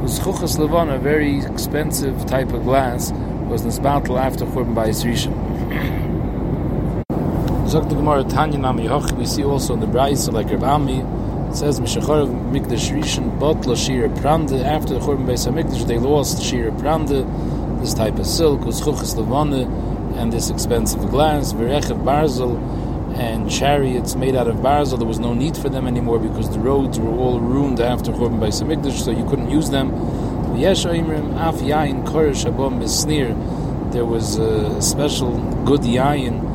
Was 0.02 0.18
Chuchas 0.18 0.58
Levon, 0.58 0.92
a 0.92 0.98
very 0.98 1.44
expensive 1.44 2.26
type 2.26 2.52
of 2.52 2.64
glass, 2.64 3.12
was 3.48 3.62
Nisbatel 3.62 4.20
after 4.20 4.44
Korban 4.46 4.74
Bayis 4.74 5.04
Rishon. 5.04 6.02
Zok 7.76 7.90
the 7.90 7.94
Gemara 7.94 8.24
Tanya 8.24 8.56
Nami 8.56 8.86
Hoch. 8.86 9.12
We 9.18 9.26
see 9.26 9.44
also 9.44 9.74
in 9.74 9.80
the 9.80 9.86
Brayis 9.86 10.32
like 10.32 10.46
Rabami 10.46 11.50
it 11.50 11.56
says 11.56 11.78
Mishachar 11.78 12.26
Mikdash 12.50 12.90
Rishon 12.90 13.38
Botla 13.38 13.76
Shira 13.76 14.08
Pranda. 14.08 14.64
After 14.64 14.94
the 14.94 15.00
Churban 15.00 15.26
Beis 15.26 15.46
Hamikdash, 15.46 15.86
they 15.86 15.98
lost 15.98 16.42
Shira 16.42 16.70
Pranda, 16.70 17.20
this 17.82 17.92
type 17.92 18.18
of 18.18 18.26
silk, 18.26 18.64
was 18.64 18.80
Chuchas 18.80 19.14
Levana, 19.16 19.68
and 20.16 20.32
this 20.32 20.48
expensive 20.48 21.10
glass, 21.10 21.52
Verechev 21.52 22.02
Barzel, 22.02 22.56
and 23.18 23.50
chariots 23.50 24.16
made 24.16 24.36
out 24.36 24.48
of 24.48 24.56
Barzel. 24.56 24.96
There 24.96 25.06
was 25.06 25.18
no 25.18 25.34
need 25.34 25.54
for 25.54 25.68
them 25.68 25.86
anymore 25.86 26.18
because 26.18 26.48
the 26.48 26.58
roads 26.58 26.98
were 26.98 27.14
all 27.14 27.40
ruined 27.40 27.80
after 27.80 28.10
Churban 28.10 28.38
Beis 28.38 28.62
Hamikdash, 28.62 29.04
so 29.04 29.10
you 29.10 29.28
couldn't 29.28 29.50
use 29.50 29.68
them. 29.68 29.90
There 33.92 34.06
was 34.06 34.38
a 34.38 34.80
special 34.80 35.38
good 35.66 35.82
yain 35.82 36.45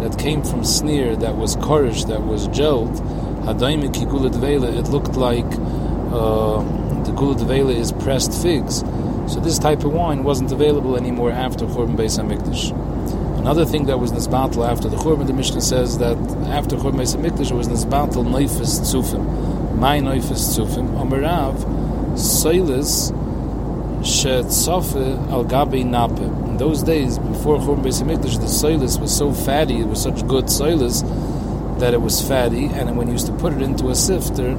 that 0.00 0.18
came 0.18 0.42
from 0.42 0.60
Snir 0.62 1.18
that 1.20 1.36
was 1.36 1.56
Koresh, 1.56 2.06
that 2.08 2.22
was 2.22 2.48
gelled 2.48 3.00
Hadaimik 3.40 4.08
Gula 4.08 4.28
Dvela, 4.28 4.76
it 4.78 4.90
looked 4.90 5.16
like 5.16 5.46
uh, 5.46 6.62
the 7.04 7.12
Gula 7.12 7.34
Dvela 7.36 7.74
is 7.74 7.90
pressed 7.90 8.32
figs. 8.42 8.80
So 9.32 9.40
this 9.40 9.58
type 9.58 9.82
of 9.82 9.92
wine 9.92 10.24
wasn't 10.24 10.52
available 10.52 10.96
anymore 10.96 11.30
after 11.30 11.64
Churban 11.64 11.96
Beis 11.96 12.18
HaMikdash. 12.18 13.38
Another 13.38 13.64
thing 13.64 13.86
that 13.86 13.98
was 13.98 14.12
Nisbatel 14.12 14.68
after 14.68 14.90
the 14.90 14.96
Churban, 14.96 15.26
the 15.26 15.32
Mishnah 15.32 15.62
says 15.62 15.98
that 15.98 16.18
after 16.48 16.76
Churban 16.76 16.96
Beis 16.96 17.16
HaMikdash 17.16 17.50
it 17.50 17.54
was 17.54 17.68
Nisbatel 17.68 18.26
Neifis 18.26 18.80
Tzufim. 18.80 19.76
My 19.78 19.98
Neifis 19.98 20.54
Tzufim. 20.54 20.88
Amarav, 21.00 21.54
Soilis, 22.12 23.10
Shetzofe 24.02 25.30
Al 25.30 25.44
Gabi 25.46 25.82
Nape. 25.84 26.49
Those 26.60 26.82
days, 26.82 27.18
before 27.18 27.56
Churban 27.56 27.82
Beis 27.82 28.02
HaMikdash, 28.02 28.38
the 28.38 28.44
Soilis 28.44 29.00
was 29.00 29.16
so 29.16 29.32
fatty, 29.32 29.80
it 29.80 29.86
was 29.86 30.02
such 30.02 30.26
good 30.28 30.44
Soilis, 30.44 31.00
that 31.78 31.94
it 31.94 32.02
was 32.02 32.20
fatty, 32.20 32.66
and 32.66 32.98
when 32.98 33.06
you 33.06 33.14
used 33.14 33.28
to 33.28 33.32
put 33.32 33.54
it 33.54 33.62
into 33.62 33.88
a 33.88 33.94
sifter, 33.94 34.54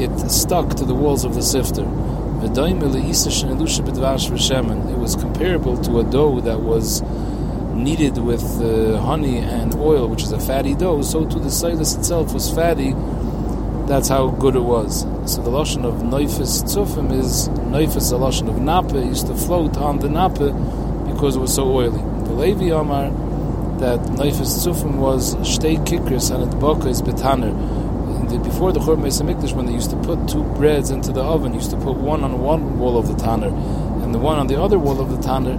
it 0.00 0.30
stuck 0.30 0.70
to 0.76 0.86
the 0.86 0.94
walls 0.94 1.22
of 1.22 1.34
the 1.34 1.42
sifter. 1.42 1.82
It 1.82 2.48
was 4.98 5.16
comparable 5.16 5.76
to 5.82 6.00
a 6.00 6.04
dough 6.04 6.40
that 6.40 6.60
was 6.60 7.02
kneaded 7.74 8.16
with 8.16 8.42
uh, 8.62 9.02
honey 9.02 9.36
and 9.36 9.74
oil, 9.74 10.08
which 10.08 10.22
is 10.22 10.32
a 10.32 10.40
fatty 10.40 10.74
dough. 10.74 11.02
So 11.02 11.26
to 11.26 11.38
the 11.38 11.50
silas 11.50 11.94
itself 11.94 12.32
was 12.32 12.50
fatty. 12.50 12.94
That's 13.86 14.08
how 14.08 14.28
good 14.28 14.56
it 14.56 14.60
was. 14.60 15.02
So 15.30 15.42
the 15.42 15.50
lotion 15.50 15.84
of 15.84 15.96
neifis 15.96 16.64
tzufim 16.64 17.12
is 17.12 17.50
neifis 17.50 18.10
a 18.12 18.16
lotion 18.16 18.48
of 18.48 18.58
napa. 18.62 18.98
used 19.04 19.26
to 19.26 19.34
float 19.34 19.76
on 19.76 19.98
the 19.98 20.08
napa 20.08 20.54
because 21.24 21.36
it 21.36 21.40
was 21.40 21.54
so 21.54 21.72
oily. 21.72 22.02
The 22.24 22.34
Levi 22.34 22.66
Amar 22.78 23.08
that 23.78 23.98
Neifes 24.18 24.60
Tzufim 24.60 24.96
was 24.98 25.36
Shtei 25.36 25.78
Kikris 25.86 26.30
and 26.30 26.42
it 26.44 26.58
Boka 26.58 26.84
is 26.84 27.00
Betaner. 27.00 27.54
Before 28.44 28.72
the 28.72 28.80
Chor 28.80 28.98
Mesa 28.98 29.24
Mikdash, 29.24 29.54
when 29.54 29.64
they 29.64 29.72
used 29.72 29.88
to 29.88 29.96
put 29.96 30.28
two 30.28 30.42
breads 30.58 30.90
into 30.90 31.12
the 31.12 31.22
oven, 31.22 31.54
used 31.54 31.70
to 31.70 31.78
put 31.78 31.96
one 31.96 32.24
on 32.24 32.42
one 32.42 32.78
wall 32.78 32.98
of 32.98 33.08
the 33.08 33.14
Tanner 33.14 33.48
and 34.04 34.14
the 34.14 34.18
one 34.18 34.38
on 34.38 34.48
the 34.48 34.60
other 34.60 34.78
wall 34.78 35.00
of 35.00 35.10
the 35.10 35.22
Tanner. 35.22 35.56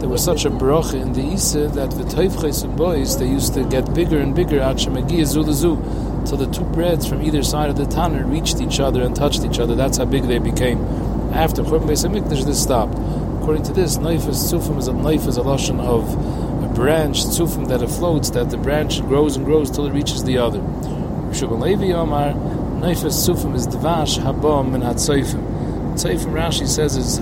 There 0.00 0.08
was 0.08 0.24
such 0.24 0.46
a 0.46 0.50
bracha 0.50 1.00
in 1.00 1.12
the 1.12 1.22
Isa 1.22 1.68
that 1.68 1.92
the 1.92 2.02
Teifches 2.02 2.64
and 2.64 2.76
boys 2.76 3.16
they 3.16 3.28
used 3.28 3.54
to 3.54 3.62
get 3.62 3.94
bigger 3.94 4.18
and 4.18 4.34
bigger 4.34 4.58
at 4.58 4.78
Shemagi 4.78 5.20
Zulazu 5.20 5.78
till 6.26 6.38
the 6.38 6.50
two 6.50 6.64
breads 6.64 7.06
from 7.06 7.22
either 7.22 7.44
side 7.44 7.70
of 7.70 7.76
the 7.76 7.86
Tanner 7.86 8.26
reached 8.26 8.60
each 8.60 8.80
other 8.80 9.02
and 9.02 9.14
touched 9.14 9.44
each 9.44 9.60
other. 9.60 9.76
That's 9.76 9.98
how 9.98 10.06
big 10.06 10.24
they 10.24 10.40
became. 10.40 10.82
After 11.32 11.62
Chor 11.62 11.78
Mesa 11.78 12.08
Mikdash, 12.08 12.44
this 12.44 12.60
stopped. 12.60 12.98
According 13.44 13.64
to 13.64 13.74
this, 13.74 13.98
Neifes 13.98 14.50
Tzufim 14.50 14.78
is 14.78 14.88
a 14.88 14.94
knife 14.94 15.26
is 15.26 15.36
a 15.36 15.42
lashon 15.42 15.78
of 15.78 16.10
a 16.64 16.74
branch 16.74 17.26
tzufim 17.26 17.68
that 17.68 17.82
it 17.82 17.90
floats, 17.90 18.30
that 18.30 18.48
the 18.48 18.56
branch 18.56 19.02
grows 19.02 19.36
and 19.36 19.44
grows 19.44 19.70
till 19.70 19.84
it 19.84 19.92
reaches 19.92 20.24
the 20.24 20.38
other. 20.38 20.60
Rishon 20.60 21.60
Levi 21.60 21.92
Omar, 21.92 22.32
Neifes 22.80 23.12
tzufim 23.12 23.54
is 23.54 23.66
dvash 23.66 24.18
habom 24.18 24.74
and 24.74 24.82
hatzoifim. 24.82 25.92
Tzoifim 25.92 26.32
Rashi 26.32 26.66
says 26.66 26.96
is 26.96 27.18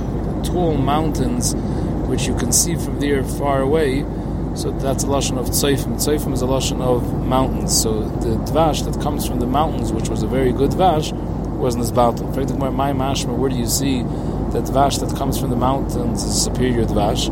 tall 0.48 0.76
mountains 0.76 1.56
which 2.06 2.28
you 2.28 2.36
can 2.36 2.52
see 2.52 2.76
from 2.76 3.00
there 3.00 3.24
far 3.24 3.60
away. 3.60 4.02
So 4.54 4.70
that's 4.70 5.02
a 5.02 5.08
lashon 5.08 5.38
of 5.38 5.46
tzoifim. 5.46 5.94
Tzoifim 5.96 6.34
is 6.34 6.42
a 6.42 6.46
lashon 6.46 6.80
of 6.80 7.26
mountains. 7.26 7.76
So 7.76 8.04
the 8.04 8.36
dvash 8.48 8.84
that 8.84 9.02
comes 9.02 9.26
from 9.26 9.40
the 9.40 9.48
mountains, 9.48 9.92
which 9.92 10.08
was 10.08 10.22
a 10.22 10.28
very 10.28 10.52
good 10.52 10.70
dvash, 10.70 11.12
was 11.58 11.74
in 11.74 11.80
this 11.80 11.90
battle. 11.90 12.28
Where 12.28 13.50
do 13.50 13.56
you 13.56 13.66
see 13.66 14.04
that 14.52 14.64
dvash 14.64 15.00
that 15.00 15.16
comes 15.16 15.38
from 15.38 15.50
the 15.50 15.56
mountains 15.56 16.22
is 16.22 16.42
superior 16.42 16.84
dvash? 16.84 17.30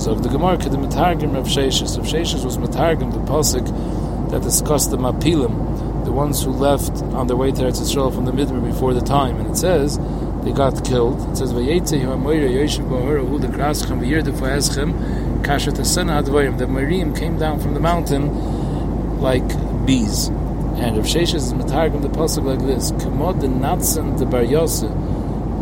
So 0.00 0.14
the 0.14 0.28
Gemara 0.28 0.56
could 0.56 0.72
metargim 0.72 1.36
of 1.36 1.46
Sheshes. 1.46 1.98
Of 1.98 2.04
Sheshes 2.04 2.44
was 2.44 2.56
metargim 2.56 3.12
the 3.12 3.20
pasuk 3.30 4.30
that 4.30 4.42
discussed 4.42 4.90
the 4.90 4.96
mapilim, 4.96 6.04
the 6.04 6.12
ones 6.12 6.42
who 6.42 6.50
left 6.50 7.02
on 7.12 7.26
their 7.26 7.36
way 7.36 7.50
to 7.52 7.62
Eretz 7.62 7.80
Yisrael 7.80 8.14
from 8.14 8.24
the 8.24 8.32
Midbar 8.32 8.64
before 8.64 8.94
the 8.94 9.00
time, 9.00 9.38
and 9.38 9.50
it 9.50 9.56
says 9.56 9.98
they 10.42 10.52
got 10.52 10.84
killed. 10.86 11.20
It 11.30 11.36
says 11.36 11.52
vayetze 11.52 12.00
hamoira 12.00 12.48
yoshev 12.48 12.88
ba'hora 12.88 13.28
hu 13.28 13.38
the 13.38 13.48
kraschem 13.48 14.00
v'yirde 14.00 14.32
fo'eschem 14.38 15.42
kasher 15.42 15.72
tesena 15.72 16.22
advoyim. 16.22 16.56
The 16.56 16.66
Marim 16.66 17.14
came 17.18 17.38
down 17.38 17.60
from 17.60 17.74
the 17.74 17.80
mountain 17.80 19.20
like 19.20 19.46
bees. 19.84 20.28
And 20.28 20.96
Rav 20.96 21.04
Sheshes 21.04 21.34
is 21.34 21.52
metargim 21.52 22.00
the 22.00 22.08
pasuk 22.08 22.44
like 22.44 22.60
this: 22.60 22.92
Kamod 22.92 23.40
the 23.42 23.48
natzen 23.48 24.16
the 24.18 24.24
bar 24.24 24.44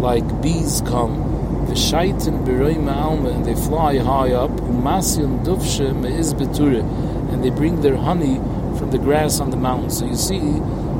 like 0.01 0.43
bees 0.43 0.83
come 0.87 1.39
V'shaitin 1.69 2.47
b'roi 2.47 2.77
ma'alma, 2.77 3.35
and 3.35 3.45
they 3.45 3.55
fly 3.55 3.99
high 3.99 4.33
up. 4.33 4.51
U'masil 4.51 5.45
duvshe 5.45 5.95
me'iz 5.95 6.33
and 6.33 7.45
they 7.45 7.51
bring 7.51 7.83
their 7.83 7.97
honey 7.97 8.37
from 8.79 8.91
the 8.91 8.97
grass 8.97 9.39
on 9.39 9.51
the 9.51 9.57
mountains. 9.59 9.99
So 9.99 10.07
you 10.07 10.17
see 10.17 10.41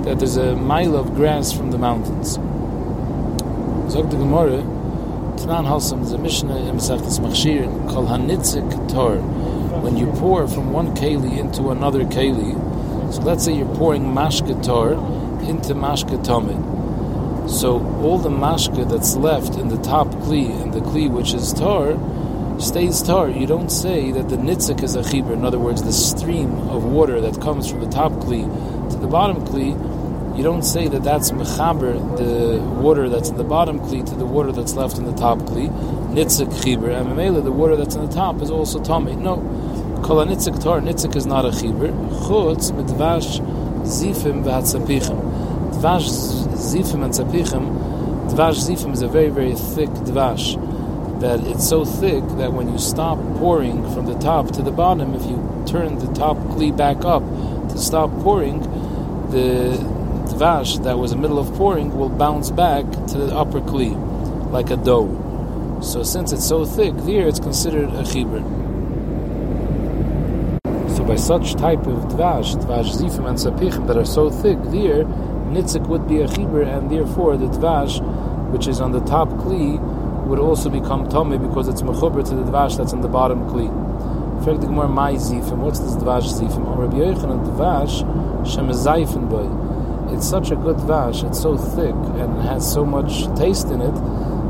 that 0.05 0.19
there's 0.19 0.37
a 0.37 0.55
mile 0.57 0.95
of 0.95 1.15
grass 1.15 1.53
from 1.53 1.71
the 1.71 1.79
mountains. 1.79 2.35
Zog 3.91 4.11
the 4.11 4.19
Gemara, 4.19 4.61
Tanan 5.39 5.65
Halsam 5.65 6.13
a 6.13 6.19
Mishnah 6.19 6.69
in 6.69 6.77
Mesachtes 6.77 7.19
Machshir 7.19 7.65
called 7.89 8.09
Hanitzik 8.09 8.93
Tor. 8.93 9.17
When 9.81 9.97
you 9.97 10.09
pour 10.19 10.47
from 10.47 10.75
one 10.75 10.95
keli 10.95 11.39
into 11.39 11.71
another 11.71 12.05
keli, 12.05 12.53
so 13.15 13.23
let's 13.23 13.43
say 13.47 13.55
you're 13.55 13.75
pouring 13.77 14.03
mashke 14.03 14.63
tor 14.63 14.93
into 15.49 15.75
mashke 15.75 16.23
tomit. 16.23 16.78
So 17.49 17.81
all 18.03 18.19
the 18.19 18.29
mashka 18.29 18.89
that's 18.89 19.17
left 19.17 19.57
in 19.57 19.69
the 19.69 19.79
top 19.79 20.09
kli 20.09 20.51
and 20.63 20.73
the 20.73 20.81
kli 20.81 21.11
which 21.11 21.33
is 21.33 21.53
tar 21.55 21.97
stays 22.61 23.03
tar. 23.03 23.31
You 23.31 23.47
don't 23.47 23.71
say 23.71 24.13
that 24.13 24.29
the 24.29 24.37
nitzik 24.37 24.83
is 24.83 24.95
a 24.95 25.01
chibur. 25.01 25.33
In 25.33 25.45
other 25.45 25.59
words, 25.59 25.83
the 25.83 25.93
stream 25.93 26.53
of 26.69 26.85
water 26.85 27.21
that 27.23 27.41
comes 27.41 27.71
from 27.71 27.81
the 27.81 27.89
top 27.89 28.13
kli 28.13 28.45
to 28.91 28.97
the 28.99 29.07
bottom 29.07 29.45
kli. 29.47 29.75
You 30.37 30.45
don't 30.45 30.63
say 30.63 30.89
that 30.89 31.03
that's 31.03 31.31
mechaber 31.31 31.95
the 32.19 32.61
water 32.61 33.09
that's 33.09 33.31
in 33.31 33.39
the 33.39 33.45
bottom 33.45 33.81
kli 33.81 34.05
to 34.07 34.15
the 34.15 34.27
water 34.27 34.53
that's 34.53 34.75
left 34.75 34.99
in 34.99 35.05
the 35.05 35.15
top 35.15 35.39
kli. 35.39 35.69
Nitzik 36.13 36.53
chibur 36.63 36.95
and 36.95 37.09
memela 37.09 37.43
the 37.43 37.51
water 37.51 37.77
that's 37.77 37.95
in 37.95 38.07
the 38.07 38.13
top 38.15 38.43
is 38.43 38.51
also 38.51 38.79
tummy. 38.83 39.17
No, 39.17 39.37
kol 40.05 40.25
nitzik 40.27 40.63
tar. 40.63 40.81
Nitzik 40.81 41.17
is 41.17 41.25
not 41.25 41.47
a 41.47 41.51
chibur. 41.51 41.91
Chutz 42.27 42.71
midvash 42.73 43.41
zifim 43.85 44.45
v'hatzapichim. 44.45 45.19
Dvash 45.73 46.48
zifim 46.59 47.05
and 47.05 47.15
tzapichim, 47.15 48.31
dvash 48.31 48.59
zifim 48.69 48.93
is 48.93 49.03
a 49.03 49.09
very, 49.09 49.31
very 49.31 49.55
thick 49.55 49.89
dvash. 50.07 50.57
That 51.21 51.41
it's 51.47 51.69
so 51.69 51.85
thick 51.85 52.23
that 52.39 52.53
when 52.53 52.71
you 52.71 52.79
stop 52.79 53.19
pouring 53.39 53.83
from 53.93 54.07
the 54.07 54.19
top 54.19 54.53
to 54.53 54.63
the 54.63 54.71
bottom, 54.71 55.15
if 55.15 55.23
you 55.23 55.65
turn 55.67 55.99
the 55.99 56.13
top 56.15 56.37
kli 56.37 56.77
back 56.77 57.05
up 57.05 57.23
to 57.71 57.79
to 57.79 57.85
stop 57.85 58.11
pouring, 58.23 58.61
the 59.31 59.79
dvash 60.35 60.83
that 60.83 60.99
was 60.99 61.13
in 61.13 61.19
the 61.19 61.23
middle 61.23 61.39
of 61.39 61.53
pouring 61.55 61.97
will 61.97 62.09
bounce 62.09 62.51
back 62.51 62.85
to 63.07 63.19
the 63.19 63.35
upper 63.35 63.61
kli, 63.61 63.95
like 64.51 64.71
a 64.71 64.77
dough. 64.77 65.79
So 65.83 66.03
since 66.03 66.33
it's 66.33 66.47
so 66.47 66.65
thick, 66.65 66.95
there 66.99 67.29
it's 67.29 67.39
considered 67.39 67.89
a 67.91 68.03
chibur. 68.03 68.43
So 70.97 71.05
by 71.05 71.17
such 71.17 71.55
type 71.55 71.87
of 71.87 72.11
dvash, 72.13 72.57
dvash 72.65 72.91
zifim 72.97 73.29
and 73.29 73.39
sapichim 73.39 73.87
that 73.87 73.97
are 73.97 74.05
so 74.05 74.29
thick, 74.29 74.59
there 74.65 75.05
nitzik 75.49 75.87
would 75.89 76.07
be 76.07 76.21
a 76.21 76.27
chibur, 76.27 76.67
and 76.67 76.91
therefore 76.91 77.37
the 77.37 77.47
dvash, 77.47 78.01
which 78.51 78.67
is 78.67 78.81
on 78.81 78.93
the 78.93 79.01
top 79.01 79.29
kli, 79.31 79.79
would 80.27 80.39
also 80.39 80.69
become 80.69 81.09
tummy 81.09 81.39
because 81.39 81.69
it's 81.69 81.83
mechuber 81.83 82.27
to 82.29 82.35
the 82.35 82.43
dvash 82.43 82.77
that's 82.77 82.93
on 82.93 83.01
the 83.01 83.09
bottom 83.09 83.49
kli. 83.49 83.69
Fragt 84.45 84.61
the 84.61 84.67
Gemara, 84.67 84.89
my 84.89 85.15
zifim, 85.15 85.59
what's 85.59 85.81
this 85.81 85.97
dvash 85.97 86.29
zifim? 86.39 86.77
Rabbi 86.77 86.97
Yochanan 86.97 87.45
dvash, 87.47 88.05
shem 88.47 89.29
boy 89.29 89.69
it's 90.11 90.27
such 90.27 90.51
a 90.51 90.57
good 90.57 90.81
vash, 90.81 91.23
it's 91.23 91.41
so 91.41 91.57
thick 91.57 91.95
and 91.95 92.41
has 92.43 92.71
so 92.71 92.85
much 92.85 93.27
taste 93.37 93.69
in 93.69 93.81
it 93.81 93.95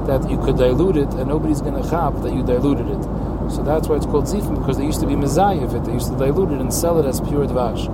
that 0.07 0.29
you 0.31 0.39
could 0.39 0.57
dilute 0.57 0.97
it 0.97 1.13
and 1.15 1.29
nobody's 1.29 1.61
going 1.61 1.81
to 1.81 1.89
chap 1.91 2.15
that 2.23 2.33
you 2.33 2.43
diluted 2.43 2.89
it. 2.89 3.03
So 3.51 3.63
that's 3.65 3.89
why 3.89 3.97
it's 3.97 4.07
called 4.07 4.27
zifim 4.27 4.59
because 4.59 4.79
they 4.79 4.85
used 4.85 5.01
to 5.01 5.07
be 5.07 5.15
mezayif 5.15 5.75
it. 5.75 5.85
They 5.85 5.93
used 5.93 6.13
to 6.13 6.17
dilute 6.17 6.53
it 6.53 6.61
and 6.61 6.73
sell 6.73 6.99
it 6.99 7.07
as 7.07 7.21
pure 7.21 7.47
dvash. 7.47 7.87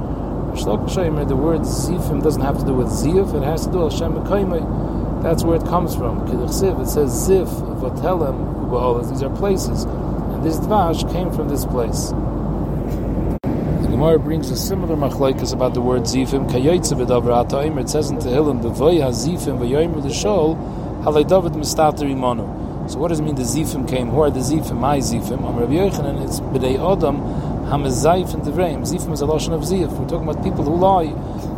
The 0.55 1.36
word 1.36 1.62
zifim 1.62 2.22
doesn't 2.22 2.40
have 2.40 2.59
to 2.61 2.64
do 2.64 2.74
with 2.74 2.86
zif; 2.86 3.34
it 3.34 3.42
has 3.42 3.66
to 3.66 3.72
do 3.72 3.78
with 3.80 3.92
Hashem 3.92 4.14
That's 5.20 5.42
where 5.42 5.57
it 5.57 5.64
comes 5.66 5.96
from. 5.96 6.20
It 6.28 6.52
says 6.52 7.11
zif, 7.28 7.48
vatelem, 7.80 9.11
These 9.11 9.22
are 9.24 9.36
places, 9.36 9.82
and 9.82 10.44
this 10.44 10.59
dvash 10.61 11.11
came 11.12 11.32
from 11.32 11.48
this 11.48 11.66
place. 11.66 12.11
The 13.42 13.88
Gemara 13.90 14.20
brings 14.20 14.50
a 14.52 14.57
similar 14.57 14.94
machlaikas 14.96 15.52
about 15.52 15.74
the 15.74 15.80
word 15.80 16.02
zifim. 16.02 16.48
Kayotze 16.48 16.94
v'davar 17.05 17.80
It 17.80 17.88
says 17.88 18.11
in 18.12 18.18
Tehillim, 18.18 18.62
"B'voy 18.62 19.00
hazifim 19.00 19.59
v'yoyim 19.59 19.96
l'shol 20.05 20.57
halay 21.02 21.24
David 21.26 21.55
mistater 21.55 22.07
imanu." 22.07 22.88
So 22.88 22.98
what 23.00 23.09
does 23.09 23.18
it 23.18 23.24
mean? 23.24 23.34
The 23.34 23.42
zifim 23.42 23.88
came. 23.88 24.11
Who 24.11 24.20
are 24.20 24.30
the 24.30 24.40
zifim? 24.40 24.78
My 24.78 24.98
zifim. 24.98 25.42
Am 25.44 25.57
Rabbi 25.57 25.72
Yochanan. 25.72 26.22
It's 26.24 26.38
b'dei 26.38 26.78
adam 26.78 27.53
hamezayif 27.71 28.35
and 28.35 28.43
devreim. 28.43 28.83
Zifim 28.83 29.12
is 29.12 29.21
a 29.21 29.27
lashon 29.27 29.53
of 29.53 29.62
zif. 29.62 29.91
We're 29.93 30.09
talking 30.09 30.29
about 30.29 30.43
people 30.45 30.65
who 30.65 30.77
lie 30.77 31.12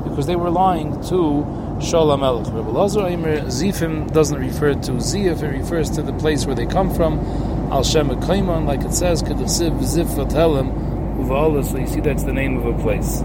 because 0.08 0.26
they 0.26 0.36
were 0.36 0.50
lying 0.50 0.92
to 1.04 1.44
Shol 1.78 2.08
HaMelech. 2.16 2.54
Rabbi 2.54 2.70
Lazar 2.70 3.06
Aimer, 3.06 3.40
Zifim 3.42 4.10
doesn't 4.10 4.38
refer 4.38 4.72
to 4.72 4.92
Zif, 4.92 5.42
it 5.42 5.48
refers 5.48 5.90
to 5.90 6.02
the 6.02 6.14
place 6.14 6.46
where 6.46 6.54
they 6.54 6.64
come 6.64 6.92
from. 6.92 7.18
Al 7.70 7.84
Shem 7.84 8.08
like 8.08 8.80
it 8.80 8.94
says, 8.94 9.22
Kedesiv 9.22 9.78
Zif 9.80 10.06
Vatelim, 10.06 10.72
Uvala, 11.18 11.62
so 11.62 11.76
you 11.76 11.86
see 11.86 12.00
that's 12.00 12.22
the 12.22 12.32
name 12.32 12.56
of 12.56 12.64
a 12.64 12.82
place. 12.82 13.22